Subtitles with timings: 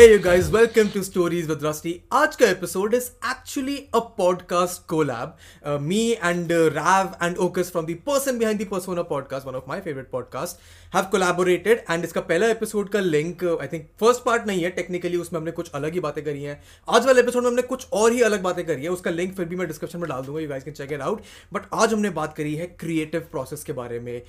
[0.00, 1.92] Hey you guys, welcome to Stories with Rusty.
[2.12, 5.36] आज का episode is actually a podcast collab
[5.82, 9.80] me and Rav and Okus from the person behind the person podcast one of my
[9.80, 10.58] favourite podcast
[10.94, 15.16] have collaborated and इसका पहला episode का link I think first part नहीं है technically
[15.16, 18.12] उसमें हमने कुछ अलग ही बातें करी हैं। आज वाले एपिसोड में हमने कुछ और
[18.12, 20.48] ही अलग बातें करी है उसका लिंक फिर भी मैं डिस्क्रिप्शन में डाल दूँगा you
[20.48, 21.22] guys can check it out
[21.52, 24.22] but आज हमने बात करी है क्रिएटिव प्रोसेस के बारे में।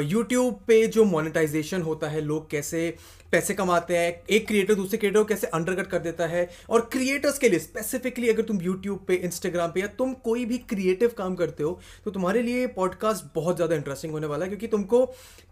[0.00, 2.96] यूट्यूब uh, पे जो मोनिटाइजेशन होता है लोग कैसे
[3.32, 6.48] पैसे कमाते हैं एक क्रिएटर दूसरे क्रिएटर को कैसे अंडरकट कर देता है?
[6.70, 10.58] और क्रिएटर्स के लिए स्पेसिफिकली अगर तुम यूट्यूब पे इंस्टाग्राम पे या तुम कोई भी
[10.70, 14.66] क्रिएटिव काम करते हो तो तुम्हारे लिए पॉडकास्ट बहुत ज़्यादा इंटरेस्टिंग होने वाला है क्योंकि
[14.68, 15.04] तुमको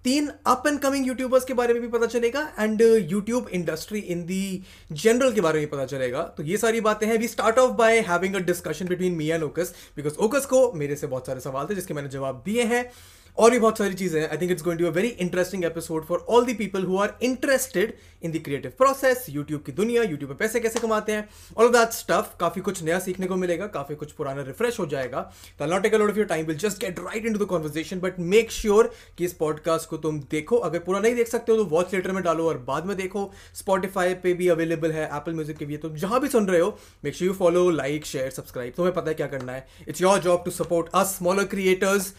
[0.04, 4.24] तीन अप एंड कमिंग यूट्यूबर्स के बारे में भी पता चलेगा and YouTube industry in
[4.26, 4.62] the
[4.92, 8.00] general के बारे में पता चलेगा। तो ये सारी बातें हैं। We start off by
[8.08, 11.66] having a discussion between me and Okus because Okus को मेरे से बहुत सारे सवाल
[11.66, 12.90] थे जिसके मैंने जवाब दिए हैं।
[13.38, 16.24] और भी बहुत सारी चीज़ें I think it's going to a very interesting episode for
[16.28, 17.92] all the people who are interested
[18.22, 21.92] in the creative process YouTube की दुनिया यूट्यूब पे पैसे कैसे कमाते हैं ऑल दैट
[21.92, 25.20] स्टफ़ काफ़ी कुछ नया सीखने को मिलेगा, काफ़ी कुछ पुराना रिफ्रेश हो जाएगा।
[25.58, 28.18] तो not take lot of your time will just get right into the conversation but
[28.32, 31.64] make sure कि इस पॉडकास्ट को तुम देखो। अगर पूरा नहीं देख सकते हो तो
[31.66, 35.56] वॉच लेटर में डालो और बाद में देखो। स्पॉटिफाई पे भी अवेलेबल है एप्पल म्यूज़िक
[35.56, 38.30] के भी है। तो जहाँ भी सुन रहे हो make sure you follow like share
[38.30, 42.12] subscribe तुम्हें पता है क्या करना है। It's your job to support us smaller creators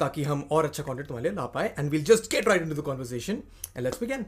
[0.00, 2.74] ताकि हम और अच्छा कंटेंट तुम्हारे लिए ला पाए। And will just get right into
[2.74, 3.42] the conversation
[3.76, 4.26] and let's begin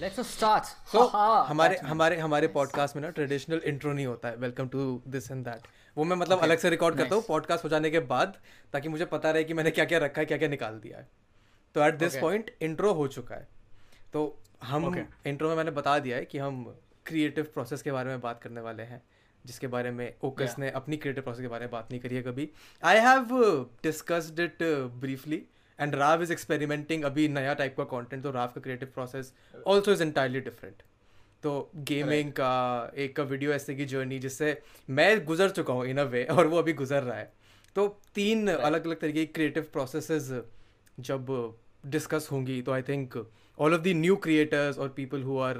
[0.00, 0.64] just start.
[0.92, 1.06] So
[1.48, 5.44] हमारे हमारे हमारे पॉडकास्ट में ना ट्रेडिशनल इंट्रो नहीं होता है। Welcome to this and
[5.44, 8.36] that वो मैं मतलब अलग से रिकॉर्ड करता हूँ पॉडकास्ट हो जाने के बाद
[8.72, 11.08] ताकि मुझे पता रहे कि मैंने क्या क्या रखा है क्या क्या निकाल दिया है।
[11.74, 13.48] तो एट दिस पॉइंट इंट्रो हो चुका है।
[14.12, 14.26] तो
[14.62, 15.02] हम Okay.
[15.26, 16.64] इंट्रो में मैंने बता दिया है कि हम
[17.06, 19.02] क्रिएटिव प्रोसेस के बारे में बात करने वाले हैं।
[19.46, 20.58] जिसके बारे में ओकस Yeah.
[20.58, 22.48] ने अपनी क्रिएटिव प्रोसेस के बारे में बात नहीं करी है कभी
[22.82, 23.36] I have
[23.82, 24.62] discussed it
[25.00, 25.42] briefly
[25.78, 29.32] and Rao is experimenting अभी नया टाइप का कंटेंट तो राव का creative process
[29.66, 30.82] also is entirely different
[31.42, 32.36] तो गेमिंग right.
[32.36, 34.56] का एक का वीडियो ऐसे की जर्नी जिससे
[34.90, 37.32] मैं गुजर चुका हूँ इन अ वे और वो अभी गुजर रहा है
[37.76, 38.60] तो तीन right.
[38.60, 40.30] अलग अलग तरीके की क्रिएटिव प्रोसेसेस
[41.00, 41.32] जब
[41.86, 43.16] डिस्कस होंगी तो I think
[43.58, 45.58] all of the new creators और people who are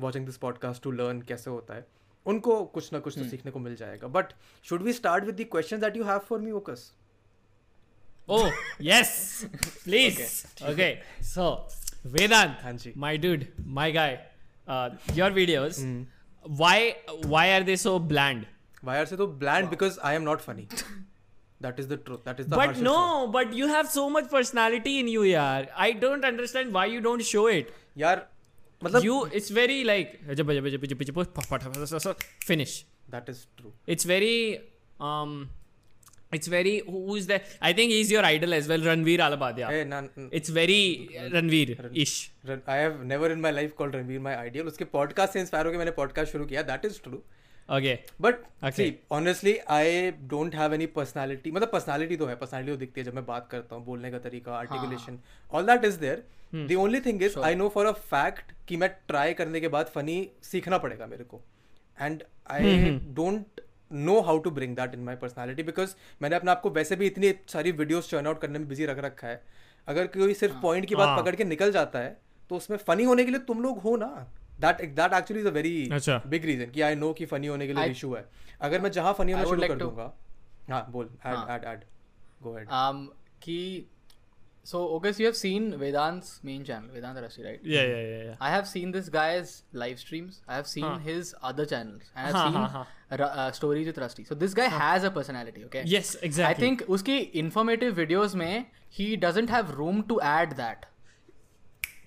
[0.00, 1.86] watching this podcast to learn कैसे होता है
[2.26, 4.32] उनको कुछ ना कुछ तो हम्म। सीखने को मिल जाएगा। But
[4.68, 6.92] should we start with the that you have for me Okus
[8.28, 8.46] oh
[8.82, 9.14] yes
[9.84, 10.20] please
[10.70, 10.92] okay
[11.24, 11.50] so
[12.06, 13.44] Vedant हाँ जी। My dude
[13.78, 14.18] my guy
[15.16, 15.80] your videos
[16.44, 16.92] why
[17.24, 18.44] why are they so bland
[18.84, 20.68] why are they so bland because I am not funny
[21.60, 22.24] That is the truth.
[22.24, 23.32] That is the But no, truth.
[23.32, 25.68] but you have so much personality in you, yaar.
[25.84, 27.70] I don't understand why you don't show it.
[27.96, 28.16] Yaar,
[28.84, 34.06] मतलब you it's very like जब जब जब जब like finish that is true it's
[34.06, 34.58] very
[35.00, 35.32] um,
[36.36, 37.42] it's very who's that?
[37.62, 39.68] I think he's your idol as well, Ranveer Alabadia.
[39.70, 42.14] hey, nah, nah, It's very Ranveer ish.
[42.66, 45.78] i have never in my life called ranveer my idol uske podcast se inspire hoke
[45.82, 47.20] maine podcast shuru kiya that is true
[47.68, 47.96] Okay.
[48.20, 53.00] But see honestly I don't have any personality मतलब personality तो है personality तो दिखती
[53.00, 55.18] है जब मैं बात करता हूँ बोलने का तरीका articulation
[55.50, 56.22] all that is there
[56.56, 59.86] the only thing is I know for a fact कि मैं ट्राई करने के बाद
[59.94, 61.40] फनी सीखना पड़ेगा मेरे को.
[61.98, 63.60] And I don't
[63.92, 67.06] know how to bring that in my personality because मैंने अपने आप को वैसे भी
[67.06, 69.42] इतनी सारी वीडियोज़ चर्न आउट करने में बिज़ी रख रखा है.
[69.88, 72.16] अगर कोई सिर्फ़ पॉइंट की बात हाँ। पकड़ के निकल जाता है
[72.50, 74.26] तो उसमें फनी होने के लिए तुम लोग हो ना.
[74.60, 77.66] That that actually is a very अच्छा। बिग रीजन कि आई नो कि फनी होने
[77.66, 78.24] के लिए I- इशू है
[78.68, 80.12] अगर मैं जहाँ फनी होना I शुरू like कर to- दूँगा
[80.70, 81.84] हाँ बोल ऐड हाँ। Add add
[82.42, 83.02] go ahead Um,
[83.46, 83.58] ki.
[84.68, 87.64] So, August, you have seen Vedant's main channel, Vedant Rasi, right?
[87.72, 88.36] Yeah, yeah, yeah, yeah.
[88.46, 89.50] I have seen this guy's
[89.82, 90.38] live streams.
[90.52, 90.94] I have seen Huh.
[91.08, 92.06] his other channels.
[92.14, 92.84] And I've Huh, seen huh,
[93.22, 94.24] Ra- uh, stories with Rusty.
[94.30, 95.64] So this guy has a personality.
[95.66, 95.82] Okay.
[95.94, 96.48] Yes, exactly.
[96.54, 98.64] I think उसकी informative videos में
[99.00, 100.88] he doesn't have room to add that.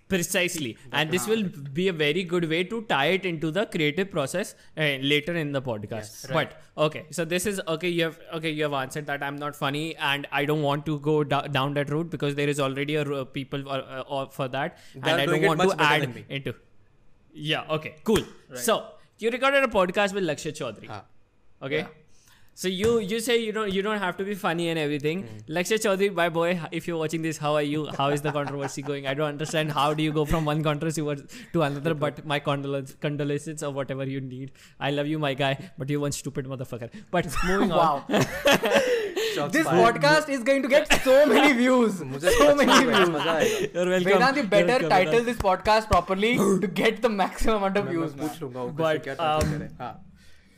[0.07, 0.77] Precisely.
[0.91, 4.55] And this will be a very good way to tie it into the creative process
[4.77, 5.91] uh, later in the podcast.
[5.91, 6.49] Yes, right.
[6.49, 9.55] but okay so this is okay you have okay you have answered that i'm not
[9.55, 12.95] funny and i don't want to go do- down that route because there is already
[12.95, 16.53] a people uh, uh, for that They and i don't want to add into.
[17.33, 18.23] Yeah okay cool.
[18.53, 18.85] So
[19.19, 20.87] you recorded a podcast with lakshya chaudhary.
[20.87, 21.03] हाँ
[21.61, 21.77] okay?
[21.77, 21.87] Yeah.
[22.61, 25.19] So you you say you don't you don't have to be funny and everything.
[25.23, 25.41] Mm.
[25.55, 27.81] Lakshya Chaudhary, my boy, if you're watching this, how are you?
[27.97, 29.05] How is the controversy going?
[29.11, 29.73] I don't understand.
[29.73, 31.03] How do you go from one controversy
[31.53, 31.93] to another?
[32.05, 34.53] But my condolence, condolences or whatever you need.
[34.79, 36.89] I love you, my guy, but you one stupid motherfucker.
[37.11, 38.03] But moving wow.
[38.09, 38.25] on.
[39.51, 41.97] this podcast is going to get so many views.
[42.39, 42.97] so many views.
[42.97, 44.09] You're welcome.
[44.09, 48.13] Vedant, you better welcome, title this podcast properly to get the maximum amount of views.
[48.15, 49.69] But um,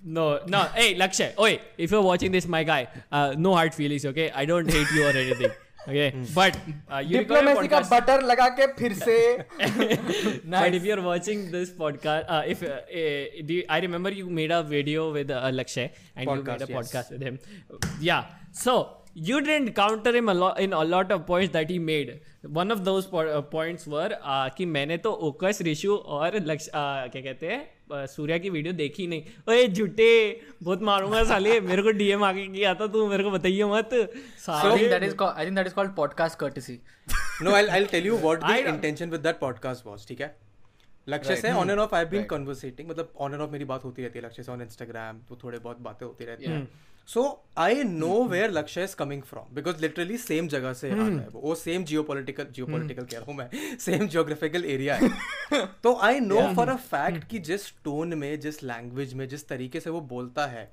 [0.04, 0.64] No, no.
[0.76, 1.34] Hey, Lakshay.
[1.40, 4.32] Oi, if you're watching this, my guy, uh, no hard feelings, okay?
[4.32, 5.52] I don't hate you or anything.
[5.88, 6.58] Okay, but
[6.92, 7.92] uh, a diplomacy का podcast.
[7.92, 9.16] Butter लगा के फिर से
[10.46, 14.30] But if you're watching this podcast, uh, if uh, uh, do you, I remember you
[14.30, 17.40] made a video with uh, Lakshay and you Podcast, made
[19.20, 22.10] Yeah, you didn't counter him a lot in a lot of points that he made.
[22.44, 26.68] One of those po- uh, points were uh, कि मैंने तो ओकस ऋषु और लक्ष
[26.68, 27.60] uh, क्या कहते हैं
[27.92, 30.10] uh, Surya की वीडियो देखी नहीं ओए झूठे
[30.64, 33.90] बहुत मारूँगा साले मेरे को डीएम आगे किया था तू मेरे को बताइए मत
[34.46, 36.78] साले that is called I think that is called podcast courtesy.
[37.42, 40.22] no I'll, I'll tell you what the I don't- intention with that podcast was ठीक
[40.22, 40.36] है
[41.08, 44.02] लक्ष्य से on and off I been conversating मतलब ऑन एंड ऑफ़ मेरी बात होती
[44.02, 46.68] रहती है लक्ष्य से ऑन इंस्टाग्राम तो थोड़े बहुत बातें होती रहती हैं
[47.14, 47.22] so
[47.58, 51.56] I know where Lakshya is coming from because literally same जगह से आता है वो
[51.56, 56.20] same geo political geo political कह रहा हूँ मैं सेम जियोग्राफिकल एरिया है तो I
[56.20, 60.02] know for a fact कि जिस टोन में जिस लैंग्वेज में जिस तरीके से वो
[60.14, 60.70] बोलता है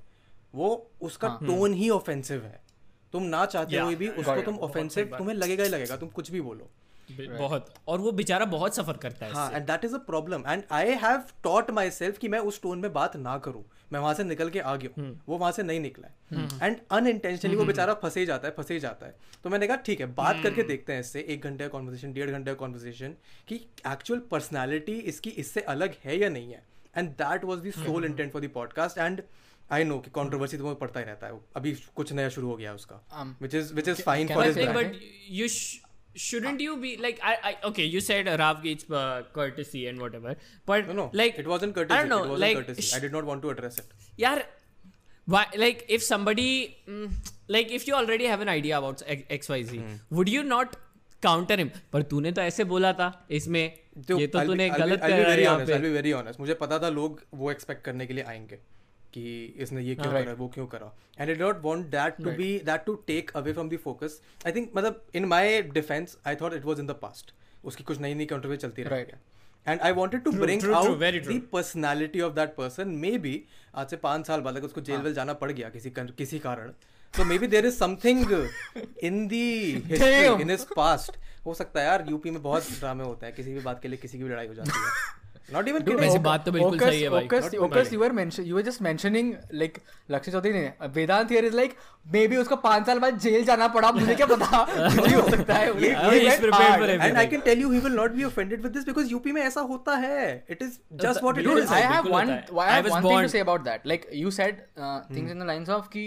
[0.55, 0.69] वो
[1.01, 2.59] उसका टोन ही ऑफेंसिव है.
[3.13, 3.85] तुम ना चाहते Yeah.
[3.85, 6.69] हुए भी उसको तुम ऑफेंसिव तुम्हें लगेगा ही लगेगा तुम कुछ भी बोलो.
[7.09, 7.73] बहुत.
[7.87, 10.95] और वो बेचारा बहुत सफ़र करता है हाँ and that is a problem and I
[11.03, 13.63] have taught myself कि मैं उस टोन में बात ना करूँ.
[13.93, 16.77] मैं वहाँ से निकल के आ गया हम्म। वो वहाँ से नहीं निकला है। एंड
[16.91, 19.99] अनइंटेंशनली वो बेचारा फंसे ही जाता है फंसे ही जाता है। तो मैंने कहा ठीक
[19.99, 23.15] है बात करके हम्म। देखते हैं इससे एक घंटे का कॉन्वर्सेशन डेढ़ घंटे का कॉन्वर्सेशन
[23.47, 23.55] कि
[23.87, 26.63] एक्चुअल पर्सनैलिटी इसकी इससे अलग है या नहीं है?
[26.97, 29.21] And that was the sole intent for the podcast and
[29.71, 32.73] I know कि कॉन्ट्रोवर्सी तो पड़ता ही रहता है। अभी कुछ नया शुरू हो गया
[32.73, 34.57] उसका Um, which is which is fine for his
[35.39, 35.86] you sh-
[36.25, 40.01] shouldn't you be like I, I okay you said uh, Rav Gates uh, courtesy and
[40.05, 40.35] whatever
[40.71, 41.05] but No, no.
[41.21, 41.97] like it wasn't I courtesy.
[41.99, 42.85] don't know it wasn't like courtesy.
[42.87, 43.91] sh- I did not want to address it.
[44.25, 44.37] yaar
[45.35, 46.49] why like if somebody
[46.89, 47.07] mm,
[47.57, 49.95] like if you already have an idea about X- xyz Hmm.
[50.19, 50.77] would you not
[51.27, 53.09] counter him पर तूने तो ऐसे बोला था
[53.41, 53.63] इसमें
[54.07, 56.39] तो ये तो तूने गलत करा very यहाँ honest, I'll पे be very honest.
[56.39, 58.59] मुझे पता था लोग वो एक्सपेक्ट करने के लिए आएँगे
[59.17, 62.57] कि इसने ये क्यों करा वो क्यों करा। And I don't want that to be
[62.65, 66.53] that to take away from the focus I think मतलब in my defence I thought
[66.53, 67.33] it was in the past
[67.65, 68.99] उसकी कुछ नई नई कंट्रोवर्सी चलती रही.
[69.01, 69.21] है
[69.67, 70.99] and I wanted to bring out.
[70.99, 73.43] The personality of that person maybe
[73.75, 76.71] आज से पाँच साल बाद अगर उसको जेल वेल जाना पड़ गया किसी किसी कारण
[77.13, 78.31] तो maybe there is something
[79.03, 79.45] in the
[79.85, 83.53] history in his past हो सकता है यार यूपी में बहुत ड्रामे होते हैं किसी
[83.53, 85.15] भी बात के लिए किसी की भी लड़ाई हो जाती है।
[85.49, 87.25] नॉट इवन किडिंग वैसे बात तो बिल्कुल सही है भाई।
[87.57, 89.77] Okus you are mention you are just mentioning like
[90.11, 91.75] Lakshya Chaudhary ने Vedant here is like
[92.27, 94.57] maybe उसको 5 साल बाद जेल जाना पड़ा मुझे क्या पता?
[95.15, 95.67] हो सकता है
[96.99, 99.41] and I can tell you he will not be offended with this because UP में
[99.41, 103.09] ऐसा होता है। It is just what it is I have one I have one
[103.09, 104.61] thing to say about that like you said
[105.15, 106.05] things in the lines of की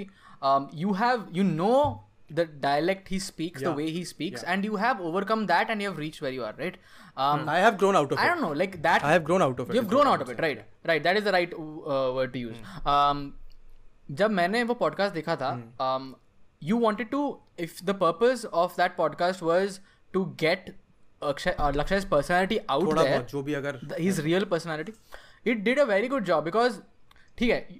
[0.74, 2.06] you have you know
[2.37, 3.75] the dialect he speaks, the Yeah.
[3.79, 4.51] way he speaks, Yeah.
[4.53, 6.77] and you have overcome that, and you have reached where you are, right?
[7.25, 9.03] Um, I have grown out of I it don't know, like that.
[9.03, 10.57] I have grown out of it You've is grown what out I'm of it, saying.
[10.57, 10.91] right?
[10.93, 11.03] Right.
[11.09, 12.57] That is the right uh, word to use.
[12.95, 13.21] Um,
[14.21, 15.51] जब मैंने वो podcast देखा था
[15.89, 16.09] um,
[16.71, 17.21] you wanted to
[17.67, 19.79] if the purpose of that podcast was
[20.17, 20.67] to get
[21.29, 24.93] Akshay, uh, Lakshay's personality out थोड़ा there बहुत जो भी अगर the, his real personality
[25.53, 26.77] it did a very good job because
[27.37, 27.79] ठीक है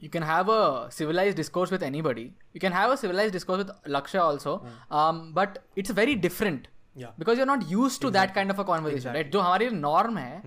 [0.00, 3.70] you can have a civilized discourse with anybody you can have a civilized discourse with
[3.96, 4.54] Lakshay also
[4.90, 6.68] um, but it's very different
[7.00, 7.12] Yeah.
[7.20, 10.42] because you're not used to that kind of a conversation right जो हमारी norm है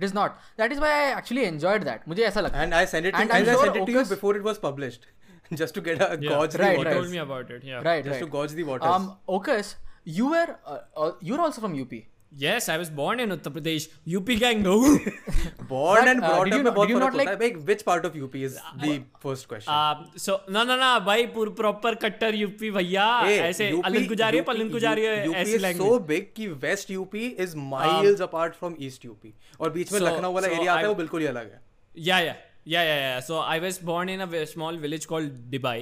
[0.00, 2.76] it is not that is why I actually enjoyed that मुझे ऐसा लगता है and
[2.78, 4.32] I sent it to, And and I'm I sure sent it to you Ocus- before
[4.38, 5.04] it was published
[5.62, 6.28] just to get a Yeah.
[6.30, 6.92] gauge the Right, He right.
[6.92, 9.74] told waters me about it yeah right just right to gauge the waters um Ocus
[10.20, 11.92] you were uh, uh, you're also from UP
[12.42, 13.86] yes I was born in Uttar Pradesh
[14.18, 14.74] UP gang no
[15.70, 17.12] born But, and uh, brought did up you में not- बहुत did you फर्क not
[17.12, 18.92] होता है like- भाई which part of UP is the
[19.24, 23.70] first question Um, so no no no भाई पूर proper कट्टर UP भैया Hey, ऐसे
[23.72, 27.18] UP अलन गुजारी UP पलन गुजारी UP ऐसी is so लैंग्वेज big कि west UP
[27.46, 29.28] is miles apart from east UP
[29.60, 31.52] और बीच में So- लखनऊ वाला so एरिया आता है I- वो बिल्कुल ही अलग
[31.52, 31.60] है
[32.08, 32.40] yeah yeah
[32.72, 35.78] yeah yeah yeah so i was born in a ve- small village called dibai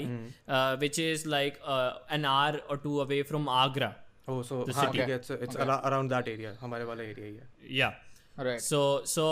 [0.58, 3.90] uh, which is like uh, an hour or two away from agra
[4.33, 4.99] Oh so The हाँ city.
[4.99, 7.49] है it's it's ara- around that area हमारे वाला area ही है
[7.81, 8.79] yeah right so
[9.17, 9.25] so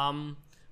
[0.00, 0.18] um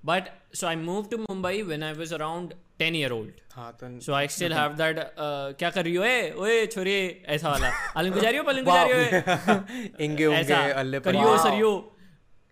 [0.09, 0.27] but
[0.59, 2.53] so i moved to mumbai when i was around
[2.85, 6.03] 10 year old हाँ तो so i still have that uh, क्या कर रही हो
[6.05, 6.95] ए ओए छोरी
[7.37, 10.05] ऐसा वाला अलन गुजारी हो पलन गुजारी हो ए?
[10.07, 11.43] इंगे उंगे अल्ले करियो Wow.
[11.47, 11.73] सरियो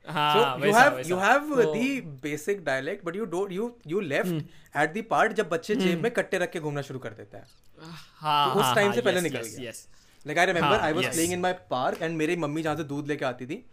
[0.06, 1.90] हाँ so you have you have तो- the
[2.24, 4.40] basic dialect but you don't you you left
[4.84, 7.46] at the part जब बच्चे जेब में कट्टे रख के घूमना शुरू कर देते हैं
[8.24, 9.86] हाँ तो उस हाँ, टाइम हाँ, से पहले निकल गया yes.
[10.26, 11.06] Like I remember I was.
[11.06, 13.64] Playing in my park and मेरी मम्मी जहाँ से दूध लेके आती थी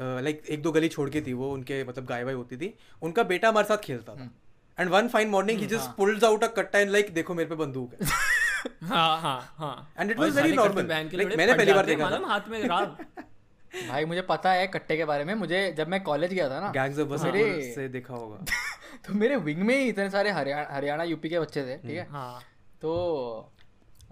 [0.00, 3.22] लाइक एक दो गली छोड़ के थी वो उनके मतलब गाय वाय होती थी उनका
[3.24, 4.30] बेटा हमारे साथ खेलता था।
[4.78, 5.66] And one fine morning he.
[5.66, 8.06] Just pulls out a कट्टा एंड लाइक देखो मेरे पे बंदूक है।
[8.88, 10.88] हाँ हाँ हाँ। And it और was very साले कट्टे normal.
[10.88, 12.68] बहन के Like, लोड़े मैंने पहली बार देखा था। हाथ में
[13.88, 16.70] भाई मुझे पता है कट्टे के बारे में। मुझे जब मैं कॉलेज गया था ना
[16.72, 18.44] गैंग्स ऑफ़ तो मेरे से देखा होगा।
[19.06, 22.06] तो मेरे विंग में ही इतने सारे हरियाणा हरियाणा यूपी के बच्चे थे ठीक है?
[22.10, 22.40] हाँ।
[22.82, 23.51] तो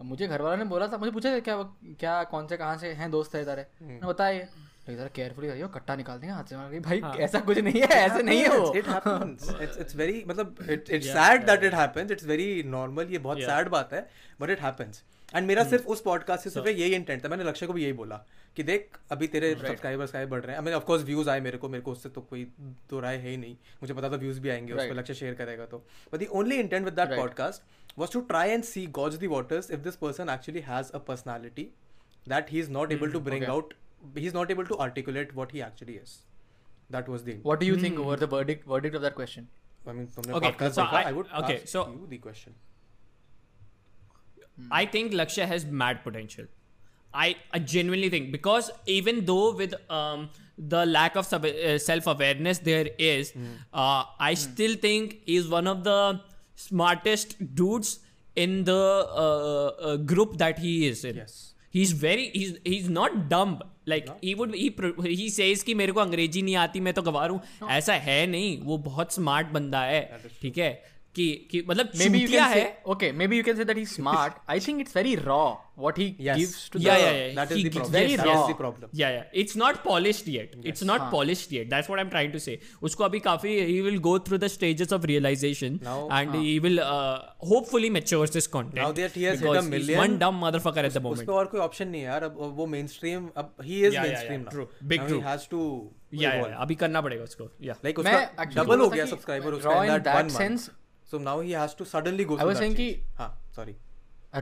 [0.05, 1.63] मुझे घर वालों ने बोला था मुझे पूछा था क्या
[2.01, 5.49] क्या कौन से कहाँ से हैं दोस्त है तारे हम्म। मैंने बताया लेकिन जरा केयरफुली
[5.49, 8.41] रहियो कट्टा निकाल देंगे हाथ से कहा, भाई हाँ। ऐसा कुछ नहीं है ऐसे नहीं
[8.43, 9.49] है वो। it happens.
[9.65, 12.15] It's it's very मतलब it's sad that it happens.
[12.17, 13.69] It's very normal ये बहुत Yeah.
[13.69, 14.07] बात है
[14.43, 15.03] but it happens.
[15.35, 17.93] And मेरा सिर्फ़ उस पॉडकास्ट से सिर्फ़ यही इंटेंट था। मैंने लक्ष्य को भी यही
[17.93, 18.17] बोला
[18.57, 20.59] कि देख अभी तेरे सब्सक्राइबर सब्सक्राइब बढ़ रहे हैं?
[20.59, 22.45] I mean of course views आए मेरे को मेरे को उससे तो कोई
[22.91, 25.35] दो राय है ही नहीं। मुझे पता था व्यूज़ भी आएँगे उस पर लक्ष्य शेयर
[25.35, 25.79] करेगा तो।
[26.13, 27.21] But the only intent with that Right.
[27.21, 27.63] Podcast
[27.97, 31.73] was to try and see gauge the waters if this person actually has a personality
[32.27, 33.53] that he is not able to bring okay.
[33.53, 33.75] out
[34.15, 36.19] he's not able to articulate what he actually is
[36.91, 39.49] that was the what do you think over the verdict verdict of that question
[39.87, 42.19] I mean, from the Okay, podcast, so I- I would okay, ask so- you the
[42.19, 42.55] question.
[44.71, 46.45] I think Lakshya has mad potential.
[47.15, 50.29] I, I genuinely think because even though with um,
[50.59, 53.33] the lack of sub- uh, self awareness there is,
[53.73, 56.21] uh, I still think he's one of the
[56.63, 57.99] smartest dudes
[58.37, 58.81] in the
[59.25, 61.17] uh, uh, group that he is in.
[61.23, 61.39] Yes.
[61.71, 63.53] he's very he's he's not dumb
[63.87, 64.17] like no.
[64.23, 64.71] he would he
[65.21, 67.41] he says कि मेरे को अंग्रेज़ी नहीं आती मैं तो गवार हूँ
[67.71, 70.01] ऐसा है नहीं वो बहुत स्मार्ट बंदा है
[70.43, 70.71] ठीक है
[71.17, 74.81] कि कि मतलब चूतिया है। Okay maybe you can say that he smart I think
[74.81, 75.43] it's very raw
[75.79, 76.95] what he gives to या
[77.37, 81.53] that is the very raw problem या या it's not polished yet it's not polished
[81.55, 84.39] yet that's what I am trying to say उसको अभी काफ़ी he will go through
[84.39, 86.59] the stages of realisation and he.
[86.59, 90.85] Will hopefully matures this content now that he has hit a million one dumb motherfucker
[90.85, 93.85] at the moment उसको और कोई option नहीं है यार। अब वो मेनस्ट्रीम अब he
[93.87, 95.63] is mainstream now big true has to
[96.15, 97.51] या अभी करना पड़ेगा उसको.
[97.63, 100.59] या लाइक उसका डबल हो गया सब्सक्राइबर उसका in that one
[101.11, 102.39] So now he has to suddenly go.
[102.39, 102.77] I was saying
[103.19, 103.77] ha, sorry.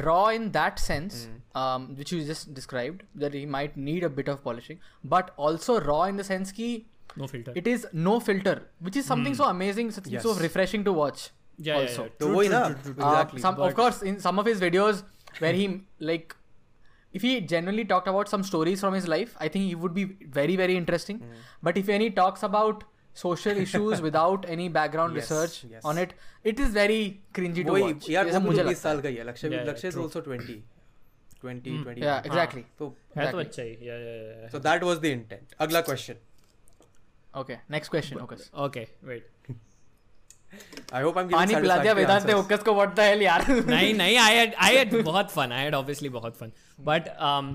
[0.04, 1.58] Raw in that sense, mm.
[1.58, 5.80] um, which you just described, that he might need a bit of polishing, but also
[5.80, 7.52] raw in the sense ki no filter.
[7.54, 9.36] It is no filter, which is something mm.
[9.36, 10.22] so amazing, something yes.
[10.22, 11.30] so refreshing to watch.
[11.56, 12.02] Yeah, also.
[12.02, 12.26] yeah, yeah.
[12.26, 13.38] True, true, true, true, exactly.
[13.38, 15.02] Uh, some, of course, in some of his videos
[15.38, 16.36] where he like
[17.12, 20.04] if he generally talked about some stories from his life, I think he would be
[20.04, 21.20] very, very interesting.
[21.20, 21.42] Mm.
[21.62, 22.84] But if any talks about
[23.21, 25.83] social issues without any background Yes, research yes.
[25.91, 26.13] on it
[26.51, 27.01] it is very
[27.39, 29.27] cringy to वही watch यार जैसा वो मुझे भी 20 लगता साल का ही है
[29.29, 30.03] Lakshya Yeah, yeah, Lakshya is true.
[30.03, 30.47] Also 20
[31.43, 32.87] 20 20 है yeah exactly तो
[33.17, 33.45] है तो exactly.
[33.45, 33.69] अच्छा ही.
[33.69, 34.51] Yeah, yeah, yeah, yeah.
[34.51, 36.21] So that was the intent अगला question
[37.41, 38.39] okay next question okay
[38.69, 39.29] Okay, wait.
[40.93, 43.45] I hope I am पानी पिला दिया वेदांत ने ओकस को व्हाट द हेल यार
[43.51, 45.53] नहीं नहीं I had I had बहुत fun.
[45.59, 46.51] I had obviously बहुत fun.
[46.89, 47.47] But um,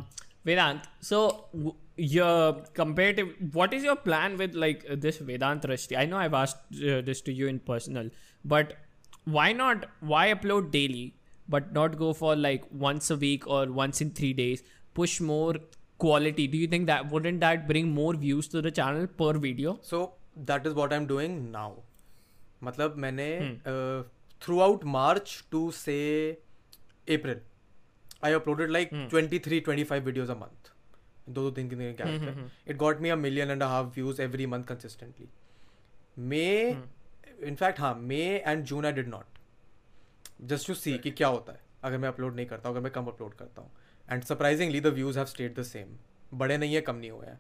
[0.48, 1.20] Vedant, so
[1.52, 5.96] w- your comparative, what is your plan with like this Vedant Rashti?
[6.02, 8.10] I know I've asked uh, this to you in personal,
[8.44, 8.76] but
[9.38, 9.86] why not?
[10.12, 11.06] Why upload daily,
[11.48, 14.62] but not go for like once a week or once in three days?
[14.94, 15.56] Push more
[15.98, 16.46] quality.
[16.54, 19.74] Do you think that wouldn't that bring more views to the channel per video?
[19.90, 20.04] So
[20.52, 21.74] that is what I am doing now
[22.64, 24.08] मतलब मैंने Hmm.
[24.60, 25.96] Throughout March to से
[27.16, 27.40] April
[28.24, 29.08] I uploaded like Hmm.
[29.10, 30.61] Twenty three twenty five videos a month
[31.29, 34.45] दो दो तीन तीन दिन gap it got me a million and half views every
[34.45, 35.27] month consistently
[36.19, 36.69] May.
[37.43, 39.39] In fact हाँ May and June I did not
[40.43, 42.91] just to see कि क्या होता है। अगर मैं अपलोड नहीं करता हूँ अगर मैं
[42.91, 43.71] कम अपलोड करता हूँ।
[44.05, 45.97] And surprisingly the views have stayed the same
[46.33, 47.39] बड़े नहीं है कम नहीं हुए हैं।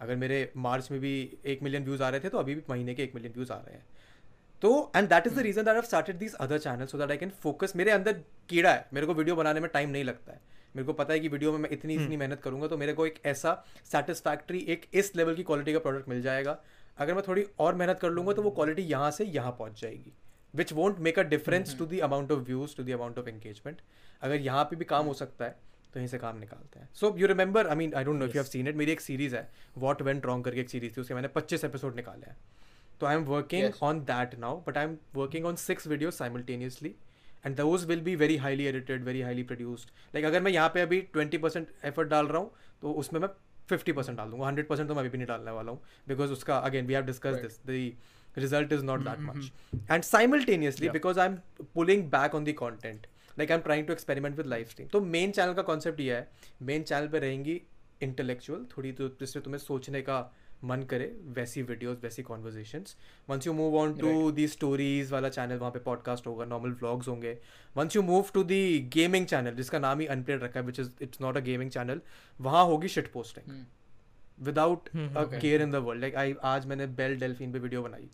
[0.00, 2.94] अगर मेरे मार्च में भी एक मिलियन व्यूज़ आ रहे थे तो अभी भी महीने
[2.94, 3.84] के एक मिलियन व्यूज़ आ रहे हैं।
[4.62, 7.16] तो and that is the reason that I started this other channel so that I
[7.16, 10.40] can focus मेरे अंदर कीड़ा है। मेरे को वीडियो बनाने में टाइम नहीं लगता है।
[10.74, 13.06] मेरे को पता है कि वीडियो में मैं इतनी इतनी मेहनत करूँगा तो मेरे को
[13.06, 13.52] एक ऐसा
[13.84, 16.58] सेटिस्फैक्ट्री एक इस लेवल की क्वालिटी का प्रोडक्ट मिल जाएगा।
[16.98, 20.12] अगर मैं थोड़ी और मेहनत कर लूँगा तो वो क्वालिटी यहाँ से यहाँ पहुँच जाएगी
[20.54, 23.80] which won't make a difference to the amount of views to the amount of engagement
[24.22, 25.58] अगर यहाँ पे भी काम हो सकता है
[25.94, 28.36] तो यहीं से काम निकालते हैं। So you remember I mean I don't know if
[28.36, 31.00] you have seen it मेरी एक सीरीज़ है वॉट वेंट रॉन्ग करके एक सीरीज़ थी
[31.00, 32.36] उसके मैंने पच्चीस एपिसोड निकाले हैं।
[33.00, 36.90] तो I am working on that now but I am working on six videos simultaneously
[37.46, 40.80] and those will be very highly edited very highly produced like अगर मैं यहाँ पे
[40.80, 42.50] अभी 20% एफर्ट डाल रहा हूँ
[42.82, 43.28] तो उसमें मैं
[43.72, 46.86] 50% डाल दूँगा 100% तो मैं अभी भी नहीं डालने वाला हूँ बिकॉज़ उसका again
[46.86, 47.40] we have discuss.
[47.42, 47.92] This the
[48.36, 49.46] result is not that much
[49.94, 50.94] and simultaneously Yeah.
[50.96, 51.36] because i'm
[51.76, 53.06] pulling back on the content
[53.40, 56.28] like i'm trying to experiment with live stream तो मेन चैनल का concept ये है
[56.70, 57.60] main channel पे रहेंगी
[58.02, 60.18] intellectual थोड़ी तो जिससे तुम्हें सोचने का
[60.64, 61.04] मन करे
[61.36, 62.96] वैसी वीडियोस वैसी conversations
[63.28, 67.08] once you move on to the stories वाला चैनल वहाँ पे पॉडकास्ट होगा नॉर्मल व्लॉग्स
[67.08, 67.36] होंगे.
[67.76, 70.90] Once you move to the gaming channel जिसका नाम ही अनप्लेड रखा है which is
[71.02, 72.00] it's not a gaming channel
[72.40, 73.64] वहाँ होगी shit posting
[74.46, 78.08] without a care in the world like I आज मैंने बेल डेल्फिन पे वीडियो बनाई.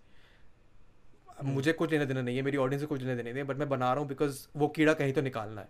[1.45, 3.59] मुझे कुछ लेना देना नहीं है मेरी ऑडियंस से कुछ लेना देना नहीं है बट
[3.59, 5.69] मैं बना रहा हूँ बिकॉज़ वो कीड़ा कहीं तो निकालना है.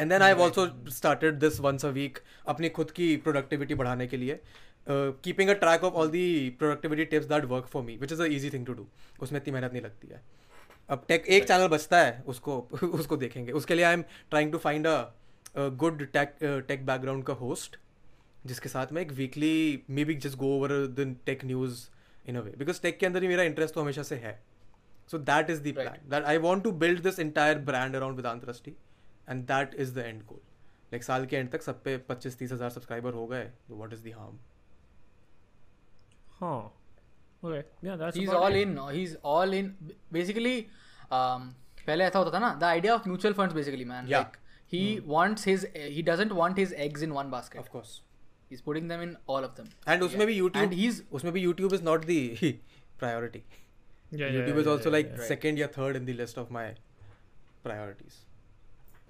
[0.00, 4.16] And then I also started this once a week अपनी खुद की प्रोडक्टिविटी बढ़ाने के
[4.16, 4.40] लिए.
[4.86, 6.26] Keeping a track of all the
[6.58, 8.86] productivity tips that work for me which is a easy thing to do
[9.22, 10.22] उसमें इतनी मेहनत नहीं लगती है।
[10.88, 14.58] अब टेक एक चैनल बचता है उसको उसको देखेंगे। उसके लिए I am trying to
[14.58, 16.36] find a good tech
[16.68, 17.76] tech background का होस्ट
[18.46, 21.88] जिसके साथ में एक weekly maybe just go over the tech news
[22.28, 24.38] in a way because tech के अंदर ही मेरा इंटरेस्ट तो हमेशा से है।
[25.10, 25.74] So that is the.
[25.74, 28.76] Plan that I want to build this entire brand around Vedant Rusty
[29.28, 30.40] and that is the end goal
[30.92, 33.92] like साल के एंड तक सब पे पच्चीस तीस हज़ार सब्सक्राइबर हो गए तो what
[33.92, 34.38] is the harm
[36.39, 36.61] Huh.
[37.43, 37.63] Okay.
[37.87, 38.67] Yeah, that's he's about all it.
[38.67, 39.67] in he's all in
[40.17, 40.55] basically
[41.19, 41.51] um
[41.87, 44.23] पहले ऐसा होता था ना the idea of mutual funds basically man Yeah.
[44.23, 44.39] like
[44.73, 44.81] he
[45.15, 45.65] wants his
[45.97, 47.91] he doesn't want his eggs in one basket of course
[48.53, 51.41] he's putting them in all of them and उसमें भी YouTube and he's उसमें भी
[51.41, 52.17] YouTube is not the
[53.03, 53.43] priority
[54.11, 55.27] Yeah, yeah, YouTube yeah, is also yeah, like yeah.
[55.29, 56.65] second or third in the list of my
[57.63, 58.17] priorities.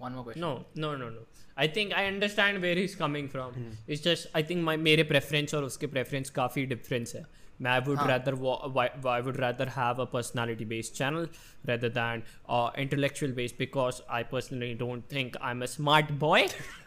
[0.00, 0.50] One more question No,
[0.84, 1.26] no, no, no.
[1.56, 3.52] I think I understand where he's coming from.
[3.56, 3.72] Hmm.
[3.94, 7.24] It's just I think my मेरे preference और उसके preference काफ़ी difference है.
[7.62, 8.06] मैं I would हाँ.
[8.08, 11.26] rather wa- wa- I would rather have a personality based channel
[11.70, 16.40] rather than uh, intellectual based because I personally don't think I'm a smart boy.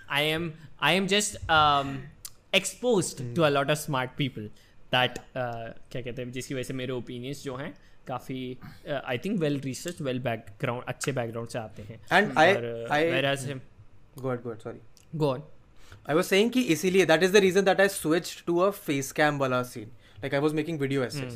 [0.10, 0.48] I am
[0.92, 1.94] I am just um,
[2.54, 3.34] exposed Hmm.
[3.36, 4.50] to a lot of smart people
[4.96, 7.74] that uh, क्या कहते हैं जिसकी वजह से मेरे opinions जो हैं
[8.08, 8.58] काफ़ी
[9.06, 13.46] I think well research well background अच्छे बैकग्राउंड से आते हैं। And I were as
[13.48, 13.62] him
[14.20, 15.42] god god sorry god
[16.10, 19.12] I was saying कि इसीलिए that is the reason that I switch to a face
[19.12, 21.30] cam वाला scene like I was making video ऐसे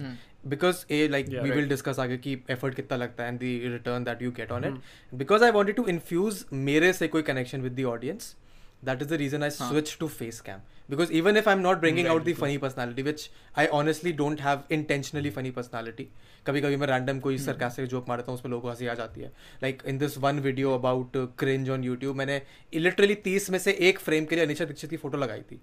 [0.48, 4.04] because a like we will discuss आगे कि effort कितना लगता है and the return
[4.04, 7.80] that you get on it because I wanted to infuse मेरे से कोई connection with
[7.80, 8.36] the audience
[8.84, 10.02] That is the reason I switched huh.
[10.02, 10.60] to face cam.
[10.90, 13.24] Because even if I'm not bringing out the funny personality, which
[13.56, 16.06] I honestly don't have intentionally funny personality.
[16.48, 18.94] कभी कभी मैं random कोई sarcastic joke मारता हूँ उस पर लोगों को हँसी आ
[18.94, 19.32] जाती है
[19.64, 22.42] like in this one video about cringe on YouTube मैंने
[22.74, 25.60] लिटरली तीस में से एक फ्रेम के लिए अनिशा दीक्षित की फ़ोटो लगाई थी.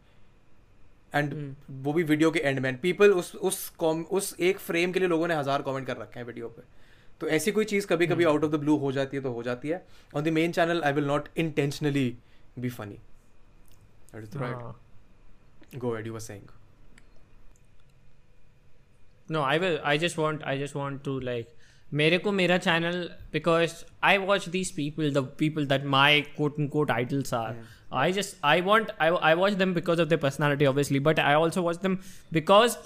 [1.14, 2.76] एंड वो भी वीडियो के एंड में.
[2.80, 6.18] पीपल उस उस com- उस एक फ्रेम के लिए लोगों ने हज़ार कमेंट कर रखे
[6.20, 6.62] हैं वीडियो पे.
[7.20, 9.42] तो ऐसी कोई चीज़ कभी कभी आउट ऑफ़ द ब्लू हो जाती है तो हो
[9.42, 9.84] जाती है.
[10.16, 12.06] On the main channel I will not intentionally
[12.58, 12.98] be funny
[14.36, 14.80] हाँ.
[15.76, 16.48] Go ahead you were saying
[19.28, 21.52] no i will i just want i just want to like
[21.92, 22.96] मेरे को मेरा channel
[23.32, 23.72] because
[24.04, 27.56] I watch these people the people that my quote end quote idols are
[27.96, 31.62] I just I want I watch them because of the personality obviously but I also
[31.62, 31.96] watch them
[32.32, 32.76] because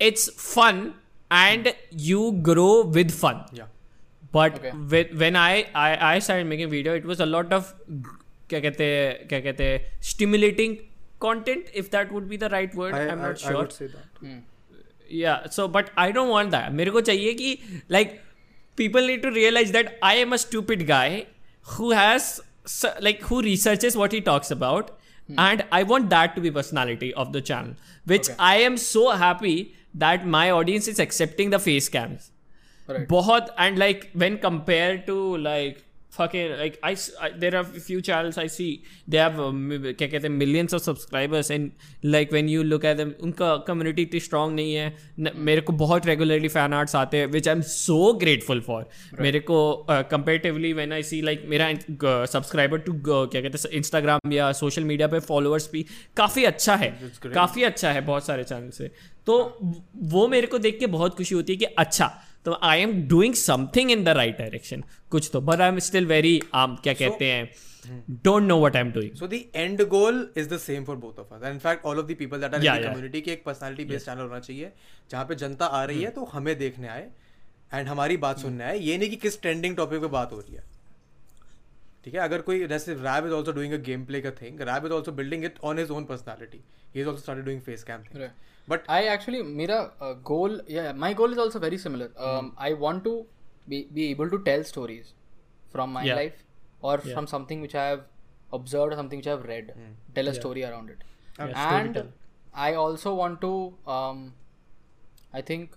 [0.00, 0.92] it's fun
[1.30, 1.68] and
[2.08, 3.68] you grow with fun या
[4.34, 4.70] but Okay.
[4.92, 5.50] with, when I,
[5.82, 7.68] I I started making video it was a lot of
[8.50, 10.76] क्या कहते हैं क्या कहते हैं stimulating
[11.20, 13.68] content if that would be the right word I am not sure
[15.12, 17.58] या so but I don't want that मेरे को चाहिए कि
[17.90, 18.20] like
[18.78, 21.24] people need to realise that I am a stupid guy
[21.66, 22.30] who has
[23.02, 24.90] like who researches what he talks about
[25.30, 27.74] and I want that to be personality of the channel
[28.06, 29.56] which I am so happy
[29.96, 32.30] that my audience is accepting the face cams
[33.10, 35.78] बहुत and like when compare to like
[36.16, 36.90] fucking like I,
[37.26, 38.68] I- there are a few channels I see
[39.14, 39.58] they have um,
[40.00, 44.02] क्या कहते हैं millions of subscribers and like when you look at them उनका community
[44.08, 44.86] इतनी strong नहीं है
[45.20, 48.78] न, मेरे को बहुत regularly fan arts आते हैं which I'm so grateful for
[49.20, 49.58] मेरे को
[49.90, 54.32] uh, comparatively when I see like मेरा uh, subscriber to uh, क्या कहते हैं Instagram
[54.32, 55.84] या social media पे followers भी
[56.16, 56.90] काफ़ी अच्छा है
[57.34, 58.90] काफ़ी अच्छा है बहुत सारे चैनल से
[59.26, 59.36] तो
[60.14, 62.06] वो मेरे को देख के बहुत खुशी होती है कि अच्छा
[62.46, 66.06] तो I am doing something in the right direction कुछ तो but I am still
[66.06, 70.28] very um क्या कहते हैं don't know what I am doing so the end goal
[70.36, 72.64] is the same for both of us And fact all of the people that are
[72.64, 74.72] in the community की एक personality based channel होना चाहिए
[75.10, 77.08] जहाँ पे जनता आ रही है तो हमें देखने आए
[77.74, 80.54] एंड हमारी बात सुनने आए। ये नहीं कि किस ट्रेंडिंग टॉपिक पे बात हो रही
[80.54, 80.75] है।
[82.06, 82.20] ठीक है?
[82.20, 85.12] अगर कोई जैसे रैब is also doing a game play का thing रैब is also
[85.12, 86.60] building it on his own personality
[86.94, 88.28] he is also start doing face cam thing
[88.68, 89.78] but I actually मेरा
[90.26, 90.60] goal
[90.96, 93.14] my goal is also very similar I want to
[93.68, 95.12] be able to tell stories
[95.72, 98.04] from my life और from something which I have
[98.54, 99.72] observe something which have read
[100.14, 101.02] tell a story around it
[101.40, 102.02] and
[102.54, 103.52] I also want to
[105.34, 105.74] I think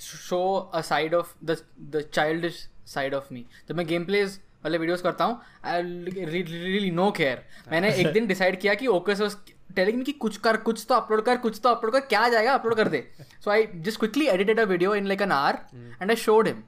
[0.00, 2.52] show a side of the child
[2.94, 7.44] side of me जब मैं game plays वाले videos करता हूँ I really no care
[7.70, 9.36] मैंने एक दिन decide किया कि ओकस वाज
[9.76, 12.76] टेलिंग कि कुछ कर कुछ तो अपलोड कर कुछ तो अपलोड कर क्या जाएगा अपलोड
[12.76, 13.00] कर दे.
[13.44, 16.62] So I just quickly edited a video in like an hour and I showed him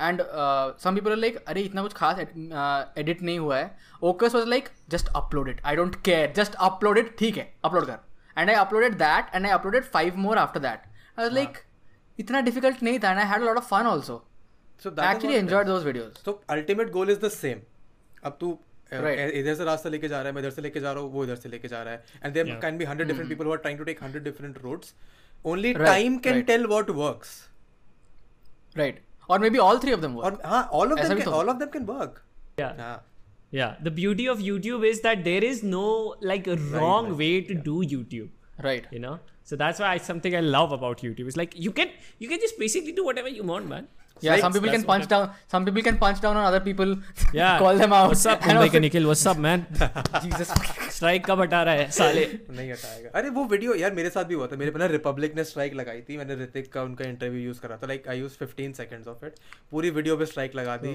[0.00, 0.22] and
[0.80, 3.70] some people are like अरे इतना कुछ खास एडिट नहीं हुआ है.
[4.02, 7.86] ओकस was like just upload it I don't care just upload it ठीक है अपलोड
[7.86, 7.98] कर.
[8.38, 11.58] And I uploaded that and I uploaded five more after that I was like
[12.18, 14.24] इतना डिफ़िकल्ट नहीं था and I had lot of fun also
[14.83, 17.59] So actually enjoyed those videos तो ultimate goal is the same
[18.23, 18.51] अब तू
[18.93, 19.19] uh, Right.
[19.39, 21.23] इधर से रास्ता लेके जा रहा है मैं इधर से लेके जा रहा हूँ वो
[21.23, 22.61] इधर से लेके जा रहा है and there Yeah.
[22.61, 24.93] Can be hundred different people who are trying to take hundred different roads
[25.45, 26.47] only Right, time can right.
[26.47, 27.39] Tell what works
[28.77, 30.25] right or maybe all three of them work.
[30.25, 32.19] और हाँ all of ऐसा them भी can, तो- all of them can work
[32.61, 32.75] Yeah.
[32.79, 32.97] हाँ
[33.53, 33.71] Yeah.
[33.85, 35.85] The beauty of YouTube is that there is no
[36.31, 38.29] like wrong way to do YouTube.
[38.67, 38.85] right.
[38.95, 39.15] You know?
[39.51, 41.31] So that's why it's something I love about YouTube.
[41.31, 41.89] It's like you can
[42.23, 43.89] you can just basically do whatever you want, man.
[44.22, 45.24] Yeah, like- some people can punch down.
[45.52, 46.92] Some people can punch down on other people.
[47.38, 47.58] Yeah.
[47.58, 48.06] call them out.
[48.12, 49.08] What's up, Mumbai ka Nikhil?
[49.10, 49.66] What's up, man?
[50.26, 50.52] Jesus.
[50.98, 52.24] Strike कब हटा रहा है साले?
[52.50, 55.34] नहीं हटाएगा अरे वो video यार मेरे साथ भी हुआ था मेरे पे ना रिपब्लिक
[55.36, 58.38] ने स्ट्राइक लगाई थी मैंने ऋतिक का उनका इंटरव्यू यूज़ करा था like I use
[58.44, 59.34] 15 seconds of it
[59.70, 60.94] पूरी वीडियो पे स्ट्राइक लगा दी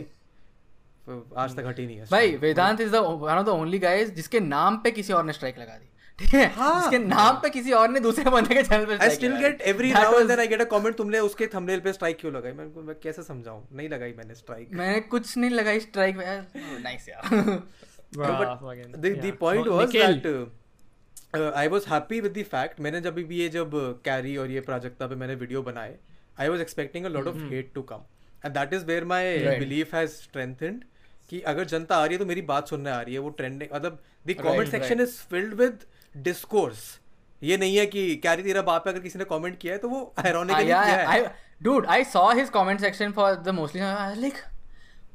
[1.05, 4.13] तो आज तक हटी नहीं है भाई Vedant is the one of the only guys
[4.15, 6.47] जिसके नाम पे किसी और ने स्ट्राइक लगा दी ठीक है?
[6.47, 9.61] हाँ। जिसके नाम पे किसी और ने दूसरे बंदे के चैनल पे I still get
[9.61, 12.51] every now and then I get a comment तुमने उसके थंबनेल पे स्ट्राइक क्यों लगाई?
[12.51, 13.63] मैं मैं कैसे समझाऊं?
[13.73, 16.15] नहीं लगाई मैंने स्ट्राइक मैंने कुछ नहीं लगाई स्ट्राइक
[16.57, 17.61] नाइस यार।
[18.17, 20.21] No, was Nikhil.
[20.21, 20.49] that
[21.33, 23.71] uh, I was happy with the fact मैंने जब भी ये जब
[24.05, 25.95] कैरी और ये प्राजक्ता पे मैंने वीडियो बनाए
[26.39, 28.03] I was expecting a lot of hate to come.
[28.45, 29.61] And that is where my Right.
[29.61, 30.11] belief has
[31.29, 33.69] कि अगर जनता आ रही है तो मेरी बात सुनने आ रही है वो ट्रेंडिंग
[33.75, 35.09] मतलब the comment Right, section right.
[35.09, 35.71] is
[36.17, 36.99] discourse
[37.41, 40.13] ये नहीं है कि कैरी तेरा बाप अगर किसी ने कमेंट किया है तो वो
[40.25, 41.25] आयरोनिकली किया है। I
[41.61, 43.81] dude I saw his comment section for the mostly
[44.21, 44.33] like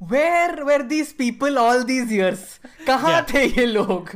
[0.03, 4.11] where were these people all these years कहाँ थे ये लोग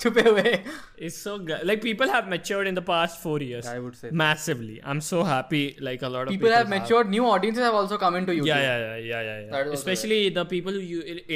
[0.00, 3.94] छुपे हुए it's so like people have matured in the past 4 years I would
[3.94, 7.64] say massively I am so happy like a lot of people have matured new audiences
[7.64, 10.80] have also come into YouTube या या या या specially the people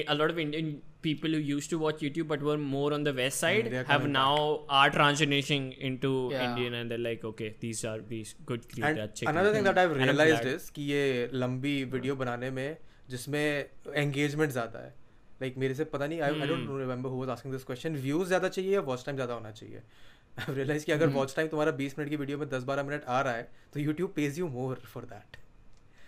[0.08, 3.14] a lot of Indian people who used to watch YouTube but were more on the
[3.20, 4.32] west side are have now
[4.80, 6.44] are transitioning into Yeah.
[6.48, 9.04] Indian and they're like, okay, these are these good creators.
[9.06, 12.76] अच्छे another thing that I've realized is कि ये लंबी video बनाने में
[13.10, 13.44] जिसमें
[13.96, 14.94] engagement ज़्यादा है
[15.42, 18.48] like मेरे से पता नहीं I don't remember who was asking this question views ज़्यादा
[18.48, 19.82] चाहिए या वॉच टाइम ज़्यादा होना चाहिए
[20.40, 23.20] आई रियलाइज़ कि अगर वॉच टाइम तुम्हारा 20 मिनट की वीडियो में 10-12 मिनट आ
[23.20, 25.36] रहा है तो YouTube page you more for that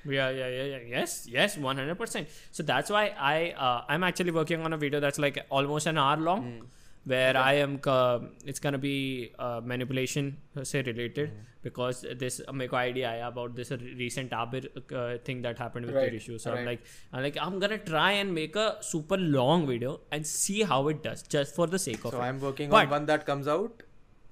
[0.09, 4.73] yeah yeah yeah, yes yes 100% so that's why i uh, i'm actually working on
[4.73, 6.62] a video that's like almost an hour long mm.
[7.05, 7.42] where yeah.
[7.42, 11.45] i am uh, it's gonna be uh, manipulation say related mm.
[11.62, 13.71] because this uh, make idea about this
[14.05, 14.64] recent abir
[15.01, 16.11] uh, thing that happened with right.
[16.11, 16.61] the issue so right.
[16.61, 16.81] i'm like
[17.12, 21.03] i'm like i'm gonna try and make a super long video and see how it
[21.03, 23.83] does just for the sake of so i'm working but, on one that comes out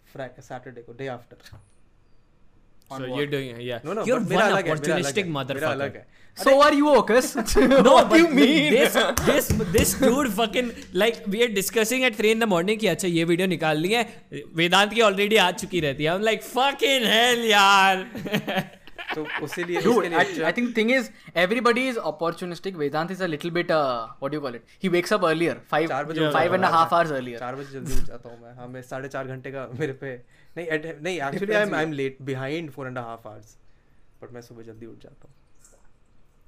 [0.05, 1.37] friday saturday day after
[2.90, 3.16] so what?
[3.16, 3.79] you're doing it, yeah.
[3.85, 6.05] no no you're one है opportunistic है motherfucker.
[6.37, 7.27] So are you, Ocus?
[7.85, 8.73] No, what do you mean?
[8.73, 8.94] This,
[9.25, 13.09] this, this dude fucking like we are discussing at three in the morning कि अच्छा
[13.09, 14.03] ये video निकालनी है
[14.57, 18.05] वेदांत की already आ चुकी रहती है I'm like fucking hell यार
[19.14, 21.11] तो I, लिए I think thing is
[21.44, 22.79] everybody is opportunistic.
[22.83, 24.77] Vedant is a little bit uh, what do you call it?
[24.85, 27.38] He wakes up earlier, five चार बजे five उठ and a half hours earlier.
[27.38, 30.14] चार बजे जल्दी उठ जाता हूँ मैं हाँ मैं साढ़े चार घंटे का मेरे पे
[30.57, 30.66] नहीं
[31.03, 33.57] नहीं actually I am I am late behind four and half hours
[34.22, 35.35] but मैं सुबह जल्दी उठ जाता हूँ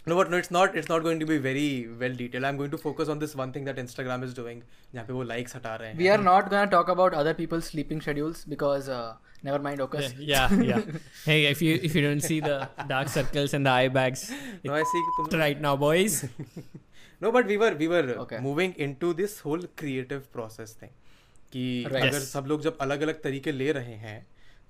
[0.09, 0.75] No, but no, it's not.
[0.81, 1.65] It's not going to be very
[2.03, 2.45] well detailed.
[2.49, 4.61] I'm going to focus on this one thing that Instagram is doing.
[4.95, 5.97] जहाँ पे वो likes हटा रहे हैं.
[5.99, 9.13] We are not gonna talk about other people's sleeping schedules because uh,
[9.49, 10.07] never mind, Ocus.
[10.31, 10.81] yeah yeah
[11.27, 12.55] hey if you if you don't see the
[12.93, 14.25] dark circles and the eye bags
[14.69, 15.39] No, I see कि तुम.
[15.43, 16.17] right now boys
[17.23, 18.39] No, but we were we were Okay.
[18.49, 20.93] moving into this whole creative process thing.
[21.53, 22.03] कि Right.
[22.03, 22.27] अगर Yes.
[22.33, 24.17] सब लोग जब अलग अलग तरीके ले रहे हैं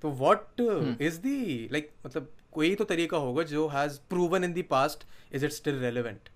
[0.02, 0.62] तो what
[1.08, 1.36] इज दी
[1.72, 5.79] लाइक मतलब कोई तो तरीका होगा जो has proven in the past is it still
[5.79, 6.29] relevant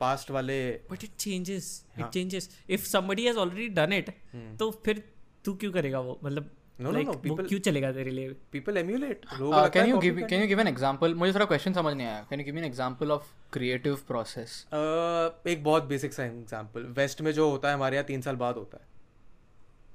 [0.00, 1.66] past वाले but it changes
[1.98, 4.10] it changes if somebody has already done it
[4.58, 5.02] तो फिर
[5.44, 6.18] तू क्यों करेगा वो?
[6.24, 8.28] मतलब नो नो पीपल क्यों चलेगा तेरे लिए?
[8.52, 12.06] People emulate can you give can you give an example मुझे थोड़ा क्वेश्चन समझ नहीं
[12.06, 12.26] आया.
[12.30, 17.32] Can you give an example of creative process एक बहुत बेसिक सा एग्जांपल वेस्ट में
[17.32, 18.94] जो होता है हमारे यहाँ तीन साल बाद होता है।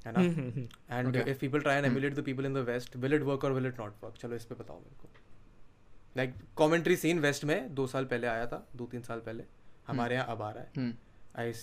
[0.06, 0.22] है ना?
[0.92, 3.52] And if people try and emulate the people in the west will it work और
[3.54, 5.10] विल इट नॉट वर्क चलो इस पे बताओ मेरे को।
[6.18, 9.44] लाइक कमेंट्री सीन वेस्ट में दो साल पहले आया था दो तीन साल पहले।
[9.88, 10.94] हमारे यहाँ अब आ रहा है.
[11.38, 11.54] आई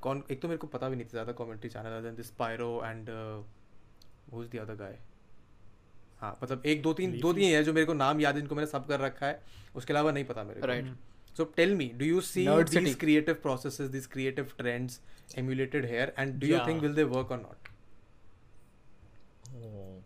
[0.00, 3.10] कौन एक तो मेरे को पता भी नहीं था ज़्यादा commentary channel this Pyro and
[4.32, 4.98] who's the other guy
[6.20, 8.54] हाँ मतलब एक दो तीन दो तीन है जो मेरे को नाम याद है जिनको
[8.54, 9.42] मैंने सब कर रखा है।
[9.76, 10.86] उसके अलावा नहीं पता मेरे को। Right.
[11.38, 12.94] So tell me, do you see Nerd these City.
[13.04, 15.00] creative processes, these creative trends
[15.42, 16.58] emulated here, and do yeah.
[16.58, 17.68] you think will they work or not?
[19.56, 20.02] oh,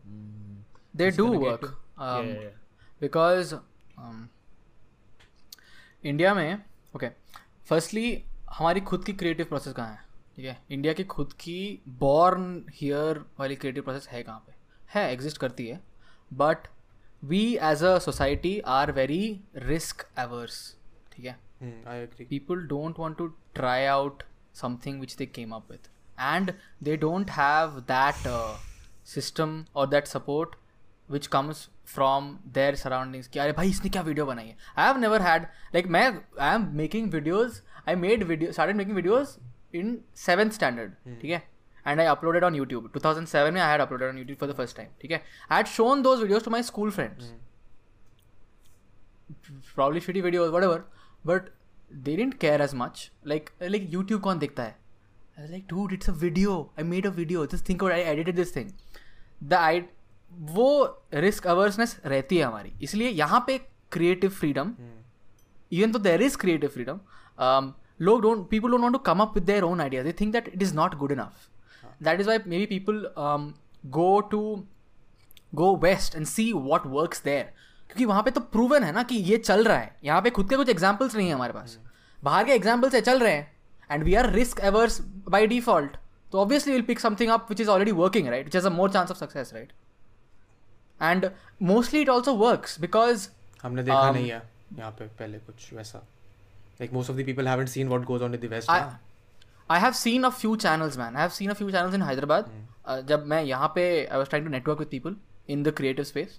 [0.94, 1.60] They Just do work.
[1.62, 2.54] to- Um, yeah, yeah.
[3.00, 4.20] because um,
[6.04, 6.62] India में
[6.96, 7.08] okay
[7.68, 8.06] firstly
[8.58, 10.00] हमारी खुद की creative process कहाँ है
[10.36, 11.58] ठीक है India की खुद की
[12.00, 12.44] बॉर्न
[12.80, 14.52] हियर वाली क्रिएटिव प्रोसेस है कहाँ पे
[14.94, 15.80] है एग्जिस्ट करती है
[16.42, 16.66] but
[17.32, 19.22] we as a society are very
[19.70, 20.58] risk averse
[21.22, 21.82] ठीक है?
[21.88, 24.22] I agree people don't want to try out
[24.54, 25.86] something which they came up with
[26.20, 28.28] and they don't have that
[29.08, 30.56] system और that support
[31.10, 34.56] which comes from their surroundings कि अरे भाई इसने क्या video बनाई है?
[34.76, 35.42] I have never had
[35.74, 36.06] like मैं
[36.40, 39.38] I am making videos I made video started making videos
[39.74, 41.42] in 7th standard ठीक है?
[41.86, 44.76] And I uploaded on YouTube 2007 में I had uploaded on YouTube for the first
[44.76, 45.22] time ठीक है?
[45.50, 47.32] I had shown those videos to my school friends
[49.74, 50.84] probably shitty videos whatever
[51.24, 51.50] But
[51.94, 54.76] they didn't care as much like like YouTube कौन देखता है?
[55.34, 56.54] I was like, dude, it's a video.
[56.78, 57.46] I made a video.
[57.46, 58.00] Just think about it.
[58.00, 58.72] I edited this thing.
[59.48, 59.82] The I
[60.30, 60.68] वो
[61.14, 63.56] risk averseness रहती है हमारी इसलिए यहाँ पे
[63.92, 64.72] creative freedom
[65.72, 67.00] even though there is creative freedom
[68.00, 70.48] लोग don't people don't want to come up with their own idea they think that
[70.48, 71.48] it is not good enough
[72.02, 73.04] that is why maybe people
[73.96, 74.40] go to
[75.54, 77.52] go west and see what works there
[77.92, 80.48] क्योंकि वहाँ पे तो proven है ना कि ये चल रहा है। यहाँ पे खुद
[80.50, 81.76] के कुछ एग्जाम्पल्स नहीं है हमारे पास।
[82.18, 83.50] बाहर के एग्जाम्पल्स है चल रहे हैं
[83.90, 85.96] and we are risk averse by default
[86.32, 88.90] तो obviously will pick something up which is already working right which is a more
[88.92, 89.72] chance of success right
[91.02, 91.30] and
[91.70, 93.28] mostly it also works because
[93.62, 94.42] हमने देखा Um, नहीं है
[94.78, 95.98] यहाँ पे पहले कुछ वैसा।
[96.80, 98.82] Like most of the people haven't seen what goes on in the west I,
[99.70, 101.16] I have seen a few channels, man.
[101.16, 102.48] I have seen a few channels in Hyderabad.
[102.84, 105.14] Uh, जब मैं यहाँ पे I was trying to network with people
[105.54, 106.34] in the creative space.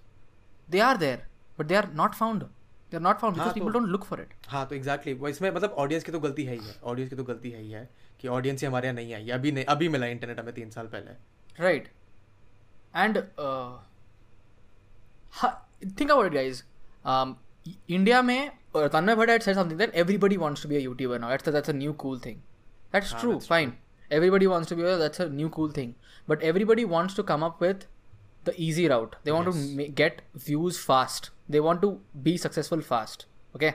[0.73, 1.21] They are there,
[1.59, 4.33] but they are not found they are not found because people don't look for it
[4.47, 5.31] हाँ तो exactly exactly.
[5.31, 7.71] इसमें मतलब audience की तो गलती है ही है। Audience की तो गलती है ही
[7.71, 7.89] है
[8.21, 10.87] कि ऑडियंस ही हमारे यहाँ नहीं आई अभी नहीं अभी मिला इंटरनेट हमें तीन साल
[10.87, 11.87] पहले। Right
[12.95, 13.17] and
[15.99, 16.63] think about guys
[17.89, 21.49] India में Tanmay Bhat had set something that everybody wants to be a YouTuber now it's
[21.49, 22.37] that's new cool thing
[22.93, 23.73] that's true fine
[24.11, 25.93] everybody wants to be that's a new cool thing
[26.27, 27.87] but everybody wants to come up with
[28.44, 29.16] the easy route.
[29.24, 29.60] They want Yes.
[29.62, 31.30] to ma- get views fast.
[31.56, 31.90] They want to
[32.28, 33.26] be successful fast.
[33.56, 33.74] Okay.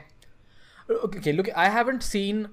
[0.90, 1.18] Okay.
[1.18, 2.44] okay look, I haven't seen.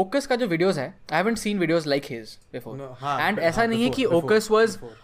[0.00, 2.76] Ocus का जो videos है, I haven't seen videos like his before.
[2.80, 4.96] No, हाँ, and but- ऐसा हाँ, नहीं है before- कि before- Ocus was before.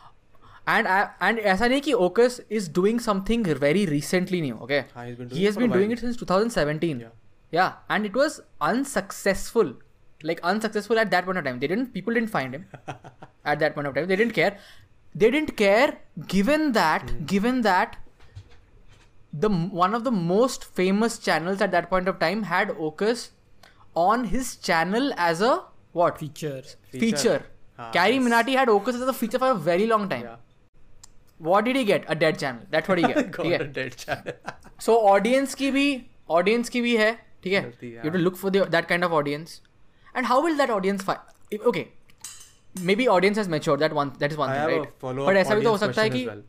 [0.74, 4.58] and I, and ऐसा नहीं कि Ocus is doing something very recently new.
[4.66, 5.98] Okay, हाँ, he's been doing he it has for a been doing while.
[5.98, 7.00] it since 2017.
[7.00, 7.08] Yeah.
[7.58, 9.74] yeah, and it was unsuccessful.
[10.22, 11.58] Like unsuccessful at that point of time.
[11.60, 11.92] They didn't.
[11.92, 12.66] People didn't find him
[13.44, 14.06] at that point of time.
[14.12, 14.56] They didn't care.
[15.14, 15.98] They didn't care.
[16.34, 17.24] Given that, Hmm.
[17.34, 17.96] given that,
[19.32, 19.48] the
[19.84, 23.24] one of the most famous channels at that point of time had Ocus
[24.06, 25.52] on his channel as a
[25.92, 26.76] what Features.
[26.90, 27.06] feature.
[27.06, 27.42] Feature.
[27.78, 28.24] Ah, Carrie yes.
[28.26, 30.22] Minati had Ocus as a feature for a very long time.
[30.22, 30.36] Yeah.
[31.38, 32.04] What did he get?
[32.08, 32.62] A dead channel.
[32.70, 33.30] That's what he get.
[33.32, 34.32] God, ठीक a है dead channel.
[34.86, 35.86] so audience की भी
[36.38, 37.10] audience की भी है
[37.44, 39.60] ठीक है गलती, you have to look for the, that kind of audience
[40.14, 41.18] and how will that audience find
[41.50, 41.84] if, okay
[42.88, 45.28] maybe audience has matured that one that is one I thing have a right follow-up
[45.28, 46.42] but ऐसा भी तो हो audience सकता है question कि as well.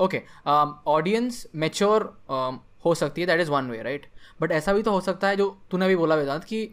[0.00, 0.22] Okay
[0.90, 4.06] audience mature um, हो सकती है that is one way right
[4.40, 6.68] but ऐसा भी तो हो सकता है जो तूने अभी बोला वेदांत कि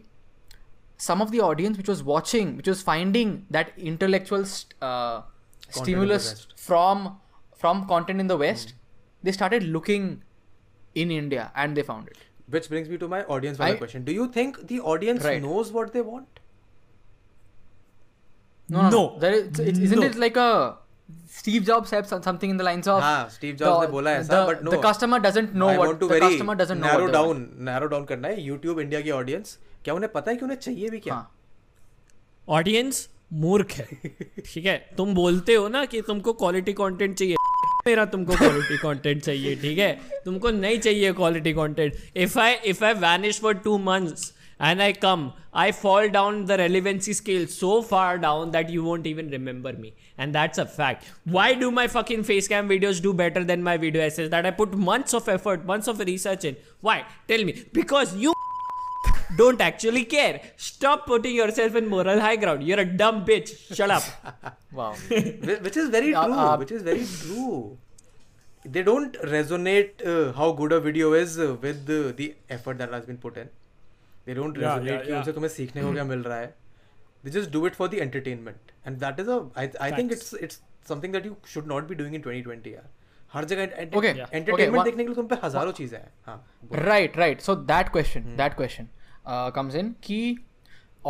[1.04, 5.16] some of the audience which was watching which was finding that intellectual st- uh,
[5.62, 6.52] the stimulus West.
[6.66, 7.00] from
[7.62, 8.74] from content in the west
[9.28, 10.06] they started looking
[11.04, 12.22] in india and they found it
[12.54, 14.02] Which brings me to my audience wala I- question.
[14.10, 15.42] Do you think the audience Right.
[15.48, 16.37] knows what they want?
[18.69, 19.01] No no, No.
[19.19, 20.07] There is, it, isn't No.
[20.07, 20.49] it like a
[21.37, 24.45] steve jobs said something in the lines of हाँ, Steve Jobs the, ने बोला ऐसा,
[24.47, 24.71] but no.
[24.71, 27.13] the customer doesn't know I what want to the very customer doesn't know narrow they
[27.17, 28.47] down, narrow down करना है.
[28.47, 31.13] YouTube India की audience क्या उन्हें पता है कि उन्हें चाहिए भी क्या?
[31.13, 31.31] हाँ.
[32.49, 33.07] ऑडियंस
[33.41, 33.85] मूर्ख है
[34.45, 37.35] ठीक है तुम बोलते हो ना कि तुमको क्वालिटी कंटेंट चाहिए
[37.87, 39.91] मेरा तुमको क्वालिटी कंटेंट चाहिए ठीक है
[40.25, 41.93] तुमको नहीं चाहिए quality content
[42.25, 46.57] if I if I vanish for two months and I come, I fall down the
[46.57, 49.93] relevancy scale so far down that you won't even remember me.
[50.17, 51.05] And that's a fact.
[51.23, 54.51] Why do my fucking face cam videos do better than my video essays that I
[54.51, 56.57] put months of effort, months of research in?
[56.81, 57.05] Why?
[57.27, 57.63] Tell me.
[57.71, 58.33] Because you
[59.37, 60.41] don't actually care.
[60.57, 62.63] Stop putting yourself in moral high ground.
[62.63, 63.73] You're a dumb bitch.
[63.75, 64.03] Shut up.
[64.73, 66.33] wow which is very Uh, true.
[66.33, 67.77] uh, which is very true.
[68.65, 72.91] They don't resonate uh, how good a video is uh, with uh, the effort that
[72.91, 73.49] has been put in.
[74.29, 75.13] They don't Yeah, resonate yeah, कि.
[75.17, 76.53] उनसे तुम्हें सीखने को क्या मिल रहा है.
[77.25, 79.37] They just do it for the entertainment, and that is a.
[79.61, 80.33] I I think Facts.
[80.33, 80.59] it's it's
[80.91, 82.85] something that you should not be doing in 2020 यार.
[83.33, 83.65] हर जगह
[83.95, 86.11] one- देखने के लिए तुम पे हज़ारों चीज़ें हैं.
[86.27, 86.37] हाँ.
[86.69, 86.85] बोलो.
[86.89, 88.87] right right so that question that question
[89.25, 90.23] uh, comes in key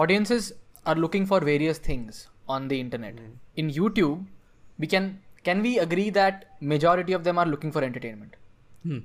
[0.04, 0.50] audiences
[0.86, 2.20] are looking for various things
[2.56, 3.22] on the internet
[3.64, 4.26] in youtube
[4.84, 5.08] we can
[5.50, 8.36] can we agree that majority of them are looking for entertainment
[8.84, 9.00] Hmm.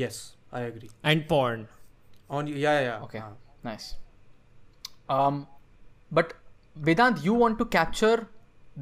[0.00, 0.18] Yes,
[0.52, 0.88] I agree.
[1.12, 1.64] And porn.
[2.34, 2.84] On yeah yeah.
[2.86, 3.02] yeah.
[3.06, 3.32] okay हाँ.
[3.64, 3.86] nice
[5.08, 5.40] um
[6.18, 6.32] but
[6.76, 8.16] vedant you want to capture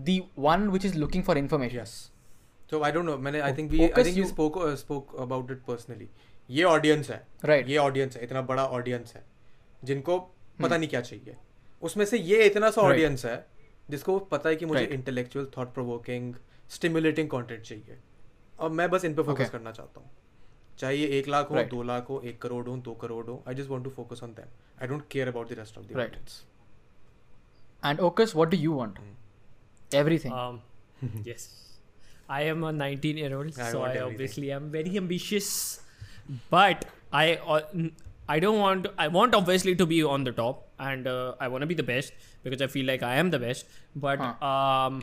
[0.08, 0.16] the
[0.48, 1.94] one which is looking for information Yes.
[2.72, 3.16] So I don't know.
[3.24, 6.06] मैंने I think we I Focus think we you- spoke uh, spoke about it personally.
[6.50, 7.18] ये audience है
[7.50, 7.68] Right.
[7.68, 9.24] ये audience है इतना बड़ा audience है
[9.90, 10.18] जिनको
[10.62, 11.36] पता नहीं क्या चाहिए
[11.82, 13.24] उसमें से ये इतना सा Right.
[13.24, 13.36] है
[13.90, 14.94] जिसको पता है कि मुझे Right.
[14.94, 16.34] Intellectual thought provoking
[16.76, 17.98] stimulating content चाहिए
[18.60, 19.52] और मैं बस इन पे फोकस Okay.
[19.52, 20.10] करना चाहता हूँ
[20.79, 21.69] चाहे ये एक लाख हो Right.
[21.69, 24.33] दो लाख हो एक करोड़ हो दो करोड़ हो I just want to focus on
[24.39, 24.49] them
[24.81, 26.35] I don't care about the rest of the Right.
[27.87, 28.97] And Ocus, what do you want?
[28.97, 29.97] Hmm.
[29.97, 30.31] Everything.
[30.43, 30.55] Um,
[31.31, 31.43] yes.
[32.37, 34.13] I am a 19 year old, I so want I everything.
[34.13, 35.49] obviously am very ambitious.
[36.55, 36.85] But
[37.19, 37.91] I, uh, n-
[38.35, 38.87] I don't want.
[39.03, 41.85] I want obviously to be on the top, and uh, I want to be the
[41.91, 43.69] best because I feel like I am the best.
[44.07, 44.49] But Huh.
[44.49, 44.99] um,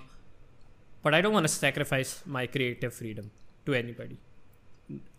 [1.07, 3.31] but I don't want to sacrifice my creative freedom
[3.71, 4.19] to anybody.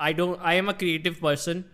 [0.00, 0.38] I don't.
[0.44, 1.64] I am a person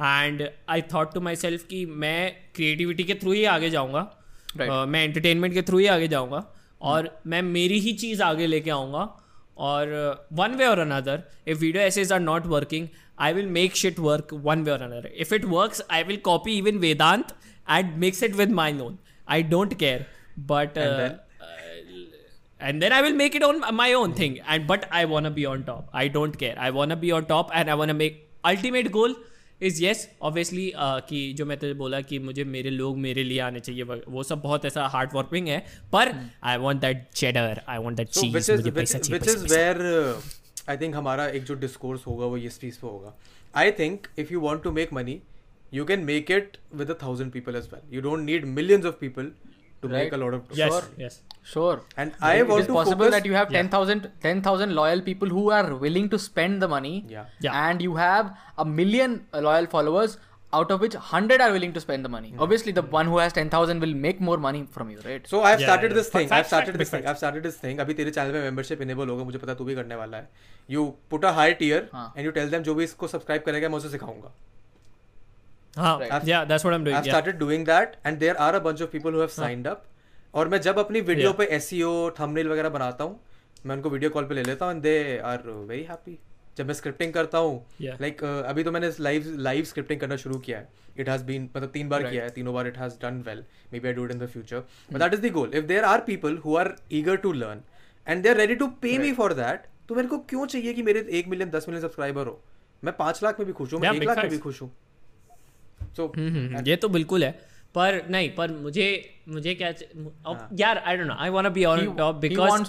[0.00, 4.22] and I thought to myself कि मैं creativity के through ही आगे जाऊँगा।
[4.56, 4.70] Right.
[4.70, 6.44] Uh, मैं entertainment के through ही आगे जाऊँगा
[6.80, 9.08] और मैं मेरी ही चीज़ आगे लेके आऊँगा
[9.56, 9.88] और
[10.32, 12.88] one way or another if video essays are not working
[13.18, 16.58] I will make shit work one way or another if it works I will copy
[16.58, 17.34] even Vedant
[17.70, 20.06] and mix it with my own I don't care
[20.38, 20.78] but
[22.60, 22.92] And then?
[22.92, 24.40] I will make it on my own thing.
[24.48, 25.88] And but I wanna be on top.
[25.92, 26.54] I don't care.
[26.58, 29.14] I wanna be on top, and I wanna make ultimate goal
[29.60, 33.38] is yes, obviously uh, कि जो मैं तुझे बोला कि मुझे मेरे लोग मेरे लिए
[33.40, 35.58] आने चाहिए वो- सब बहुत ऐसा हार्ड वर्किंग है
[35.92, 36.12] पर
[36.44, 40.74] I want that cheddar I want that cheese which is मुझे पैसा चाहिए where uh,
[40.74, 43.14] I think हमारा एक जो डिस्कोर्स होगा वो इस चीज़ पे होगा
[43.64, 45.16] I think if you want to make money
[45.78, 49.00] you can make it with a thousand people as well you don't need millions of
[49.04, 49.30] people
[49.86, 50.04] to right?
[50.04, 50.84] make a lot of yes Sure.
[51.04, 51.18] yes
[51.54, 51.74] Sure.
[52.04, 53.62] and I it want is to possible focus that you have Yeah.
[53.62, 56.94] 10,000 10,000 loyal people who are willing to spend the money.
[57.16, 57.26] Yeah.
[57.48, 57.58] Yeah.
[57.66, 58.32] And you have
[58.64, 60.16] a million uh, loyal followers,
[60.52, 62.30] out of which 100 are willing to spend the money.
[62.32, 62.42] yeah.
[62.46, 65.26] Obviously, the one who has 10,000 will make more money from you, right?
[65.34, 65.98] So I've Yeah, started yeah.
[66.00, 66.28] this thing.
[66.28, 67.02] Facts, I've started this thing.
[67.04, 67.10] facts.
[67.12, 67.80] I've started this thing.
[67.86, 70.28] अभी तेरे channel में membership enable होगा मुझे पता है तू भी करने वाला है.
[70.76, 72.06] You put a high tier हाँ.
[72.16, 74.32] and you tell them जो भी इसको सब्सक्राइब करेगा मैं उसे सिखाऊँगा.
[75.76, 76.26] हाँ Right.
[76.26, 77.14] yeah that's what I'm doing I've yeah.
[77.14, 79.82] started doing that and there are a bunch of people who have signed up.
[80.34, 81.38] और मैं जब अपनी वीडियो Yeah.
[81.38, 83.20] पे SEO थंबनेल वगैरह बनाता हूँ
[83.66, 86.18] मैं उनको वीडियो कॉल पे ले लेता हूँ and they are very happy
[86.56, 88.00] जब मैं स्क्रिप्टिंग करता हूँ Yeah.
[88.00, 91.70] लाइक अभी तो मैंने लाइव लाइव स्क्रिप्टिंग करना शुरू किया है इट हैज़ बीन मतलब
[91.70, 92.12] तीन बार Right.
[92.12, 93.44] किया है तीनों बार it has done well
[93.80, 94.62] maybe I do it in the future
[94.92, 97.60] but that is the goal if there are people who are eager to learn
[98.06, 100.82] and they are ready to pay me for that तो मेरे को क्यों चाहिए कि
[100.82, 102.40] मेरे एक million दस million subscriber हो
[102.84, 104.70] मैं पाँच लाख में भी खुश हूँ मैं एक लाख में भी खुश हूँ
[105.96, 107.30] सो हम्म, हम्म, ये तो बिल्कुल है
[107.74, 108.88] पर नहीं पर मुझे
[109.28, 109.68] मुझे क्या
[110.30, 112.62] अब यार I don't know I want to be on top because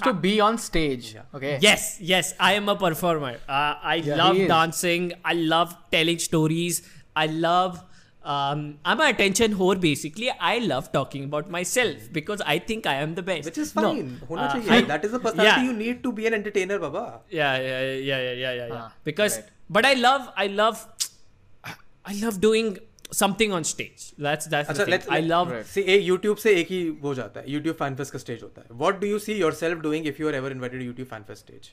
[0.47, 1.09] on stage.
[1.39, 1.53] Okay.
[1.65, 3.33] Yes, yes, I am a performer.
[3.57, 4.49] Uh, I Yeah, love he is.
[4.53, 5.05] dancing.
[5.33, 6.81] I love telling stories.
[7.23, 7.77] I love.
[8.35, 10.29] Um, I'm an attention whore basically.
[10.47, 13.49] I love talking about myself because I think I am the best.
[13.49, 15.69] which is No, fine होना uh, चाहिए I- that is the personality yeah.
[15.69, 17.03] you need to be an entertainer baba
[17.37, 18.67] Yeah, yeah, yeah, yeah, yeah, yeah.
[18.73, 18.81] yeah.
[18.81, 19.53] Ah, because, right.
[19.77, 20.83] but I love, I love,
[22.05, 22.73] I love doing
[23.20, 24.04] something on stage.
[24.26, 25.14] That's that's अच्छा the let's thing.
[25.16, 25.50] I love.
[25.54, 25.66] Right.
[25.76, 28.62] see एक YouTube से एक ही वो जाता है YouTube fan fest का stage होता
[28.68, 31.26] है what do you see yourself doing if you are ever invited to YouTube fan
[31.32, 31.72] fest stage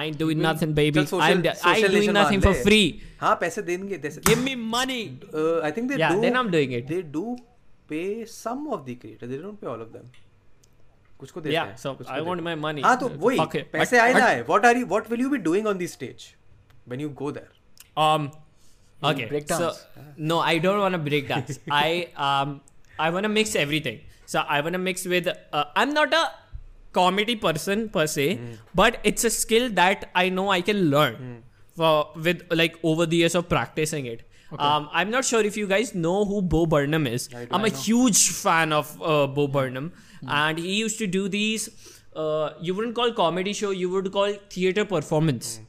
[0.00, 0.92] I ain't doing nothing, baby.
[0.98, 3.00] चल I'm, social I'm social doing nation nothing मान for ले। free.
[3.20, 5.00] हाँ पैसे देंगे they Give me money.
[5.34, 6.86] uh, I think they Yeah, do then I'm doing it.
[6.92, 7.24] they do
[7.92, 10.06] pay some of the creators they don't pay all of them
[11.20, 12.82] कुछ को देते Yeah, हैं so कुछ को I want देते my हैं। money.
[12.84, 13.68] हाँ तो Uh, वही fuck it.
[13.72, 15.82] पैसे But- आए ना but- आए what are you what will you be doing on
[15.82, 16.24] the stage
[16.92, 17.50] when you go there
[18.06, 18.30] Um.
[19.03, 19.27] Okay.
[19.57, 19.71] So
[20.17, 21.59] no, I don't want to break dance.
[21.69, 22.61] I um
[22.99, 23.99] I want to mix everything.
[24.25, 25.27] So I want to mix with.
[25.53, 26.23] Uh, I'm not a
[26.93, 28.39] comedy person per se,
[28.73, 31.43] but it's a skill that I know I can learn
[31.75, 34.23] for with like over the years of practicing it.
[34.57, 37.29] Um, I'm not sure if you guys know who Bo Burnham is.
[37.35, 37.47] I.
[37.51, 39.91] I'm a huge fan of uh, Bo Burnham,
[40.27, 41.69] and he used to do these.
[42.15, 43.71] Uh, you wouldn't call comedy show.
[43.71, 45.59] You would call theater performance,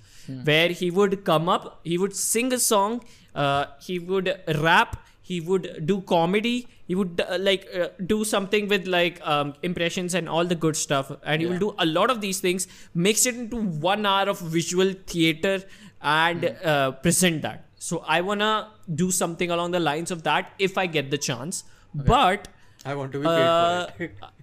[0.44, 3.02] where he would come up, he would sing a song,
[3.34, 8.68] uh, he would rap, he would do comedy, he would uh, like uh, do something
[8.68, 12.10] with like um, impressions and all the good stuff, and he will do a lot
[12.10, 15.62] of these things, mix it into one hour of visual theater,
[16.00, 17.66] and uh, present that.
[17.76, 21.64] So I wanna do something along the lines of that if I get the chance,
[21.94, 22.48] but.
[22.84, 24.18] I want to be paid Uh, for it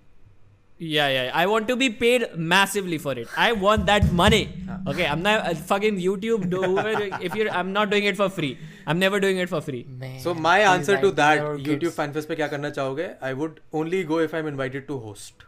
[0.83, 1.31] Yeah, yeah.
[1.35, 3.29] I want to be paid massively for it.
[3.37, 4.39] I want that money.
[4.93, 6.49] Okay, I'm not uh, fucking YouTube.
[6.55, 8.57] Do whoever- if you're, I'm not doing it for free.
[8.87, 9.83] I'm never doing it for free.
[10.05, 11.97] Man, So my these answer to 19 that year old YouTube kids.
[12.01, 13.09] fan fest पे क्या करना चाहोगे?
[13.31, 15.45] I would only go if I'm invited to host.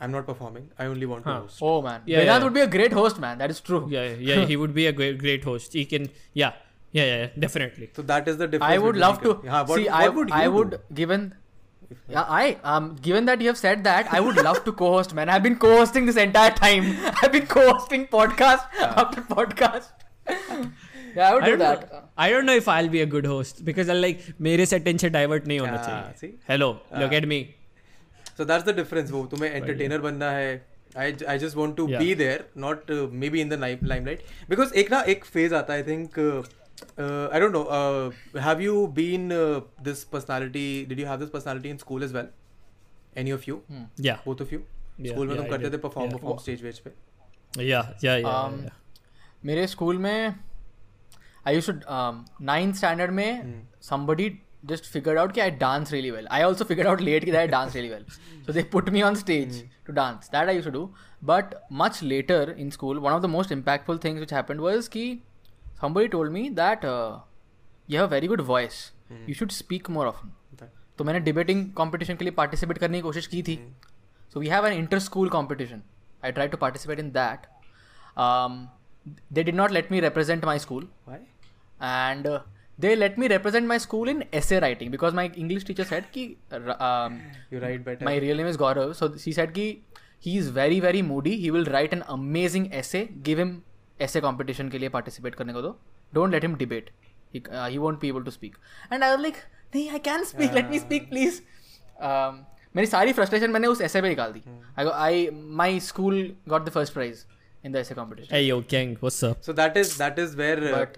[0.00, 0.66] I'm not performing.
[0.78, 1.40] I only want to Huh.
[1.46, 1.62] host.
[1.70, 2.44] Oh man, Yeah, Vedant yeah.
[2.48, 3.38] would be a great host, man.
[3.44, 3.82] That is true.
[3.96, 4.44] Yeah, yeah.
[4.54, 5.72] he would be a great, great host.
[5.82, 6.10] He can.
[6.42, 6.52] Yeah,
[6.98, 7.16] yeah, yeah.
[7.22, 7.90] yeah, Definitely.
[8.00, 8.72] So that is the difference.
[8.74, 9.86] I would between love to the- Yeah, what, see.
[9.86, 10.52] what I would you I do?
[10.58, 11.34] would given.
[12.15, 15.29] Yeah, I um given that you have said that, I would love to co-host, man.
[15.35, 16.89] I've been co-hosting this entire time.
[17.21, 18.93] I've been co-hosting podcast yeah.
[19.03, 19.89] after podcast.
[21.15, 21.91] yeah, I would I do that.
[21.91, 24.79] know, I don't know if I'll be a good host because I like मेरे से
[24.83, 26.19] attention divert नहीं होना Ah, चाहिए.
[26.23, 26.31] see?
[26.51, 26.69] Hello,
[27.03, 27.21] look Ah.
[27.21, 27.39] at me.
[28.37, 29.11] So that's the difference.
[29.17, 30.53] वो तुम्हें entertainer बनना है
[31.03, 32.01] I, I just want to Yeah.
[32.05, 34.19] be there, not uh, maybe in the limelight.
[34.49, 36.43] Because एक ना एक phase आता है, I think, uh,
[36.98, 41.30] uh, I don't know, uh, have you been uh, this personality, did you have this
[41.30, 42.28] personality in school as well?
[43.16, 43.62] Any of you?
[43.96, 44.18] Yeah.
[44.24, 44.64] Both of you?
[44.98, 45.72] Yeah, School में yeah, तुम I करते did.
[45.72, 46.16] थे perform Yeah.
[46.18, 46.90] perform stage veg पे?
[47.68, 47.92] Yeah.
[48.04, 48.16] Yeah.
[48.24, 48.34] Yeah.
[48.34, 48.76] Um, yeah.
[49.44, 50.34] मेरे school में
[51.46, 54.28] I use to ninth standard में somebody
[54.70, 56.28] just figured out कि I dance really well.
[56.36, 58.06] I also figured out late that I dance really well.
[58.46, 60.30] So they put me on stage to dance.
[60.32, 60.82] That I used to do.
[61.30, 65.04] But much later in school, one of the most impactful things which happened was कि
[65.83, 67.19] somebody told me that uh,
[67.87, 68.81] you have a very good voice.
[69.27, 70.31] You should speak more often.
[70.97, 73.55] तो मैंने debating competition के लिए participate करने की कोशिश की थी
[74.33, 75.81] so we have an inter school competition
[76.25, 77.47] I try to participate in that
[79.33, 81.17] they did not let me represent my school Why?
[81.91, 82.39] and uh,
[82.83, 86.21] they let me represent my school in essay writing because my english teacher said ki
[86.51, 87.17] um,
[87.51, 88.05] You write better.
[88.09, 89.67] my real name is gaurav so she said ki
[90.27, 92.05] he is very very moody he will write an
[93.99, 95.77] ऐसे competition के लिए participate करने को दो।
[96.13, 96.89] Don't let him debate
[97.35, 98.55] he won't be able to speak
[98.93, 99.35] and I like
[99.75, 101.41] नहीं I can speak let me speak please
[102.75, 104.41] मेरी सारी frustration मैंने उस ऐसे पे निकाल दी।
[104.77, 107.25] I my school got the first prize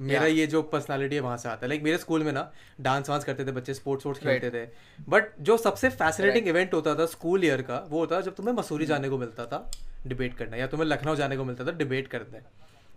[0.02, 3.24] मेरा ये जो पर्सनालिटी है वहाँ से आता है। मेरे स्कूल में ना डांस वांस
[3.24, 4.66] करते थे बच्चे स्पोर्ट्स वोर्ट्स खेलते थे।
[5.10, 8.56] बट जो सबसे फैसिनेटिंग इवेंट होता था स्कूल ईयर का वो होता था जब तुम्हें
[8.56, 9.60] मसूरी जाने को मिलता था
[10.08, 12.46] डिबेट करना या तुम्हें लखनऊ जाने को मिलता था डिबेट करते हैं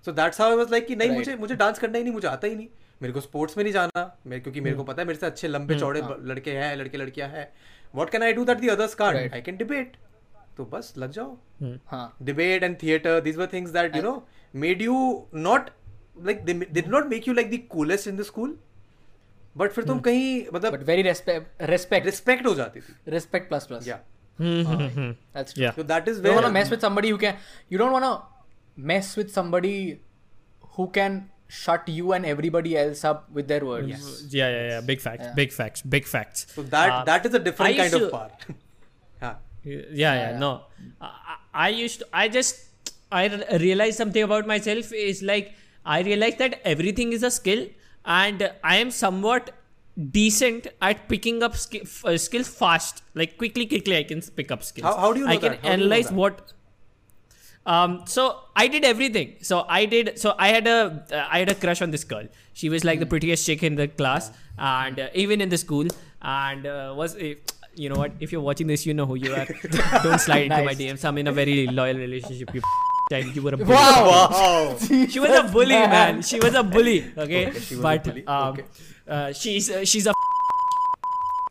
[0.04, 1.18] so that's how I was like कि नहीं Right.
[1.18, 2.68] मुझे मुझे डांस करना ही नहीं मुझे आता ही नहीं
[3.02, 5.48] मेरे को स्पोर्ट्स में नहीं जाना मेरे क्योंकि मेरे को पता है मेरे से अच्छे
[5.48, 7.48] लंबे चौड़े लड़के हैं लड़के लड़कियाँ हैं
[7.94, 9.16] what can I do that the others can't.
[9.34, 9.96] I can debate
[10.56, 11.36] तो बस लग जाओ
[11.90, 14.14] हाँ debate and theater these were things that you know
[14.64, 14.96] made you
[15.48, 15.70] not
[16.28, 18.54] like they, they did not make you like the coolest in the school
[19.62, 23.68] but फिर तुम कहीं but मतलब very respect respect respect हो जाती थी respect plus
[23.72, 24.02] plus yeah
[25.34, 25.78] that's true Yeah.
[25.78, 28.37] so that is you where don't want to mess
[28.86, 30.00] with somebody who can you don't want to mess with somebody
[30.60, 34.80] who can shut you and everybody else up with their words Yeah, yeah, yeah.
[34.80, 35.24] Big facts.
[35.24, 35.34] Yeah.
[35.34, 35.82] Big facts.
[35.82, 36.46] Big facts.
[36.54, 38.30] so that Uh, that is a different I kind of used to- power
[39.22, 40.38] yeah Yeah, yeah, yeah.
[40.38, 40.62] no.
[41.00, 42.66] I, I- I used to, I just,
[43.10, 43.26] I
[43.58, 45.54] realized something about myself is like,
[45.84, 47.66] I realized that everything is a skill
[48.04, 49.50] and I am somewhat
[50.10, 53.02] decent at picking up ski- f- uh, skills fast.
[53.14, 54.84] Like quickly, quickly, I can pick up skills.
[54.86, 55.60] How- how do you know I can that?
[55.62, 56.14] How do you know analyze that?
[56.14, 56.52] what.
[57.74, 58.22] Um, so
[58.56, 59.32] I did everything.
[59.48, 60.18] So I did.
[60.22, 60.78] So I had a,
[61.12, 62.26] uh, I had a crush on this girl.
[62.60, 65.86] She was like the prettiest chick in the class, and uh, even in the school,
[66.22, 67.16] and uh, was.
[67.16, 67.34] Uh,
[67.82, 68.10] you know what?
[68.18, 69.46] If you're watching this, you know who you are.
[70.02, 71.04] Don't slide into my DMs.
[71.10, 72.52] I'm in a very loyal relationship.
[72.52, 72.60] You
[73.12, 73.36] child.
[73.36, 73.70] You were a bully.
[73.74, 74.76] wow wow
[75.14, 76.22] She was a bully, man.
[76.30, 76.96] She was a bully.
[77.16, 78.24] Okay, Okay, she was a but bully.
[78.26, 78.64] um, Okay.
[79.06, 80.12] uh, she's uh, she's a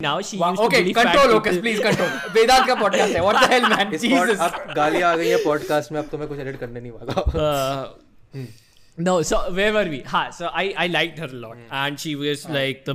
[0.01, 0.13] now.
[0.29, 1.35] She Wow, used to okay bully fat control people.
[1.35, 4.73] Lucas please control Vedant का podcast है what the hell man इस pod, Jesus अब
[4.75, 8.45] गालियां आ गई है podcast में अब तो मैं कुछ एडिट करने नहीं वाला Uh,
[9.05, 9.99] No, so where were we?
[10.09, 12.93] Ha, so I, I liked her a lot, and she was like the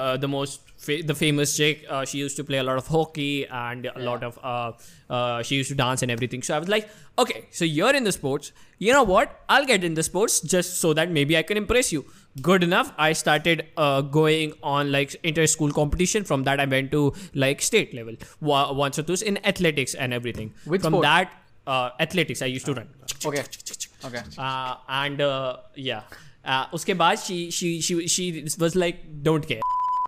[0.00, 1.86] uh, the most fa- the famous chick.
[1.98, 4.72] Uh, she used to play a lot of hockey and a lot of uh,
[5.08, 6.42] uh, she used to dance and everything.
[6.48, 6.90] So I was like,
[7.24, 8.52] okay, so you're in the sports.
[8.88, 9.32] You know what?
[9.48, 12.04] I'll get in the sports just so that maybe I can impress you.
[12.42, 12.92] Good enough.
[12.98, 16.24] I started uh, going on like inter school competition.
[16.24, 17.00] From that, I went to
[17.34, 20.52] like state level wa- once or twice in athletics and everything.
[20.64, 21.02] Which From sport?
[21.02, 21.32] that,
[21.66, 22.42] uh, athletics.
[22.42, 22.88] I used to run.
[23.26, 23.42] okay
[24.08, 26.02] okay uh, and uh, yeah
[26.44, 28.26] uh, उसके बाद she she she she
[28.64, 29.60] was like don't care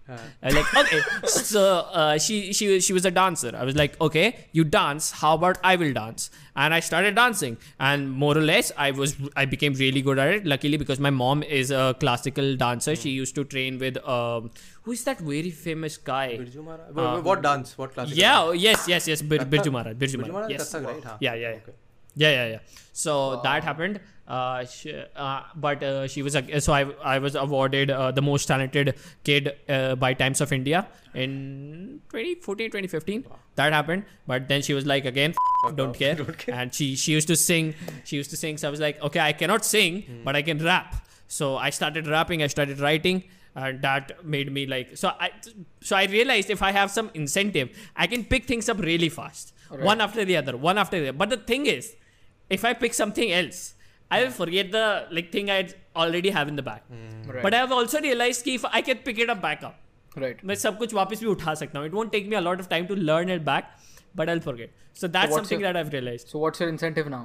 [0.08, 1.02] I was like, okay.
[1.26, 3.52] so uh, she she she was a dancer.
[3.56, 5.12] I was like, okay, you dance.
[5.12, 6.30] How about I will dance?
[6.56, 10.34] And I started dancing, and more or less, I was I became really good at
[10.36, 10.46] it.
[10.46, 13.02] Luckily, because my mom is a classical dancer, mm.
[13.02, 14.52] she used to train with um,
[14.84, 16.38] who is that very famous guy?
[16.38, 16.98] Birju Maharaj.
[16.98, 17.78] Um, what dance?
[17.78, 18.20] What classical?
[18.20, 18.46] Yeah.
[18.46, 18.62] Dance?
[18.62, 18.88] Yes.
[18.88, 19.08] Yes.
[19.08, 19.22] Yes.
[19.24, 19.98] Bir- Birju Maharaj.
[19.98, 20.52] Birju Maharaj.
[20.52, 20.74] Yes.
[20.74, 21.04] Kathak, right?
[21.20, 21.34] Yeah.
[21.34, 21.50] Yeah.
[21.50, 21.58] yeah.
[21.64, 21.74] Okay
[22.16, 22.60] yeah yeah yeah.
[22.94, 24.00] So that happened.
[24.28, 28.48] Uh, she, uh but uh, she was so I, I was awarded uh, the most
[28.48, 34.74] talented kid uh, by times of india in 2014 2015 that happened but then she
[34.74, 35.36] was like again
[35.68, 36.16] "F- don't, care.
[36.22, 36.56] don't care.
[36.56, 38.58] and she she used to sing she used to sing.
[38.58, 40.96] So i was like okay i cannot sing but i can rap.
[41.28, 45.30] So i started rapping i started writing and that made me like so i
[45.82, 49.54] so i realized if i have some incentive i can pick things up really fast.
[49.70, 51.18] One after the other one after the other.
[51.18, 51.96] But the thing is
[52.57, 53.61] if i pick something else
[54.11, 54.85] i will forget the
[55.19, 55.59] like thing i
[56.05, 56.85] already have in the back
[57.35, 60.21] right but i have also realized कि if i can pick it up back up
[60.25, 62.63] right मैं सब कुछ वापस भी उठा सकता हूँ it won't take me a lot
[62.65, 63.69] of time to learn it back
[64.21, 64.73] but i'll forget
[65.03, 67.23] so that's what's something your- that i've realized so what's your incentive now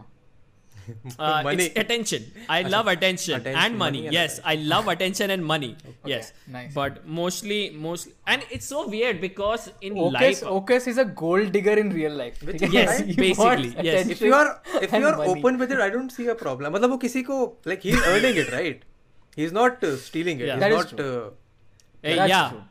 [1.18, 1.64] Uh, Money.
[1.66, 2.26] It's attention.
[2.48, 4.02] I love attention, Attention, and money.
[4.02, 5.70] money and yes, I love attention and money.
[6.12, 6.76] Yes, nice.
[6.76, 11.52] But mostly, mostly, and it's so weird because in Ocus, life, Ocus is a gold
[11.56, 12.38] digger in real life.
[12.50, 12.84] Which ठीक is है?
[12.84, 13.96] Yes, He basically, wants yes.
[13.96, 15.34] attention if you are if you and are money.
[15.40, 16.74] open with it, I don't see a problem.
[16.78, 17.42] मतलब वो किसी को
[17.74, 18.86] like he's earning it, right?
[19.42, 20.48] He's not uh, stealing it.
[20.54, 20.56] Yeah.
[20.56, 21.06] He's That is not.
[21.10, 21.30] Uh,
[22.08, 22.50] Hey, That's yeah.
[22.50, 22.64] true.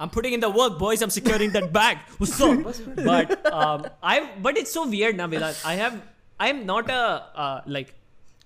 [0.00, 1.02] I'm putting in the work, boys.
[1.02, 1.98] I'm securing that bag.
[2.16, 3.04] What's up?
[3.08, 4.14] but um, I
[4.46, 5.52] but it's so weird, now, Bilal.
[5.70, 5.98] I have
[6.43, 7.03] I'm not a
[7.45, 7.93] uh, like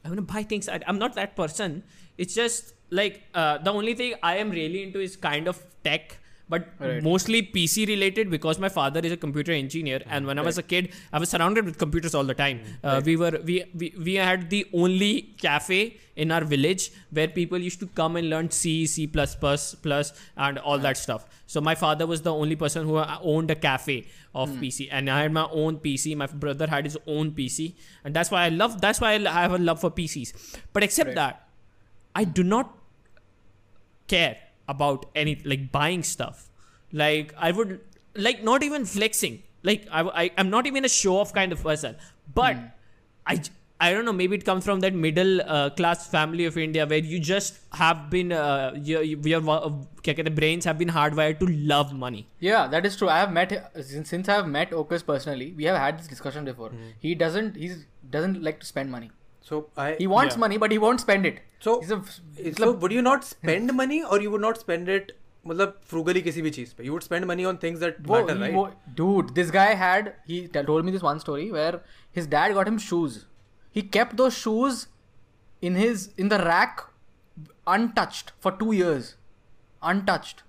[0.05, 0.69] I want to buy things.
[0.69, 1.83] I, I'm not that person.
[2.17, 6.17] It's just like uh, the only thing I am really into is kind of tech.
[6.49, 7.03] But Right.
[7.03, 10.63] mostly PC related because my father is a computer engineer, and when I was a
[10.63, 12.61] kid, I was surrounded with computers all the time.
[12.83, 15.11] Uh, We were we, we we had the only
[15.45, 15.81] cafe
[16.15, 16.85] in our village
[17.19, 20.13] where people used to come and learn C, C++, plus,
[20.47, 21.27] and all that stuff.
[21.55, 22.97] So my father was the only person who
[23.33, 23.97] owned a cafe
[24.33, 26.15] of PC, and I had my own PC.
[26.23, 27.73] My brother had his own PC,
[28.05, 28.79] and that's why I love.
[28.87, 30.33] That's why I have a love for PCs.
[30.73, 31.15] But except Right.
[31.15, 31.47] that,
[32.15, 32.73] I do not
[34.07, 34.37] care
[34.67, 36.49] about any like buying stuff.
[36.91, 37.79] Like I would
[38.15, 39.43] like not even flexing.
[39.63, 41.95] Like I, I am not even a show off kind of person.
[42.33, 42.71] But mm.
[43.25, 43.41] I
[43.79, 44.13] I don't know.
[44.13, 48.09] Maybe it comes from that middle uh, class family of India where you just have
[48.09, 49.69] been uh, your your uh,
[50.39, 52.27] brains have been hardwired to love money.
[52.39, 53.09] Yeah, that is true.
[53.09, 55.53] I have met since, since I have met Okus personally.
[55.55, 56.71] We have had this discussion before.
[56.71, 56.93] Mm.
[56.99, 57.71] He doesn't he
[58.09, 59.11] doesn't like to spend money.
[59.46, 59.88] so I.
[59.98, 60.40] He wants Yeah.
[60.44, 61.40] money, but he won't spend it.
[61.60, 62.02] So, he's a,
[62.60, 65.12] so would you not spend money or you would not spend it
[65.50, 68.34] मतलब frugally किसी भी चीज पे you would spend money on things that वो- matter
[68.36, 70.10] he- right वो- dude, this guy had.
[70.32, 71.80] He t- told me this one story where
[72.18, 73.16] his dad got him shoes.
[73.78, 74.80] He kept those shoes
[75.70, 76.84] in his in the rack,
[77.76, 79.10] untouched for two years,
[79.92, 80.42] untouched.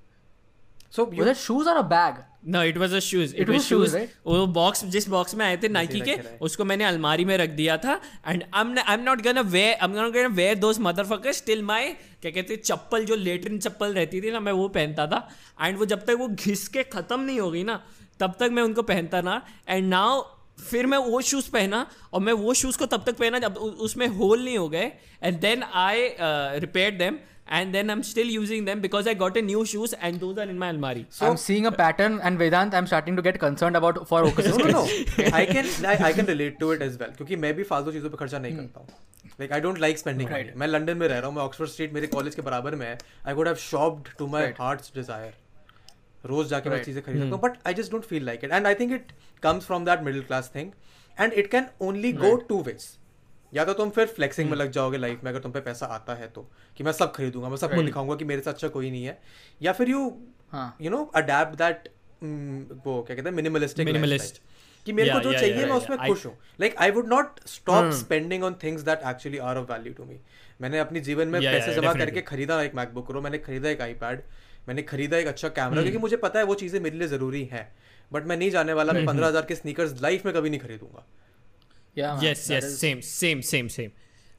[0.95, 2.17] so you Was it shoes or a bag?
[2.42, 3.32] No, it was a shoes.
[3.32, 3.94] It, It was, was shoes, shoes.
[3.94, 4.10] right?
[4.26, 7.76] वो box जिस box में आए थे Nike के उसको मैंने अलमारी में रख दिया
[7.76, 11.62] था and I am not gonna wear I am not gonna wear those motherfuckers till
[11.62, 11.88] my
[12.22, 15.28] क्या कहते हैं चप्पल जो लेटरिन चप्पल रहती थी ना मैं वो पहनता था
[15.62, 17.82] एंड वो जब तक वो घिस के खत्म नहीं हो गई ना
[18.20, 20.22] तब तक मैं उनको पहनता ना एंड नाउ
[20.60, 23.56] फिर मैं वो शूज़ पहना और मैं वो शूज़ को तब तक पहना जब
[23.88, 26.08] उसमें होल नहीं हो गए and then I
[26.66, 27.18] repair them
[27.48, 30.48] and then I'm still using them because I got a new shoes and those are
[30.54, 31.04] in my almari.
[31.10, 34.58] So I'm seeing a pattern, and Vedant, I'm starting to get concerned about for Ocus's
[34.58, 37.54] no no no I can I, I can relate to it as well क्योंकि मैं
[37.56, 38.88] भी फालतू चीज़ों पे खर्चा नहीं करता हूँ
[39.40, 41.92] like I don't like spending money मैं लंदन में रह रहा हूँ मैं ऑक्सफोर्ड स्ट्रीट
[41.94, 42.96] मेरे कॉलेज के बराबर में है
[43.26, 44.62] I would have shopped to my Right.
[44.64, 45.32] heart's desire
[46.26, 48.66] रोज जाके मैं चीज़ें खरीद सकता हूँ but I just don't feel like it and
[48.66, 50.70] I think it comes from that middle class thing
[51.20, 52.86] and it can only go two ways
[53.52, 56.14] या तो तुम फिर फ्लेक्सिंग में लग जाओगे लाइफ में अगर तुम पे पैसा आता
[56.14, 57.86] है तो कि मैं सब खरीदूँगा मैं सबको Right.
[57.86, 59.18] दिखाऊँगा कि मेरे से अच्छा कोई नहीं है
[59.62, 60.00] या फिर you.
[60.82, 61.88] You know adapt that
[62.86, 64.38] वो क्या कहते हैं मिनिमलिस्टिक Minimalist.
[64.86, 65.72] कि मेरे को जो चाहिए मैं.
[65.72, 69.56] उसमें I- खुश हूँ like I would not stop spending on things that actually are
[69.56, 70.18] of value to me
[70.60, 71.92] मैंने अपनी जीवन में पैसे जमा.
[71.94, 74.22] करके खरीदा एक मैकबुक प्रो मैंने खरीदा एक आईपैड
[74.68, 75.82] मैंने खरीदा एक अच्छा कैमरा Hmm.
[75.82, 77.66] क्योंकि मुझे पता है वो चीज़ें मेरे लिए ज़रूरी हैं
[78.12, 79.10] बट मैं नहीं जाने वाला मैं Hmm.
[79.10, 81.06] पंद्रह हज़ार के स्नीकर्स लाइफ में कभी नहीं खरीदूँगा
[81.97, 83.91] Yeah, man, yes that yes is- same same same same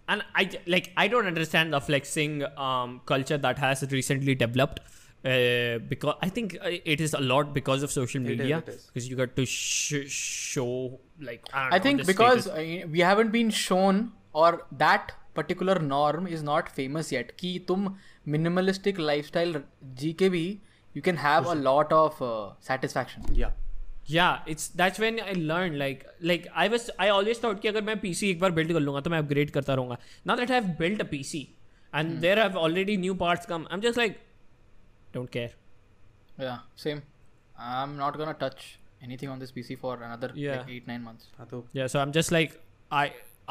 [0.08, 2.32] and i like i don't understand the flexing
[2.68, 7.54] um, culture that has recently developed uh, because i think uh, it is a lot
[7.54, 8.82] because of social It is, media it is.
[8.86, 12.84] because you got to sh- show like i, don't I know, think the because status.
[12.84, 14.02] uh, we haven't been shown
[14.32, 14.50] or
[14.84, 17.88] that particular norm is not famous yet कि तुम
[18.34, 19.56] minimalistic lifestyle
[20.02, 20.44] जी के भी
[20.98, 23.24] you can have a lot of uh, satisfaction.
[24.11, 27.67] या yeah it's that's when i learned like like i was i always thought कि
[27.67, 29.97] अगर मैं pc एक बार build कर लूँगा तो मैं upgrade करता रहूँगा
[30.31, 31.41] now that i've built a pc
[32.01, 34.19] and there have already new parts come i'm just like
[35.17, 35.49] don't care
[36.41, 36.99] Yeah, same.
[37.69, 38.61] I'm not gonna touch
[39.05, 40.51] anything on this PC for another Yeah.
[40.59, 41.25] like eight nine months.
[41.39, 42.53] हाँ तो Yeah, so I'm just like
[42.99, 43.01] I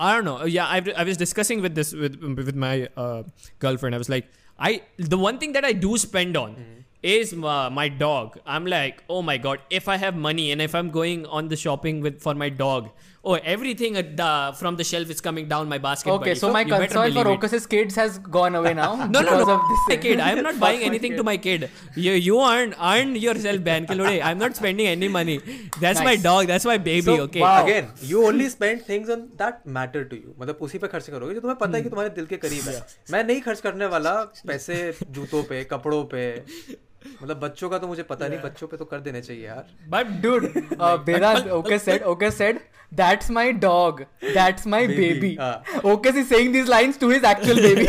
[0.07, 0.37] I don't know.
[0.55, 2.71] Yeah, I, I was discussing with this with with my
[3.05, 3.19] uh,
[3.65, 3.99] girlfriend.
[3.99, 4.31] I was like,
[4.69, 4.71] I
[5.15, 6.57] the one thing that I do spend on
[7.04, 8.38] is my, my dog.
[8.46, 11.58] I'm like, oh my god, if I have money and if I'm going on the
[11.58, 12.86] shopping with for my dog,
[13.26, 16.12] oh everything at the, from the shelf is coming down my basket.
[16.14, 16.40] Okay, buddy.
[16.44, 17.44] so my you better concern for believe it.
[17.44, 18.88] Ocus's kids has gone away now.
[18.96, 19.56] No, no, because no.
[19.56, 20.02] Of this My thing.
[20.06, 20.20] kid.
[20.28, 21.18] I'm not Fuck buying my anything kid.
[21.18, 21.68] to my kid.
[22.06, 24.16] You you earn earn yourself, ban kilode.
[24.30, 25.38] I'm not spending any money.
[25.84, 26.24] That's my Nice.
[26.30, 26.48] dog.
[26.54, 27.18] That's my baby.
[27.18, 27.44] So, okay.
[27.48, 27.60] wow.
[27.66, 31.34] Again you only spend things on that matter to you मतलब उसी पे खर्च करोगे
[31.34, 32.80] जो तुम्हें पता है कि तुम्हारे दिल के करीब है
[33.12, 34.16] मैं नहीं खर्च करने वाला
[34.48, 34.82] पैसे
[35.20, 36.26] जूतों पे कपड़ों पे
[37.23, 38.35] मतलब बच्चों का तो मुझे पता yeah.
[38.35, 40.47] नहीं बच्चों पे तो कर देने चाहिए यार But Dude,
[40.79, 42.61] uh, Vedant, Ocus said, Ocus said,
[43.01, 44.05] that's my dog,
[44.39, 45.31] that's my Baby, baby.
[45.39, 45.63] ah.
[45.95, 47.87] Ocus is saying these lines to his actual baby.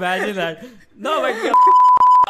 [0.00, 0.64] Imagine that.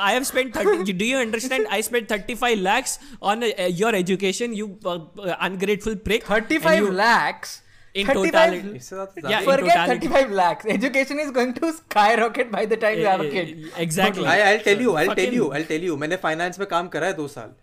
[0.01, 0.93] I have spent 30.
[0.93, 1.67] Do you understand?
[1.71, 6.25] I spent 35 lakhs on uh, your education, you uh, uh, ungrateful prick.
[6.25, 7.63] 35 you- lakhs.
[8.03, 10.71] In 35 totality इससे ज़्यादा तो Yeah, ज्यादा- in Forget 35 lakhs.
[10.77, 13.55] Education is going to skyrocket by the time you have a kid.
[13.87, 15.97] exactly I, I'll tell you, I'll tell you, I'll tell you.
[16.05, 17.55] मैंने finance में काम करा है दो साल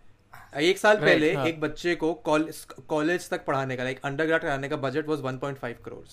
[0.66, 1.46] एक साल Right, पहले हाँ.
[1.46, 6.04] एक बच्चे को कॉलेज तक पढ़ाने का लाइक अंडर कराने का budget was 1.5 crore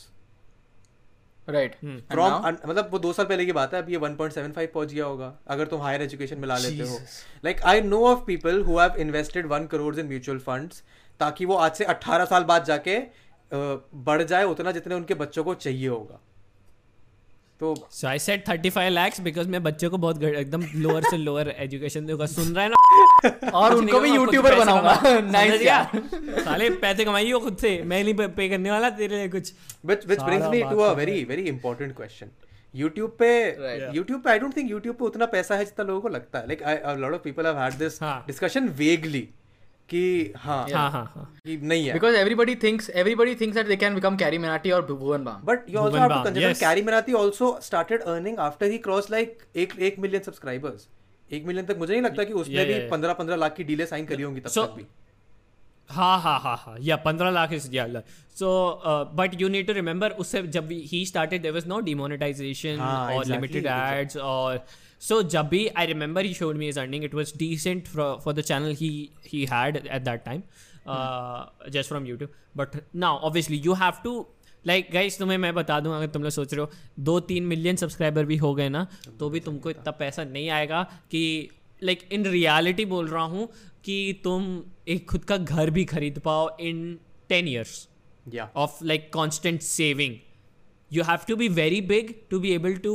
[1.48, 1.74] Right.
[1.84, 5.06] And from मतलब वो दो साल पहले की बात है अब ये 1.75 पहुँच गया
[5.06, 6.70] होगा अगर तुम हायर एजुकेशन में ला Jesus.
[6.72, 7.00] लेते हो
[7.46, 10.82] like I know of people who have invested 1 crore in mutual funds
[11.20, 12.98] ताकि वो आज से 18 साल बाद जाके
[13.94, 16.20] बढ़ जाए उतना जितने उनके बच्चों को चाहिए होगा।
[17.60, 21.50] तो so I said 35 lakh because मैं बच्चों को बहुत एकदम लोअर से लोअर
[21.50, 23.50] एजुकेशन दूँगा। सुन रहा है ना?
[23.54, 25.92] और उनको भी यूट्यूबर बनाऊँगा। नाइस यार।
[26.44, 29.54] साले पैसे कमाइयो खुद से। मैं नहीं पे करने वाला तेरे लिए कुछ।
[29.86, 32.28] Which which brings me to a very very important question
[32.76, 34.24] YouTube पे right.
[34.24, 36.62] पे आई डोंट थिंक YouTube पे उतना पैसा है जितना लोगों को लगता है। Like
[36.62, 39.30] a lot of people have had this discussion vaguely
[39.94, 40.04] कि
[40.46, 44.00] हाँ हाँ हाँ हाँ कि नहीं है Because everybody thinks everybody thinks that they can
[44.00, 45.46] become Carrie Minati or Bhuvan Bam.
[45.52, 46.66] But you also Bhuvan have to Bam, consider yes.
[46.66, 50.90] Carrie Minati also started earning after he crossed like एक एक million subscribers.
[51.32, 52.74] एक million तक मुझे नहीं लगता कि उसने भी.
[52.90, 54.86] पंद्रह पंद्रह लाख की डीले साइन करी होंगी तब तक भी
[55.90, 57.86] हाँ हाँ हाँ हाँ या पंद्रह लाख इज़ या
[58.40, 58.50] so
[59.18, 63.26] but you need to remember उससे जब he started there was no demonetization हाँ, और
[63.26, 64.64] लिमिटेड एड्स और
[65.08, 68.42] सो जब भी I remember he showed me his earning it was decent for the
[68.42, 68.92] channel he
[69.26, 70.42] he had at that time
[71.72, 74.26] just from YouTube but now obviously you have to
[74.68, 76.70] like guys तुम्हें मैं बता दूँ अगर तुम लोग सोच रहे हो
[77.10, 78.88] दो तीन मिलियन सब्सक्राइबर भी हो गए ना
[79.20, 81.24] तो भी तुमको इतना पैसा नहीं आएगा कि
[81.84, 83.48] लाइक इन रियलिटी बोल रहा हूँ
[83.86, 87.00] कि तुम एक खुद का घर भी खरीद पाओ इन
[87.30, 87.88] टेन ईयर्स
[88.26, 90.22] या of like constant saving.
[90.92, 92.94] You have to be very big to be able to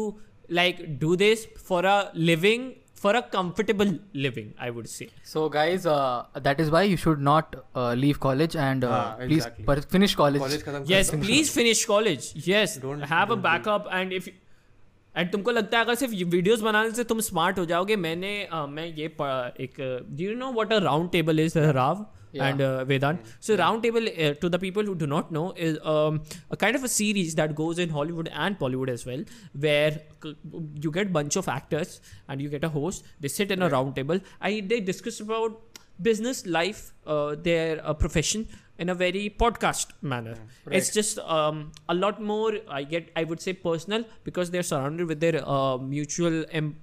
[0.49, 2.63] like do this for a living
[3.03, 3.91] for a comfortable
[4.27, 8.19] living i would say So guys, uh, that is why you should not uh, leave
[8.21, 9.65] college and uh, हाँ, please exactly.
[9.65, 10.43] per- finish college.
[10.43, 14.29] College खत्म yes please finish college yes Don't- have don't a don't do and if
[15.17, 18.67] and तुमको लगता है अगर सिर्फ़ videos बनाने से तुम स्मार्ट हो जाओगे मैंने uh,
[18.69, 19.05] मैं ये
[19.65, 19.81] एक
[20.11, 22.47] do you know what a round table is Rao Yeah.
[22.49, 23.21] and uh, Vedant.
[23.41, 26.77] So round table uh, to the people who do not know is um, a kind
[26.77, 29.23] of a series that goes in Hollywood and Bollywood as well,
[29.59, 30.37] where c-
[30.83, 33.05] you get bunch of actors and you get a host.
[33.21, 34.21] They sit in a round table.
[34.41, 35.61] I they discuss about
[36.01, 38.49] business, life, uh, their uh, profession
[38.79, 40.35] in a very podcast manner.
[40.71, 42.53] It's just um, a lot more.
[42.69, 43.11] I get.
[43.17, 46.45] I would say personal because they're surrounded with their uh, mutual.
[46.53, 46.77] Em-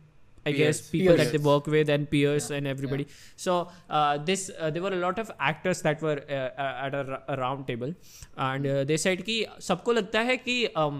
[0.45, 0.57] I peers.
[0.57, 1.19] guess people Peers.
[1.21, 2.57] that they work with and peers yeah.
[2.57, 3.03] and everybody.
[3.03, 3.13] Yeah.
[3.37, 6.93] So uh, this uh, there were a lot of actors that were uh, uh, at
[6.93, 7.93] a, r- a round table,
[8.39, 10.99] and uh, they said कि सबको लगता है कि um,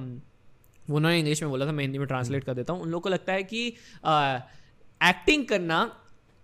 [0.90, 3.02] वो उन्होंने English में बोला था मैं हिंदी में ट्रांसलेट कर देता हूँ उन लोगों
[3.02, 3.68] को लगता है कि
[5.02, 5.80] एक्टिंग करना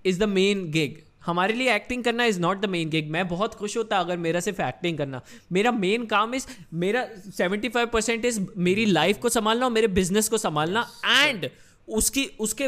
[0.06, 3.56] इज़ द मेन गिग हमारे लिए एक्टिंग करना is not the main gig मैं बहुत
[3.56, 5.22] खुश होता अगर मेरा सिर्फ़ एक्टिंग करना
[5.52, 6.48] मेरा मेन काम इज़
[6.84, 7.06] मेरा
[7.40, 8.40] 75 परसेंट इज़
[8.70, 11.50] मेरी लाइफ को संभालना और मेरे बिज़नेस को संभालना एंड
[11.97, 12.67] उसकी उसके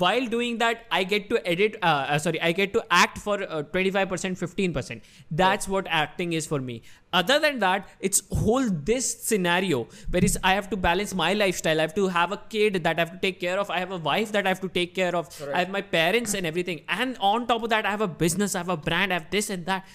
[0.00, 1.78] while doing that I get to edit
[2.24, 5.02] sorry I get to act for twenty five percent fifteen percent
[5.40, 6.80] that's what acting is for me
[7.18, 9.78] other than that it's whole this scenario
[10.14, 13.02] where is i have to balance my lifestyle i have to have a kid that
[13.02, 14.94] i have to take care of i have a wife that i have to take
[15.00, 18.06] care of i have my parents and everything and on top of that i have
[18.08, 19.92] a business i have a brand i have this and that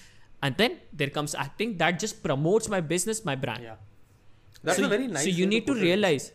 [0.49, 3.83] and then there comes acting that just promotes my business my brand Yeah.
[4.67, 5.23] That's so, a very nice.
[5.23, 5.85] so you way need to put it.
[5.87, 6.31] realize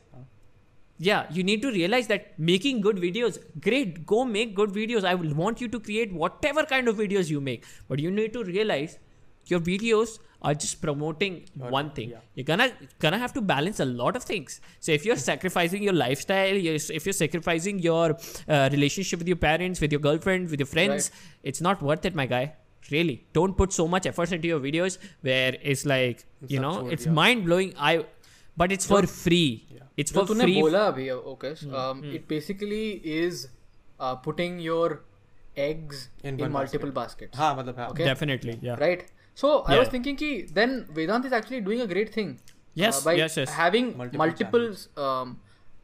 [1.00, 5.04] yeah you need to realize that making good videos great go make good videos.
[5.04, 7.66] I will want you to create whatever kind of videos you make.
[7.88, 8.98] But you need to realize
[9.46, 12.10] your videos are just promoting one thing.
[12.12, 12.18] yeah.
[12.36, 14.60] you're gonna gonna have to balance a lot of things.
[14.80, 18.18] So if you're sacrificing your lifestyle if you're sacrificing your
[18.48, 21.12] uh, relationship with your parents with your girlfriend with your friends
[21.44, 22.54] it's not worth it my guy.
[22.90, 23.26] Really.
[23.34, 27.06] Don't put so much effort into your videos where it's like you know absurd, it's
[27.06, 27.12] yeah.
[27.12, 28.06] mind blowing i
[28.56, 29.68] but it's for free
[30.00, 31.52] it's for तूने बोला अभी okay
[32.16, 33.46] it basically is
[34.02, 35.04] putting your
[35.58, 39.06] eggs in multiple basket हाँ मतलब okay definitely yeah right
[39.38, 42.36] so I was thinking कि then Vedant is actually doing a great thing
[42.78, 44.74] yes yes yes having multiple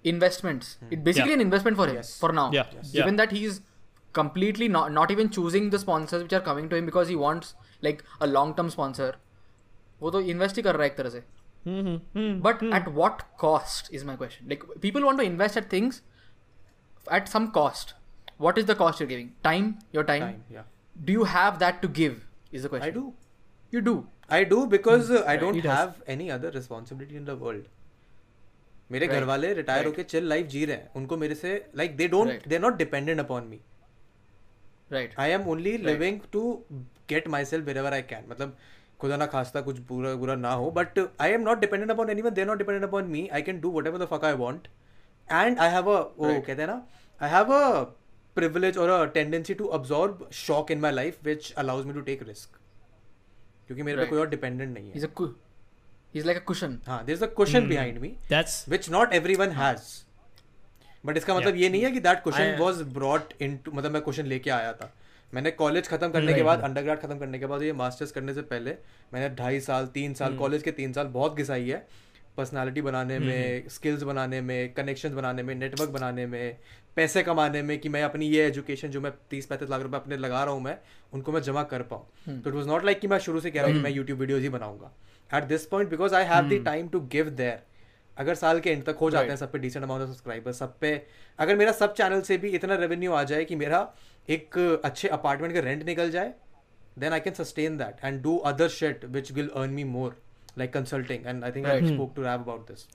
[0.06, 3.62] investments it basically an investment for him for now given that he is
[4.16, 7.56] completely not, not even choosing the sponsors which are coming to him because he wants
[7.82, 9.08] like a long term sponsor.
[10.02, 11.24] वो तो invest ही कर रहा है एक तरह से।
[12.49, 16.01] but at what cost is my question like people want to invest at things
[17.19, 17.95] at some cost
[18.47, 19.67] what is the cost you're giving time
[19.99, 20.45] your time, Time.
[20.57, 20.63] Yeah.
[21.09, 22.15] do you have that to give
[22.53, 23.05] is the question I do.
[23.73, 23.97] you do
[24.39, 25.77] I do because uh, I don't he does.
[25.77, 27.67] have any other responsibility in the world.
[28.91, 29.27] मेरे घर Right.
[29.29, 29.87] वाले retire Right.
[29.93, 32.49] होके chill life जी रहे हैं उनको मेरे से like they don't Right.
[32.49, 33.61] They not dependent upon me
[34.93, 36.43] right I am only living to
[37.09, 38.57] get myself wherever I can मतलब
[39.04, 42.34] खुदा ना खास्ता कुछ बुरा बुरा ना हो but I am not dependent upon anyone
[42.34, 44.68] they not dependent upon me I can do whatever the fuck I want
[45.28, 46.86] and I have a वो कहते हैं ना
[47.22, 47.86] I have a
[48.38, 52.22] privilege or a tendency to absorb shock in my life which allows me to take
[52.30, 52.56] risk.
[53.68, 56.74] क्योंकि मेरे पे कोई और dependent नहीं है। He's a like a cushion.
[56.88, 59.84] हाँ there is a question behind me That's which not everyone has.
[61.06, 64.02] But इसका मतलब ये नहीं है कि that question I- was brought into मतलब मैं
[64.02, 64.92] क्वेश्चन लेके आया था।
[65.34, 68.42] मैंने कॉलेज खत्म करने के बाद अंडरग्रेड खत्म करने के बाद ये मास्टर्स करने से
[68.44, 68.76] पहले
[69.14, 71.86] मैंने ढाई साल तीन साल कॉलेज के तीन साल बहुत घिसाई है।
[72.38, 76.58] पर्सनालिटी बनाने में स्किल्स बनाने में कनेक्शन बनाने में नेटवर्क बनाने में
[76.96, 80.18] पैसे कमाने में कि मैं अपनी ये एजुकेशन जो मैं तीस पैंतीस लाख रुपए अपने
[80.18, 80.78] लगा रहा हूँ मैं
[81.14, 83.62] उनको मैं जमा कर पाऊँ। तो इट वॉज़ नॉट लाइक कि मैं शुरू से कह
[83.62, 84.92] रहा हूँ कि मैं यूट्यूब वीडियोज़ ही बनाऊँगा।
[85.30, 87.62] At this point because I have the time to give there
[88.18, 90.78] अगर साल के एंड तक हो जाते हैं सब पे डिसेंट अमाउंट ऑफ़ सब्सक्राइबर सब
[90.80, 90.92] पे
[91.40, 93.80] अगर मेरा सब चैनल से भी इतना रेवेन्यू आ जाए कि मेरा
[94.30, 96.34] एक अच्छे अपार्टमेंट का रेंट निकल जाए
[97.00, 100.22] then I can sustain that and do other shit which will earn me more
[100.58, 102.88] like consulting and I think I spoke to rap about this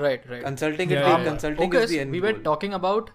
[0.00, 0.42] right right.
[0.42, 1.24] Consulting Yeah, yeah.
[1.24, 3.10] Consulting okay is the end we were talking about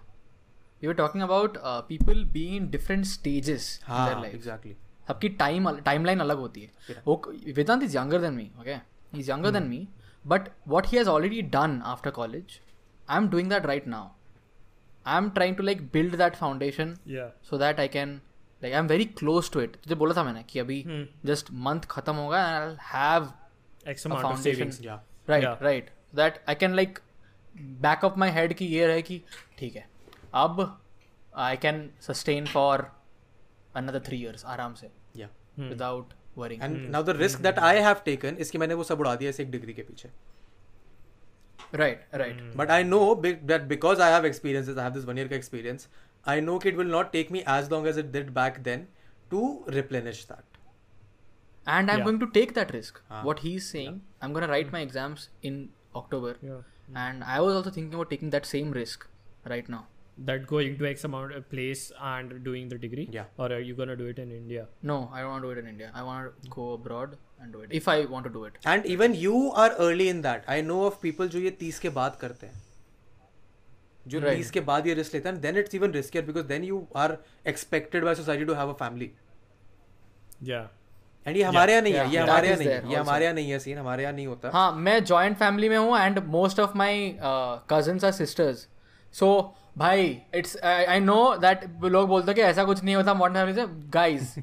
[0.82, 4.34] we were talking about uh, people being in different stages in their life.
[4.34, 4.76] Exactly
[5.08, 7.20] सबकी time timeline अलग होती है। वो
[7.56, 9.86] Vedant is younger than me okay he is younger than me
[10.24, 12.58] but what he has already done after college
[13.08, 14.08] I am doing that right now
[15.06, 17.28] I am trying to like build that foundation yeah.
[17.48, 18.14] So that I can
[18.62, 21.26] like I am very close to it तुझे बोला था मैंने कि अभी Hmm.
[21.26, 23.32] Just month खत्म होगा and I have
[23.92, 24.84] X amount of savings.
[24.84, 25.62] या right Yeah.
[25.62, 26.98] Right that I can like
[27.56, 29.20] back up my head की ये रहे कि
[29.58, 29.86] ठीक है।
[30.34, 30.80] अब
[31.36, 32.86] I can sustain for
[33.76, 34.90] another three years आराम से
[35.58, 39.14] without worrying and now the risk that I have taken इसकी मैंने वो सब उड़ा
[39.14, 40.08] दिया इस एक डिग्री के पीछे।
[41.72, 42.36] right right.
[42.38, 42.56] Mm.
[42.56, 45.88] but i know be- that because i have experiences i have this one year experience
[46.24, 48.86] i know it will not take me as long as it did back then
[49.30, 50.44] to replenish that.
[51.66, 52.04] And i'm yeah.
[52.04, 53.00] going to take that risk.
[53.10, 53.22] Ah.
[53.22, 54.24] What he's saying yeah.
[54.24, 54.72] i'm going to write hmm.
[54.72, 56.36] my exams in october.
[56.42, 56.60] Yeah.
[56.88, 56.96] Hmm.
[57.02, 59.06] and i was also thinking about taking that same risk
[59.48, 59.86] right now.
[60.26, 63.08] That going to x amount of place and doing the degree?
[63.10, 63.24] Yeah.
[63.36, 64.66] Or are you going to do it in india?
[64.82, 65.90] No i don't want to do it in india.
[65.94, 67.16] I want to go abroad.
[67.44, 70.22] And do it if i want to do it And even you are early in
[70.22, 70.44] that.
[70.48, 72.62] I know of people जो ये तीस के बाद करते हैं
[74.06, 74.36] जो Right.
[74.36, 77.10] तीस के बाद ये रिस्क लेते हैं then it's even riskier because then you are
[77.52, 79.10] expected by society to have a family.
[80.42, 80.66] Yeah.
[81.26, 83.50] And ये हमारे यहाँ नहीं है ये हमारे यहाँ नहीं है ये हमारे यहाँ नहीं
[83.50, 86.76] है सीन हमारे यहाँ नहीं होता हाँ मैं जॉइंट फैमिली में हूँ and most of
[86.78, 87.16] my
[87.70, 88.66] cousins are sisters
[89.14, 89.30] so
[89.78, 93.54] भाई इट्स आई नो दैट लोग बोलते हैं कि ऐसा कुछ नहीं होता मॉडर्न फैमिली
[93.56, 94.34] से guys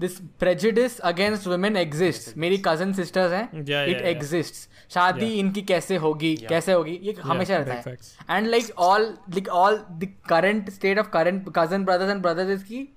[0.00, 6.34] this prejudice against women exist मेरी कज़न सिस्टर्स हैं इट एग्जिस्ट शादी इनकी कैसे होगी
[6.48, 7.96] कैसे होगी ये हमेशा रहता है।
[8.30, 12.64] And like all like all the current state of current cousin brothers and brothers is
[12.64, 12.88] की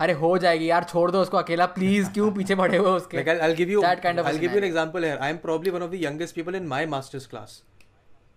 [0.00, 3.24] अरे हो जाएगी यार छोड़ दो उसको अकेला प्लीज़ क्यों पीछे पड़े हुए हो उसके
[3.56, 4.68] give you That kind of a I'll give you an scenario.
[4.68, 5.18] example here.
[5.20, 7.58] I am probably one of the youngest people in my masters class.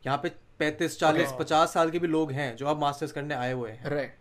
[0.06, 3.54] यहाँ पे पैंतीस चालीस पचास साल के भी लोग हैं जो अब मास्टर्स करने आए
[3.54, 4.16] हुए हैं। Right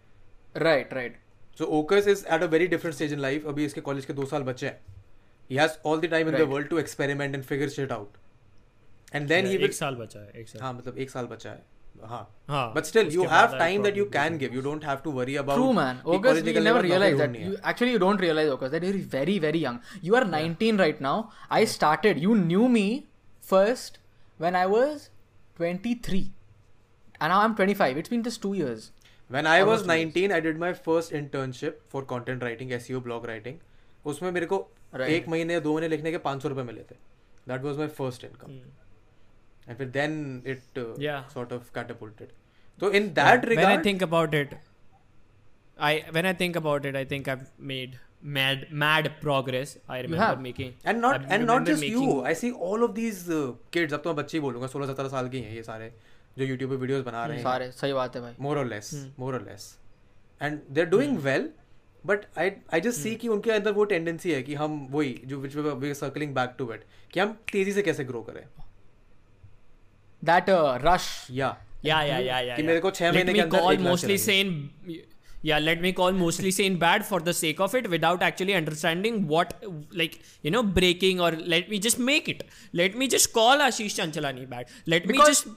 [0.56, 1.21] right right
[1.57, 4.25] So Ocus is at a very different stage in life अभी इसके कॉलेज के दो
[4.33, 4.79] साल बचे हैं
[5.49, 6.51] he has all the time in the Right.
[6.51, 8.17] World to experiment and figure shit out
[9.15, 11.25] and then he Yeah, will एक साल बचा है एक साल हाँ मतलब एक साल
[11.27, 11.65] बचा है
[12.03, 12.19] हाँ
[12.49, 14.61] हाँ, बट स्टिल उसके यू बाद have I'll time that you probably can give you
[14.61, 16.01] don't have to worry about True, man.
[16.15, 17.37] August, you never realize that.
[17.43, 19.79] You actually you don't realize August that you're very very young.
[20.09, 21.15] You are 19 right now.
[21.59, 22.21] I started.
[22.25, 22.83] You knew me
[23.43, 23.97] first
[24.45, 25.07] when I was
[25.59, 26.21] 23,
[27.19, 27.99] and now I'm 25.
[28.03, 28.85] It's been just two years.
[29.32, 30.14] When I was Almost two years.
[30.14, 33.58] 19, I did my first internship for content writing, SEO blog writing.
[34.06, 34.56] उसमें मेरे को
[34.94, 35.10] Right.
[35.10, 36.94] एक महीने या दो महीने लिखने के पाँच सौ रुपये मिले थे
[37.48, 38.50] that was my first income
[39.68, 40.60] and फिर then it.
[41.34, 42.32] Sort of catapulted
[42.80, 44.54] तो in that when I regard think about it,
[45.90, 47.96] I when I think about it, I think I've made
[48.36, 49.74] mad mad progress.
[49.88, 50.42] I remember have.
[50.48, 53.24] making and not I and not just you I see all of these
[53.72, 55.92] kids अब तो मैं बच्चे ही बोलूँगा सोलह सत्रह साल के ही हैं ये सारे
[56.38, 58.90] जो यूट्यूब पे वीडियोस बना रहे हैं। सारे सही बात है भाई। मोर और लेस
[59.18, 59.76] मोर और less
[60.40, 61.48] and they are doing well
[62.04, 65.38] but I I just see कि उनके अंदर वो टेंडेंसी है कि हम वही जो
[65.40, 68.42] which way we circling back to it कि हम तेज़ी से कैसे ग्रो करें।
[70.22, 70.46] दैट
[70.84, 74.40] रश या या या या कि मेरे को 6 महीने के अंदर कॉल मोस्टली से
[74.40, 75.00] इन
[75.44, 78.52] या late me call mostly say in bad for the sake of it without actually
[78.52, 82.42] understanding what like you know breaking और let me just make it
[82.74, 85.48] let me just call Ashish Chanchlani bad let me just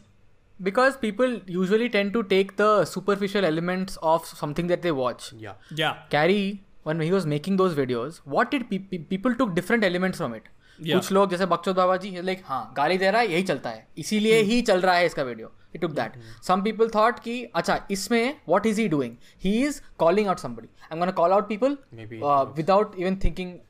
[0.61, 5.29] because people usually tend to take the superficial elements of something that they watch.
[5.43, 6.49] या yeah Carrie,
[6.89, 10.35] when he was making those videos, what did pe- pe- people took different elements from
[10.41, 10.51] it?
[10.79, 10.97] Yeah.
[10.97, 13.87] कुछ लोग जैसे बक्चोद बाबा जी like हाँ गाली दे रहा है यही चलता है
[13.99, 16.13] इसीलिए ही चल रहा है इसका video it took that
[16.47, 20.69] some people thought कि अच्छा इसमें what is he doing he is calling out somebody
[20.83, 22.23] I am gonna call out people Maybe.
[22.57, 23.61] Without even thinking uh,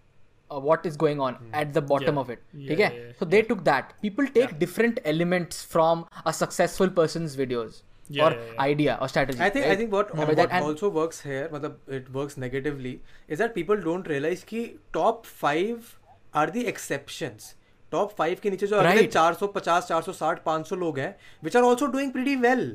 [0.49, 2.21] what is going on at the bottom Yeah.
[2.23, 3.13] of it Yeah, ठीक है yeah, yeah.
[3.19, 7.79] so they took that people take different elements from a successful person's videos
[8.09, 8.63] Yeah, or yeah, yeah.
[8.71, 9.73] idea or strategy I think right?
[9.73, 12.91] I think what, Yeah, what that- and- also works here, मतलब it works negatively,
[13.29, 14.65] is that people don't realize कि
[14.97, 15.93] top five
[16.41, 17.47] are the exceptions.
[17.95, 19.13] Top five के नीचे जो अगले Right.
[19.13, 21.15] 450, 460, 500 लोग हैं,
[21.47, 22.65] which are also doing pretty well.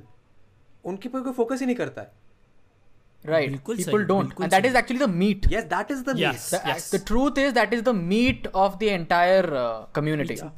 [0.85, 2.13] उनके पर कोई फोकस ही नहीं करता है.
[3.25, 4.71] Right बिल्कुल people सही, don't बिल्कुल and that सही.
[4.73, 6.45] is actually the meat Yes, that is the Yes.
[6.45, 6.53] meat.
[6.53, 6.87] the, Yes.
[6.95, 10.37] the truth is that is the meat of the entire uh, community.
[10.37, 10.53] Yes,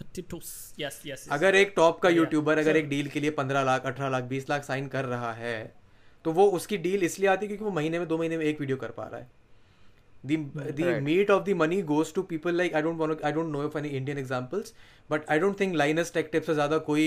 [0.83, 0.99] yes.
[1.11, 1.27] yes.
[1.39, 2.17] अगर एक top का Yeah.
[2.19, 5.05] YouTuber अगर So- एक deal के लिए 15 lakh 18 lakh 20 lakh sign कर
[5.15, 5.57] रहा है
[6.25, 8.61] तो वो उसकी डील इसलिए आती है क्योंकि वो महीने में दो महीने में एक
[8.61, 9.31] वीडियो कर पा रहा है
[10.31, 10.37] the
[10.81, 11.03] the Right.
[11.07, 13.63] meat of the money goes to people like I don't want to I don't know
[13.69, 14.69] of any Indian examples
[15.15, 17.07] but I don't think Linus Tech Tips से ज़्यादा कोई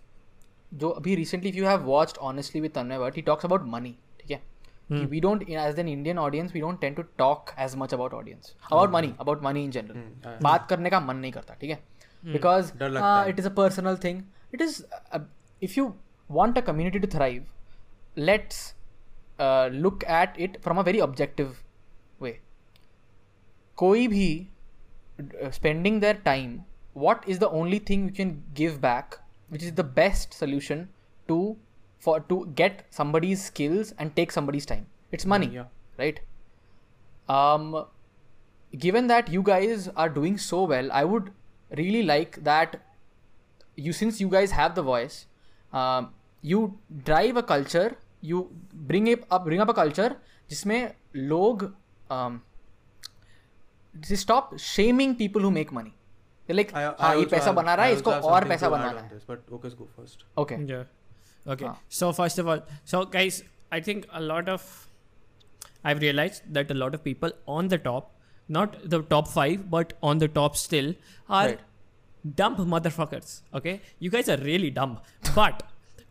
[0.73, 4.31] जो अभी recently you have watched honestly with Tanmay Bhatt he talks about money ठीक
[4.31, 4.41] है?
[5.05, 8.55] We don't as an Indian audience we don't tend to talk as much about audience
[8.65, 11.79] about money about money in general बात करने का मन नहीं करता ठीक है?
[12.23, 12.71] Because
[13.29, 14.21] it is a personal thing
[14.53, 14.83] it is
[15.61, 15.93] if you
[16.29, 17.45] want a community to thrive
[18.17, 18.73] let's
[19.73, 21.55] look at it from a very objective
[22.21, 22.39] वे
[23.77, 24.27] कोई भी
[25.53, 26.59] spending their time
[26.97, 29.15] what is the only thing you can give back
[29.50, 30.88] which is the best solution
[31.28, 31.56] to
[31.98, 35.64] for to get somebody's skills and take somebody's time it's money Yeah.
[35.98, 36.20] right
[37.28, 37.86] um
[38.86, 41.30] given that you guys are doing so well i would
[41.80, 42.76] really like that
[43.76, 45.26] you since you guys have the voice
[45.72, 46.10] um,
[46.42, 48.50] you drive a culture you
[48.92, 50.10] bring it up bring up a culture
[50.50, 51.62] जिसमें लोग
[52.16, 52.40] um,
[54.22, 55.94] stop shaming people who make money
[56.49, 59.73] I हाँ ये पैसा बना रहा है इसको और पैसा on है this, but Lucas
[59.73, 60.25] go first.
[60.37, 60.83] okay Yeah.
[61.53, 61.65] Okay.
[61.65, 61.75] Ah.
[61.89, 64.65] So first of all, so guys, I think a lot of
[65.83, 68.11] I've realized that a lot of people on the top,
[68.49, 70.91] not the top five, but on the top still,
[71.29, 71.63] are Right.
[72.41, 73.31] dumb motherfuckers.
[73.61, 74.99] Okay, you guys are really dumb.
[75.35, 75.63] But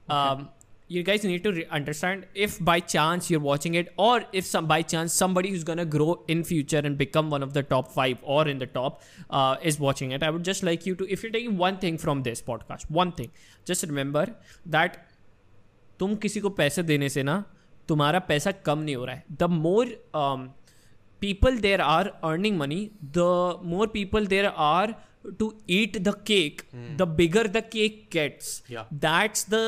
[0.09, 0.49] um,
[0.94, 4.68] you guys need to re- understand if by chance you're watching it, or if some
[4.72, 8.18] by chance somebody who's gonna grow in future and become one of the top five
[8.22, 10.22] or in the top uh, is watching it.
[10.22, 13.14] I would just like you to, if you're taking one thing from this podcast, one
[13.22, 13.32] thing,
[13.72, 14.26] just remember
[14.78, 15.00] that
[16.00, 17.44] तुम किसी को पैसे देने से ना
[17.88, 19.96] तुम्हारा पैसा कम नहीं हो रहा है the more
[21.22, 22.80] people there are earning money
[23.18, 23.28] the
[23.74, 24.94] more people there are
[25.40, 26.62] to eat the cake
[26.98, 28.84] the bigger the cake gets Yeah.
[29.06, 29.62] That's the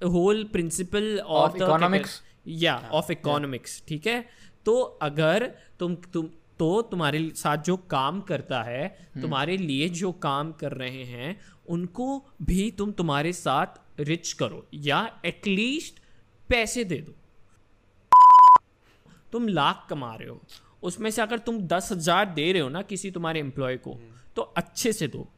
[0.00, 4.24] whole principle of economics या ऑफ़ इकोनॉमिक्स ठीक है?
[4.66, 6.28] तो अगर तुम तुम
[6.58, 8.86] तो तुम्हारे साथ जो काम करता है
[9.22, 11.38] तुम्हारे लिए जो काम कर रहे हैं
[11.68, 12.06] उनको
[12.42, 16.00] भी तुम तुम्हारे साथ रिच करो या एटलीस्ट
[16.48, 17.14] पैसे दे दो।
[19.32, 20.40] तुम लाख कमा रहे हो
[20.82, 23.98] उसमें से अगर तुम दस हज़ार दे रहे हो ना किसी तुम्हारे एम्प्लॉय को
[24.36, 25.28] तो अच्छे से दो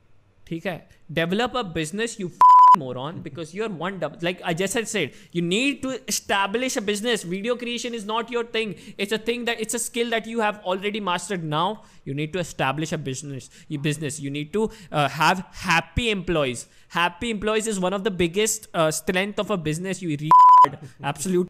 [0.46, 0.88] ठीक है?
[1.12, 2.28] Develop a business you
[2.76, 6.80] moron because you're one double like i just had said you need to establish a
[6.80, 7.22] business.
[7.22, 8.74] Video creation is not your thing.
[8.96, 11.44] It's a thing that it's a skill that you have already mastered.
[11.44, 14.20] Now you need to establish a business you business.
[14.20, 16.66] You need to uh, have happy employees.
[16.88, 20.02] Happy employees is one of the biggest uh, strength of a business.
[20.02, 20.30] You re-
[21.02, 21.48] absolute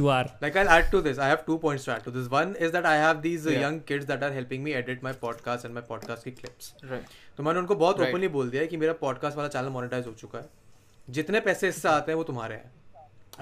[0.00, 1.18] you are Like I'll add to this.
[1.18, 2.28] I have two points to add to this.
[2.34, 3.64] One is that I have these uh, Yeah.
[3.66, 6.72] young kids that are helping me edit my podcast and my podcast की clips.
[6.92, 8.08] right तो मैंने उनको बहुत Right.
[8.10, 10.48] Openly बोल दिया है कि मेरा पॉडकास्ट वाला चैनल मोनेटाइज हो चुका है
[11.18, 12.70] जितने पैसे इससे आते हैं वो तुम्हारे हैं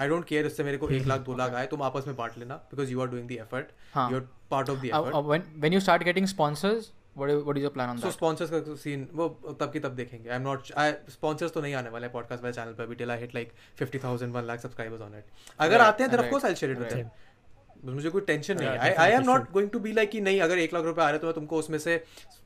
[0.01, 2.37] आई डोंट केयर इससे मेरे को एक लाख दो लाख आए तुम आपस में बांट
[2.37, 4.09] लेना because you are doing the effort हाँ.
[4.11, 6.29] You are part of the uh, uh, effort when when you start getting
[7.19, 9.27] sponsors what is, what is your plan on so that sponsors का सीन वो
[9.61, 12.53] तब की तब देखेंगे। I am not I sponsors तो नहीं आने वाले पॉडकास्ट वाले
[12.55, 13.51] चैनल पे अभी till I hit like
[13.81, 15.25] 50000 1 lakh subscribers on it
[15.59, 17.09] अगर Right, आते हैं then of right, course I share it with them
[17.85, 20.39] मुझे कोई टेंशन नहीं है। I I am not going to be like कि नहीं
[20.41, 21.95] अगर एक लाख रुपए आ रहे हैं तो मैं तुमको उसमें से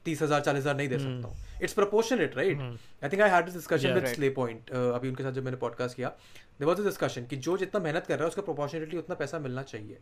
[0.05, 1.05] तीस हज़ार चालीस हज़ार नहीं दे Hmm.
[1.05, 5.09] सकता हूँ। It's proportionate right I think I had this discussion with Slayy Point अभी
[5.09, 8.15] उनके साथ जब मैंने पॉडकास्ट किया। देयर वाज अ डिस्कशन कि जो जितना मेहनत कर
[8.15, 9.97] रहा है उसका प्रोपोर्शनेटली उतना पैसा मिलना चाहिए।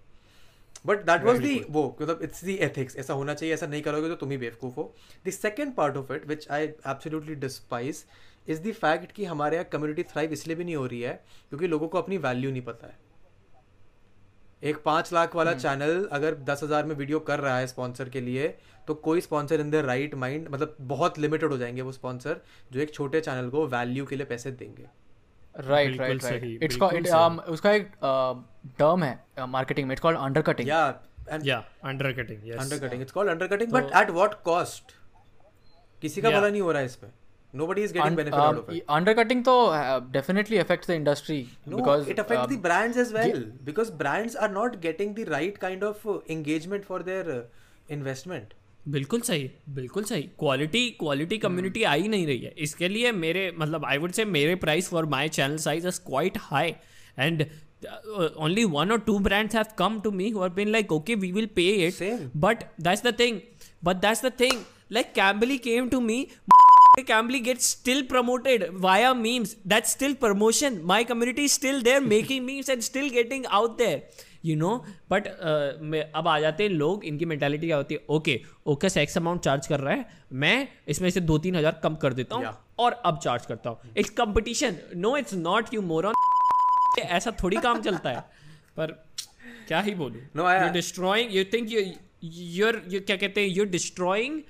[0.86, 4.10] बट दैट वॉज़ दी वो मतलब इट्स दी एथिक्स ऐसा होना चाहिए ऐसा नहीं करोगे
[4.10, 4.94] तो तुम ही बेवकूफ़ हो।
[5.26, 8.04] The second part of it which I absolutely despise
[8.48, 11.14] is the fact कि हमारे यहाँ कम्युनिटी थ्राइव इसलिए भी नहीं हो रही है
[11.50, 13.00] क्योंकि लोगों को अपनी वैल्यू नहीं पता है।
[14.62, 18.22] एक पाँच लाख वाला चैनल अगर दस हज़ार में वीडियो कर रहा है स्पॉन्सर के
[18.22, 18.48] लिए
[18.88, 22.80] तो कोई sponsor in the right mind मतलब बहुत लिमिटेड हो जाएँगे वो स्पॉन्सर जो
[22.80, 24.86] एक छोटे चैनल को वैल्यू के लिए पैसे देंगे।
[25.56, 27.91] राइट राइट सही, राइट इट्स कॉल्ड um उसका एक
[28.80, 30.84] टर्म है मार्केटिंग में इट्स कॉल्ड अंडरकटिंग या
[31.30, 34.93] एंड या undercutting yes undercutting it's called undercutting but at what cost
[36.02, 36.39] किसी का Yeah.
[36.39, 37.10] भला नहीं हो रहा है इसमें
[37.54, 39.56] nobody is getting benefit out of it undercutting तो
[40.12, 44.52] definitely affects the industry No, because it affects the brands as well because brands are
[44.54, 47.41] not getting the right kind of uh, engagement for their uh,
[47.89, 48.54] investment.
[48.88, 53.52] बिल्कुल सही बिल्कुल सही। Quality quality community आ ही नहीं रही है। इसके लिए मेरे
[53.58, 56.74] मतलब आई वुड से मेरे price for my channel size is quite high
[57.20, 57.46] and
[58.38, 61.50] only one और two brands have come to me हुर been like okay we will
[61.56, 63.40] pay it but that's the thing
[63.84, 66.26] but that's the thing like Cambly came to me
[67.00, 72.70] Cambly get still promoted via memes that still promotion my community still there making memes
[72.70, 74.04] and still getting out there
[74.46, 74.76] you know
[75.12, 78.02] but अब आ जाते हैं लोग इनकी mentality क्या होती है?
[78.10, 81.96] Okay okay X amount charge कर रहा है मैं इसमें से दो तीन हज़ार कम
[81.98, 82.56] कर देता हूँ Yeah.
[82.80, 86.14] और अब चार्ज करता हूँ। It's competition no it's not you more on
[87.00, 88.20] ऐसा थोड़ी काम चलता है।
[88.78, 88.92] पर
[89.68, 90.22] क्या ही बोलूँ?
[90.36, 91.82] No you destroying you think you
[92.56, 93.50] your you क्या कहते हैं?
[93.50, 94.42] You destroying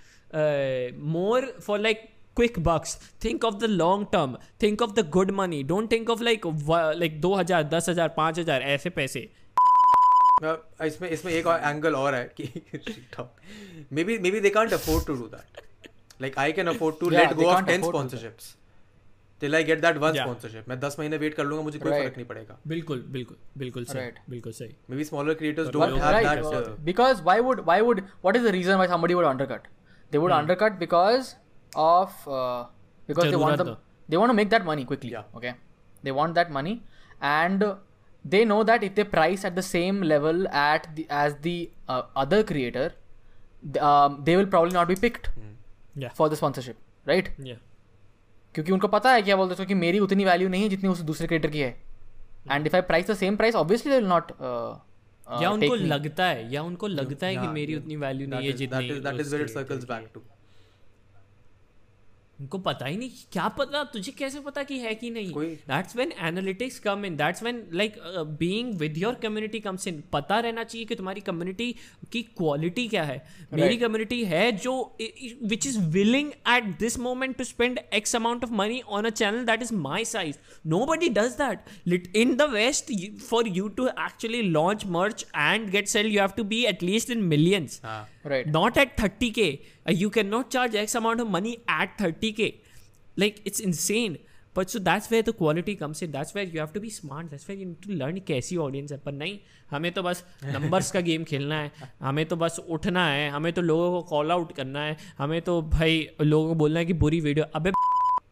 [1.09, 5.61] more for like quick bucks think of the long term think of the good money
[5.63, 9.29] don't think of like like दो हज़ार दस हज़ार पाँच हज़ार ऐसे पैसे।
[10.85, 12.49] इसमें इसमें एक और एंगल और है कि
[14.03, 15.61] maybe maybe they can't afford to do that
[16.21, 18.55] like I can afford to let go of ten sponsorships
[19.41, 22.17] till I get that one sponsorship मैं दस महीने वेट कर लूँगा मुझे कोई फ़र्क
[22.17, 27.21] नहीं पड़ेगा। बिल्कुल बिल्कुल बिल्कुल सही बिल्कुल सही। Maybe smaller creators don't have that because
[27.23, 29.67] why would why would what is the reason why somebody would undercut
[30.11, 31.33] they would undercut because
[31.73, 32.29] of
[33.07, 33.61] because they want
[34.09, 35.51] they want to make that money quickly okay
[36.03, 36.79] they want that money
[37.23, 37.63] and
[38.25, 41.55] they know that if they price at the same level at the as the
[41.89, 42.87] uh, other creator
[43.89, 45.29] um, they will probably not be picked
[45.95, 46.11] Yeah.
[46.17, 47.57] for the sponsorship right Yeah.
[48.55, 51.01] क्योंकि उनको पता है क्या बोलते हैं कि मेरी उतनी वैल्यू नहीं है जितनी उस
[51.09, 51.69] दूसरे क्रिएटर की है
[52.51, 54.31] and if I price the same price obviously they will not
[55.41, 58.87] या उनको लगता है या उनको लगता है कि मेरी उतनी वैल्यू नहीं है जितनी
[58.87, 60.21] that is that is उस where it creator circles की है। back to
[62.41, 65.33] उनको पता ही नहीं क्या पता तुझे कैसे पता कि है कि नहीं?
[65.67, 67.97] That's when analytics come in that's when like
[68.39, 71.71] being with your community comes in पता रहना चाहिए कि तुम्हारी कम्युनिटी
[72.11, 73.17] की क्वालिटी क्या है।
[73.53, 74.73] मेरी कम्युनिटी है जो
[75.43, 79.45] which is willing at this moment to spend X amount of money on a channel
[79.45, 80.37] that is my size
[80.85, 82.91] nobody does that in the west
[83.29, 87.23] for you to actually launch merch and get sale you have to be at least in
[87.25, 87.81] millions
[88.23, 89.45] हाँ right not at 30k
[89.89, 92.51] uh, you cannot charge x amount of money at 30k
[93.23, 94.17] like it's insane
[94.55, 97.29] but so that's where the quality comes in that's where you have to be smart
[97.33, 99.37] that's where you need to learn कैसी audience है पर नहीं
[99.71, 103.61] हमें तो बस numbers का game खेलना है हमें तो बस उठना है हमें तो
[103.61, 107.19] लोगों को कॉल आउट करना है हमें तो भाई लोगों को बोलना है कि बुरी
[107.27, 107.71] वीडियो अबे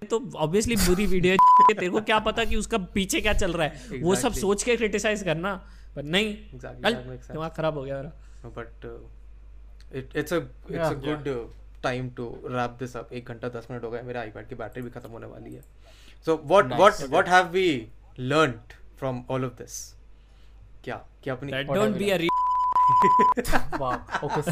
[0.10, 3.68] तो ऑब्वियसली बुरी वीडियो है तेरे को क्या पता कि उसका पीछे क्या चल रहा
[3.68, 4.04] है exactly.
[4.04, 5.54] वो सब सोच के क्रिटिसाइज करना
[5.96, 6.94] पर नहीं Exactly.
[7.32, 9.19] दिमाग खराब हो गया मेरा uh,
[9.92, 10.92] it, it's a it's Yeah.
[10.92, 11.38] a good uh,
[11.84, 12.26] time to
[12.56, 13.12] wrap this up.
[13.14, 15.62] एक घंटा दस मिनट हो गया मेरे आईपैड की बैटरी भी खत्म होने वाली है
[16.28, 16.80] so what Nice.
[16.82, 17.66] what what have we
[18.32, 19.78] learned from all of this
[20.84, 23.94] क्या क्या अपनी that What don't have be you a wow
[24.28, 24.44] okay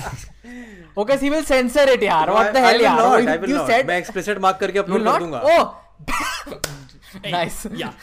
[1.03, 3.71] okay he will censor it yaar what the hell yaar you, I will you not.
[3.73, 5.65] said मैं explicit mark करके will कर दूँगा oh
[7.35, 7.93] nice yeah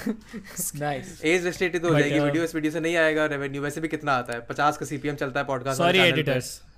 [0.84, 3.80] nice age restricted तो हो जाएगी uh, video इस video से नहीं आएगा रेवेन्यू वैसे
[3.80, 6.73] भी कितना आता है 50 का सीपीएम चलता है podcast sorry editors Uh,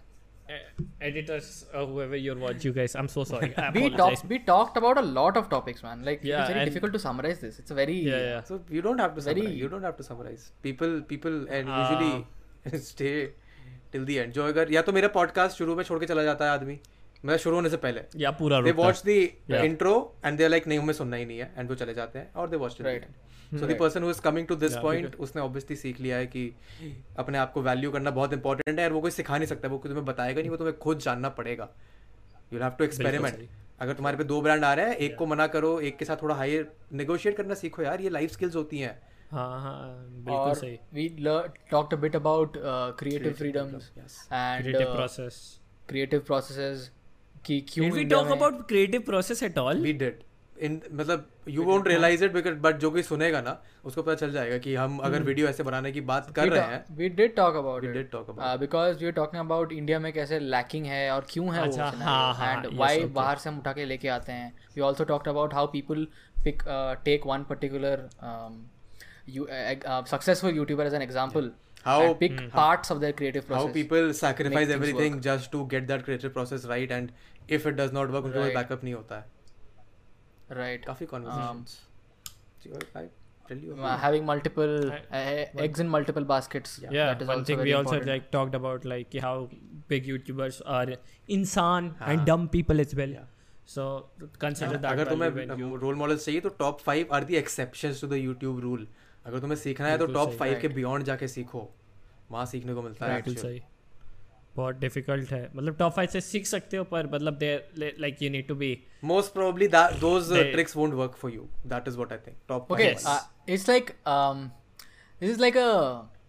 [1.01, 4.77] editors uh, whoever you're watching, you guys i'm so sorry I we talked we talked
[4.81, 7.71] about a lot of topics man like Yeah, it's very difficult to summarize this it's
[7.71, 9.59] a very yeah yeah So you don't have to Very- summarize.
[9.63, 10.45] You don't have to summarize.
[10.69, 13.15] People people and uh, usually stay
[13.93, 14.33] till the end.
[14.39, 16.79] जो अगर या तो मेरा podcast शुरू में छोड़ के चला जाता है आदमी
[17.25, 19.09] मतलब शुरू होने से पहले। या पूरा they watch the
[19.65, 22.33] intro and they like नहीं हमें सुनना ही नहीं है एंड वो चले जाते हैं
[22.33, 22.73] और they watch.
[22.73, 26.55] So the person who is coming to this point उसने ऑब्वियसली सीख लिया है कि
[27.19, 29.79] अपने आप को वैल्यू करना बहुत इंपॉर्टेंट है और वो कोई सिखा नहीं सकता वो
[29.79, 31.69] कोई तुम्हें बताएगा नहीं वो तुम्हें खुद जानना पड़ेगा।
[32.53, 33.49] यू हैव टू एक्सपेरिमेंट
[33.81, 36.17] अगर तुम्हारे पे दो ब्रांड आ रहे हैं एक को मना करो एक के साथ
[36.23, 38.99] थोड़ा हायर नेगोशिएट करना सीखो यार ये लाइफ स्किल्स होती हैं।
[39.31, 44.15] हाँ हाँ बिल्कुल सही। we lear- talked a bit about uh, creative freedoms yes.
[44.33, 44.69] and
[45.89, 46.25] creative
[47.47, 50.25] कि क्यों did we India talk में- about creative process at all we did
[50.67, 54.31] in मतलब you won't realise it because but जो कोई सुनेगा ना उसको पता चल
[54.33, 57.35] जाएगा कि हम अगर वीडियो ऐसे बनाने की बात कर we रहे हैं we did
[57.39, 60.13] talk about We it did talk about uh, because we were talking about India में
[60.13, 63.13] कैसे lacking है और क्यों है वो अच्छा, हाँ, हाँ, yes, why okay.
[63.19, 66.07] बाहर से हम उठा के लेके आते हैं we also talked about how people
[66.49, 67.95] pick uh, take one particular
[68.31, 68.59] um,
[69.37, 71.55] you uh, uh, successful YouTuber as an example.
[71.87, 73.67] How- and pick parts of their creative process.
[73.67, 77.13] how people sacrifice everything just to get that creative process right and
[77.49, 78.55] if it does not work उनके पास.
[78.55, 80.85] Backup नहीं होता है right.
[80.87, 81.77] काफ़ी conversations
[83.01, 83.05] I
[83.49, 86.73] tell you Uh, having multiple uh, eggs in multiple baskets.
[86.85, 88.11] yeah that is one also thing we also important.
[88.13, 89.35] like talked about like how
[89.95, 90.87] big youtubers are
[91.39, 93.29] insan and dumb people as well Yeah.
[93.75, 93.85] so
[94.47, 94.83] consider yeah.
[94.83, 98.61] that अगर तुम्हें role model चाहिए तो top five are the exceptions to the YouTube
[98.67, 98.87] rule
[99.27, 100.69] अगर तुम्हें सीखना है तो top five के.
[100.81, 101.69] बियॉन्ड जाके सीखो
[102.31, 103.23] वहाँ सीखने को मिलता है
[104.57, 107.55] बहुत डिफ़िकल्ट है मतलब टॉप फाइव से सीख सकते हो पर मतलब they
[108.01, 108.71] like you need to be
[109.09, 111.43] Most probably that those uh, They- tricks won't work for you.
[111.73, 112.39] That is what I think.
[112.53, 113.11] Top Okay, five.
[113.13, 114.41] uh, it's like um,
[115.21, 115.69] this is like a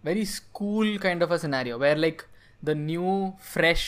[0.08, 2.22] very school kind of a scenario where like
[2.70, 3.14] the new
[3.54, 3.86] fresh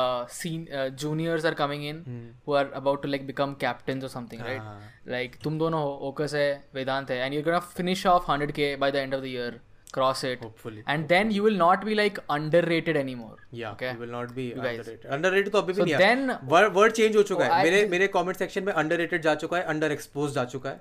[0.00, 2.02] uh, scene, uh, juniors are coming in
[2.44, 4.60] who are about to like become captains or something, right?
[4.60, 4.78] हाँ.
[5.16, 8.90] Like तुम दोनों हो, Okus है, Vedant है, and you're gonna finish off 100k by
[8.96, 9.50] the end of the year,
[9.92, 10.82] cross it, Hopefully.
[10.86, 11.06] and hopefully.
[11.08, 13.36] then you will not be like underrated anymore.
[13.52, 13.92] Yeah, okay.
[13.92, 14.78] you will not be You guys.
[14.78, 15.10] underrated.
[15.10, 16.38] Underrated तो अभी भी So नहीं then- है.
[16.48, 17.50] Word word change हो चुका है.
[17.50, 20.80] I- मेरे मेरे comment section में underrated जा चुका है, under exposed जा चुका है.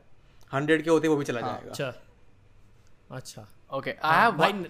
[0.54, 1.50] 100 के होते वो भी चला हाँ.
[1.50, 1.70] जाएगा.
[1.70, 1.94] अच्छा
[3.12, 4.66] अच्छा Okay, I have भाई one,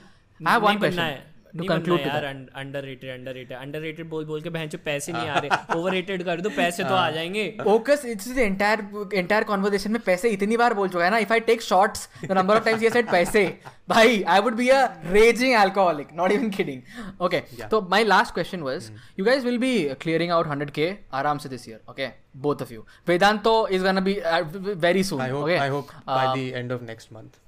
[0.47, 2.25] I have one question है to नहीं conclude बनना to यार.
[2.61, 6.49] अंडररेटेड अंडररेटेड अंडररेटेड बोल बोल के बहन जो पैसे नहीं आ रहे ओवररेटेड कर दो
[6.55, 8.81] पैसे तो आ जाएँगे Focus it's the entire
[9.21, 12.37] entire conversation में पैसे इतनी बार बोल चुका है ना if I take shots the
[12.39, 13.45] number of times he has said पैसे
[13.89, 14.81] भाई I would be a
[15.15, 16.83] raging alcoholic not even kidding
[17.29, 17.69] okay Yeah.
[17.75, 18.89] so my last question was
[19.21, 19.73] you guys will be
[20.05, 20.91] clearing out 100k
[21.21, 22.09] आराम से this year okay
[22.47, 24.43] both of you Vedanto is gonna be uh,
[24.87, 27.41] very soon I hope okay I hope by Um, the end of next month.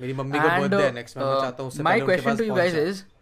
[0.00, 2.22] मेरी mummy का birthday है uh, next month मैं चाहता हूँ उससे my पहले उनके
[2.22, 3.13] पास to you पहुँच guys जाए.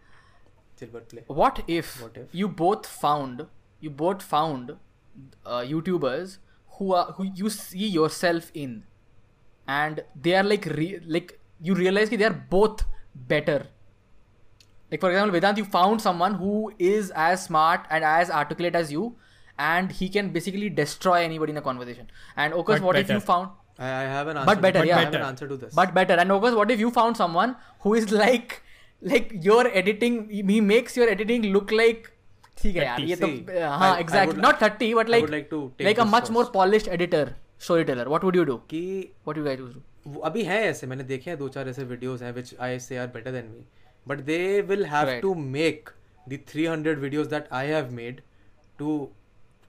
[0.75, 1.23] Is Silver play.
[1.27, 2.27] what if, What if?
[2.33, 3.45] you both found
[3.79, 4.71] you both found
[5.45, 6.37] uh, youtubers
[6.77, 8.83] who are who you see yourself in
[9.67, 12.83] and they are like re- like you realize that they are both
[13.33, 13.67] better
[14.91, 18.91] like for example vedant you found someone who is as smart and as articulate as
[18.91, 19.15] you
[19.59, 23.19] and he can basically destroy anybody in a conversation and Okus, But what if you
[23.19, 24.45] found I, I have an answer.
[24.47, 25.73] but better to, yeah I have an answer to this.
[25.73, 28.61] but better and Okus, what if you found someone who is like
[29.03, 32.07] like your editing he makes your editing look like
[32.57, 33.27] ठीक है यार ये तो
[33.69, 38.23] हाँ exact not thirty but like like a much more polish editor story teller what
[38.23, 39.59] would you do की what you guide
[40.23, 43.07] अभी है ऐसे मैंने देखे हैं दो चार ऐसे वीडियोज़ हैं which I say are
[43.07, 43.65] better than me
[44.07, 45.89] but they will have to make
[46.29, 46.99] the three hundred
[47.29, 48.21] that I have made
[48.79, 49.09] to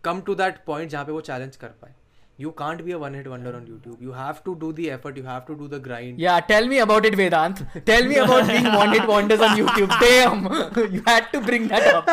[0.04, 1.94] come to that point जहाँ पे वो चैलेंज कर पाए.
[2.36, 5.16] You can't be a one hit wonder on YouTube you have to do the effort
[5.16, 7.60] you have to do the grind yeah tell me about it Vedant
[7.90, 11.86] tell me about being one hit wonders on YouTube damn you had to bring that
[11.94, 12.08] up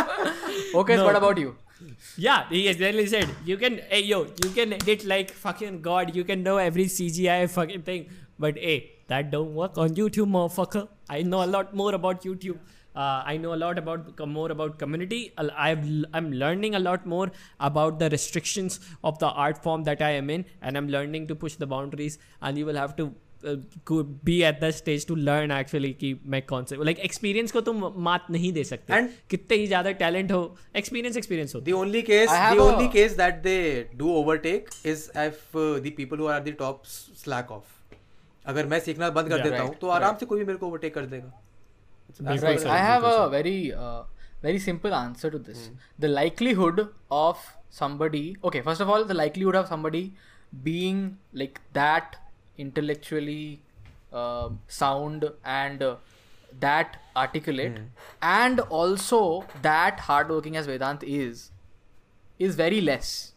[0.83, 1.05] okay No.
[1.09, 1.51] what about you
[2.23, 3.29] Yeah, he exactly said.
[3.49, 6.09] You can, hey yo, you can edit like fucking god.
[6.17, 8.03] You can know every CGI fucking thing.
[8.45, 8.75] But hey,
[9.13, 10.83] that don't work on YouTube, motherfucker.
[11.17, 12.59] I know a lot more about YouTube.
[12.94, 15.20] Uh, I know a lot about more about community.
[15.36, 15.82] I'll- I've,
[16.14, 17.26] I'm learning a lot more
[17.68, 18.78] about the restrictions
[19.10, 22.18] of the art form that I am in, and I'm learning to push the boundaries.
[22.40, 23.06] And you will have to
[23.50, 23.56] uh,
[23.90, 27.60] go- be at that stage to learn actually कि मैं कौन से like experience को
[27.68, 30.40] तुम मात नहीं दे सकते And- कितने ही ज्यादा talent हो
[30.82, 33.60] experience experience होता the only case I have the a- only case that they
[34.02, 37.74] do overtake is if uh, the people who are at the top s- slack off
[38.54, 40.58] अगर मैं सीखना बंद कर Yeah, देता right, हूँ तो आराम से कोई भी मेरे
[40.58, 41.32] को ओवरटेक कर देगा
[42.19, 42.65] that's right.
[42.65, 44.03] I have a very uh,
[44.41, 45.67] very simple answer to this.
[45.67, 45.75] Mm.
[45.99, 50.13] The likelihood of somebody okay, first of all, the likelihood of somebody
[50.63, 52.17] being like that
[52.57, 53.61] intellectually
[54.11, 55.95] uh, sound and uh,
[56.59, 57.85] that articulate mm.
[58.21, 61.51] and also that hardworking as Vedant is
[62.39, 63.33] is very less.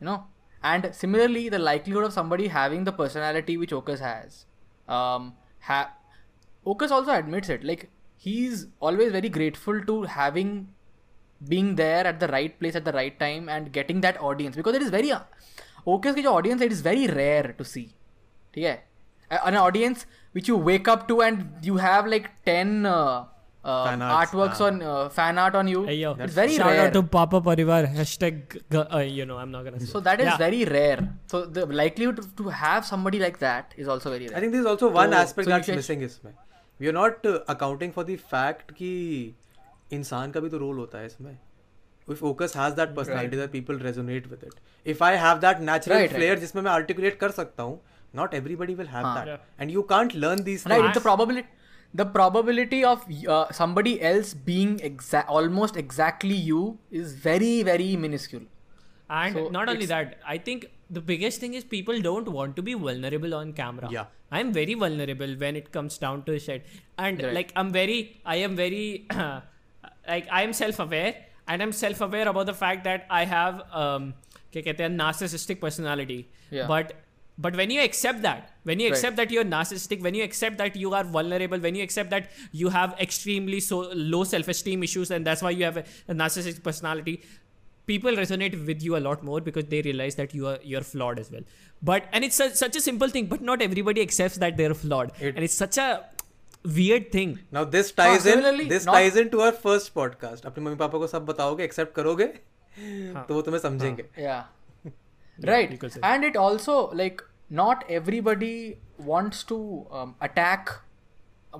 [0.00, 0.24] You know?
[0.62, 4.46] And similarly the likelihood of somebody having the personality which Okas has.
[4.88, 5.92] Um, ha-
[6.65, 10.67] Okus also admits it like he's always very grateful to having
[11.53, 14.75] being there at the right place at the right time and getting that audience because
[14.75, 15.11] it is very
[15.95, 17.85] Okus की जो audience है, it is very rare to see
[18.55, 18.75] ठीक है
[19.35, 20.05] A- an audience
[20.37, 23.23] which you wake up to and you have like 10 uh,
[23.63, 24.67] uh, Fan arts, artworks हाँ.
[24.67, 26.11] on uh, fan art on you Hey, yo.
[26.25, 27.79] it's very Shout rare out to Papa Parivar.
[27.95, 29.85] Hashtag, g- uh, you know, I'm not gonna say.
[29.93, 30.37] So that is Yeah.
[30.37, 31.07] very rare.
[31.33, 34.37] So the likelihood to, to have somebody like that is also very rare.
[34.37, 36.33] I think this is also one So- aspect so you that's can- missing इसमें
[36.90, 38.90] Are not uh, accounting for the fact कि
[39.92, 41.36] इंसान का भी तो role होता है इसमें
[42.12, 43.40] if focus has that personality right.
[43.40, 44.54] that people resonate with it
[44.94, 46.16] if I have that natural Right, right.
[46.20, 47.80] flair जिसमें मैं articulate कर सकता हूँ
[48.20, 49.14] not everybody will have हाँ.
[49.18, 49.44] that Yeah.
[49.58, 50.80] and you can't learn these right.
[50.82, 51.48] things The probability,
[52.00, 53.04] the probability of
[53.36, 56.64] uh, somebody else being exa- almost exactly you
[57.02, 58.44] is very very minuscule.
[59.20, 62.62] And So not only that, I think the biggest thing is people don't want to
[62.62, 63.88] be vulnerable on camera.
[63.90, 64.04] Yeah.
[64.30, 66.66] I'm very vulnerable when it comes down to shit.
[66.98, 67.34] And right.
[67.34, 69.06] like I'm very I am very
[70.08, 71.14] like I am self aware
[71.48, 74.14] and I'm self aware about the fact that I have um
[74.54, 76.28] narcissistic personality.
[76.50, 76.66] Yeah.
[76.66, 76.92] But
[77.38, 79.28] but when you accept that, when you accept right.
[79.28, 82.68] that you're narcissistic, when you accept that you are vulnerable, when you accept that you
[82.68, 87.22] have extremely so low self-esteem issues, and that's why you have a, a narcissistic personality,
[87.87, 91.19] people resonate with you a lot more because they realize that you are you're flawed
[91.19, 91.45] as well.
[91.91, 95.11] But and it's such such a simple thing, but not everybody accepts that they're flawed,
[95.19, 95.87] It- and it's such a
[96.77, 97.33] weird thing.
[97.57, 100.45] Now this ties in similarly, this not- ties into our first podcast.
[100.51, 102.25] अपने mummy papa को सब बताओगे accept करोगे
[103.27, 104.43] तो वो तुम्हें समझेंगे yeah
[105.51, 106.01] right you could say.
[106.09, 107.23] and it also like
[107.61, 108.77] not everybody
[109.11, 109.57] wants to
[109.99, 110.73] um, attack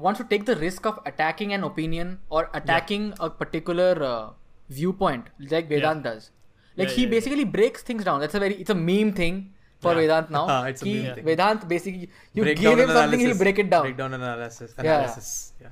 [0.06, 4.26] wants to take the risk of attacking an opinion or attacking a particular uh,
[4.69, 6.31] viewpoint like vedant does.
[6.77, 8.21] Like Yeah, he yeah, basically breaks things down.
[8.21, 10.47] That's a very it's a meme thing for vedant now.
[10.57, 11.25] Ah, it's a meme thing.
[11.25, 13.83] vedant basically you Breakdown give him something he'll break it down.
[13.83, 15.69] Breakdown analysis analysis yeah.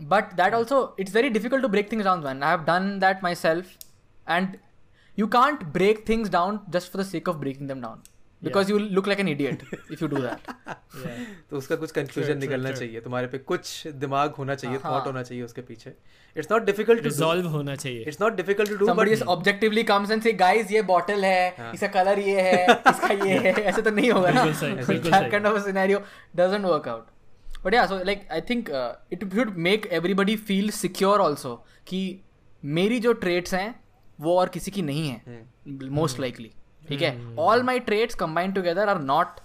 [0.00, 2.42] but that also it's very difficult to break things down man.
[2.42, 3.78] I have done that myself.
[4.26, 4.58] And
[5.16, 8.02] you can't break things down just for the sake of breaking them down
[8.42, 10.50] because you look like an idiot if you do that
[11.50, 15.06] तो उसका कुछ confusion निकलना चाहिए तुम्हारे पे कुछ दिमाग होना चाहिए हाँ, थॉट हाँ.
[15.06, 15.92] होना चाहिए उसके पीछे.
[16.36, 18.02] इट्स नॉट डिफ़िकल्ट रिजॉल्व होना चाहिए.
[18.02, 21.72] It's not difficult to do but objectively comes and say guys ये बॉटल है हाँ.
[21.74, 23.52] इसका कलर ये है इसका ये है.
[23.52, 24.44] ऐसे तो नहीं होगा ना.
[24.44, 26.02] बिल्कुल kind of a scenario
[26.36, 27.06] doesn't work out
[27.64, 28.70] but yeah so like I think
[29.12, 31.54] it should make everybody feel secure also
[31.86, 32.02] कि
[32.62, 33.74] मेरी जो ट्रेट्स हैं
[34.18, 35.40] वो और किसी की नहीं है
[35.92, 36.50] मोस्ट लाइकली
[36.92, 39.40] ठीक है all my traits combined together are not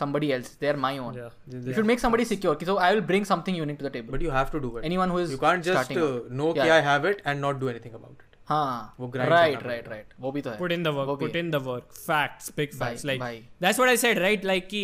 [0.00, 1.62] somebody else they are my own Yeah.
[1.68, 4.22] you should make somebody secure so I will bring something unique to the table but
[4.22, 6.10] you have to do it anyone who is you can't just uh,
[6.40, 6.74] know कि Yeah.
[6.76, 8.68] I have it and not do anything about it हाँ
[9.00, 11.36] वो grind right करना right right वो भी तो है put in the work put
[11.42, 13.34] in the work facts big facts Bhai, like bhai.
[13.66, 14.82] that's what i said right like ki,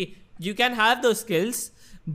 [0.49, 1.63] you can have those skills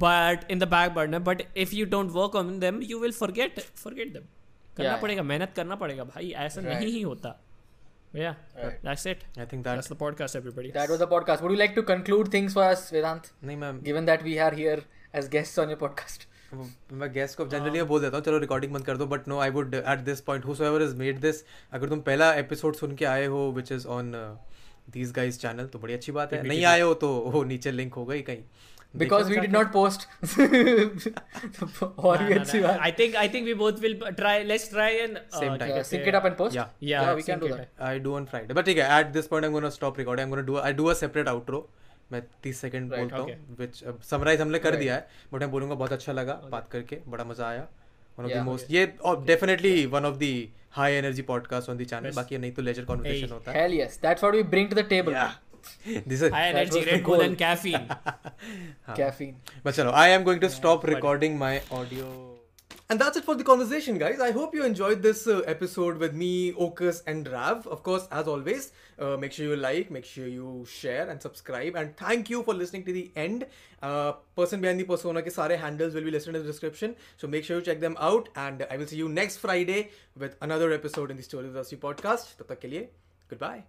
[0.04, 3.58] but in the back burner but if you don't work on them you will forget
[3.86, 4.28] forget them
[4.76, 6.68] करना Yeah, पड़ेगा मेहनत करना पड़ेगा भाई ऐसा Right.
[6.74, 7.34] नहीं ही होता
[8.14, 8.80] yeah Right.
[8.86, 11.42] that's it I think that that's the podcast everybody That was the podcast.
[11.44, 13.30] Would you like to conclude things for us, Vedant?
[13.44, 14.78] नहीं मैं Given that we are here
[15.20, 16.26] as guests on your podcast.
[16.92, 19.38] मैं guest को generally मैं बोल देता हूँ चलो recording बंद कर दो but no
[19.40, 23.04] I would at this point whoever is made this अगर तुम पहला एपिसोड सुन के
[23.04, 24.12] आए हो which is on
[24.96, 27.94] these guys channel तो बड़ी अच्छी बात है नहीं आए हो तो वो नीचे लिंक
[27.94, 28.42] होगा ही कहीं
[28.94, 30.02] Because we did not post.
[31.98, 32.80] और भी अच्छी बात.
[32.86, 35.68] i think i think we both will try let's try and uh, Same time.
[35.68, 36.12] क्या Uh, कहते sync हैं?
[36.12, 36.56] it up and post.
[36.58, 36.66] Yeah.
[36.90, 37.82] Yeah, yeah we can sync do it that.
[37.90, 40.24] I do on Friday but ठीक है at this point I am gonna stop recording
[40.24, 41.60] I am gonna do I do a separate outro
[42.12, 43.36] मैं 30 second Right, बोलता okay.
[43.36, 44.80] हूँ which summarise हमने कर Right.
[44.80, 47.66] दिया है but मैं बोलूँगा बहुत अच्छा लगा बात करके बड़ा मज़ा आया
[48.18, 48.84] वन ऑफ़ द मोस्ट ये
[49.32, 50.32] definitely one of the
[50.76, 53.32] high energy podcast on the channel बाकी नहीं तो लेजर कन्वर्सेशन Hey.
[53.32, 53.98] होता है Hell yes.
[54.04, 55.16] That's what we bring to the table.
[56.06, 57.88] this is high energy red bull and caffeine
[58.94, 62.32] caffeine but chalo i am going to yeah, stop recording my audio
[62.92, 64.20] and that's it for the conversation, guys.
[64.20, 67.66] I hope you enjoyed this uh, episode with me, Okus, and Rav.
[67.66, 71.74] Of course, as always, uh, make sure you like, make sure you share and subscribe.
[71.74, 73.46] And thank you for listening to the end.
[73.82, 76.94] Uh, person behind the persona ke sare handles will be listed in the description.
[77.16, 78.28] So make sure you check them out.
[78.36, 81.60] And I will see you next Friday with another episode in the Story of the
[81.60, 82.36] Industry podcast.
[82.36, 82.88] Tab tak ke liye,
[83.30, 83.64] goodbye.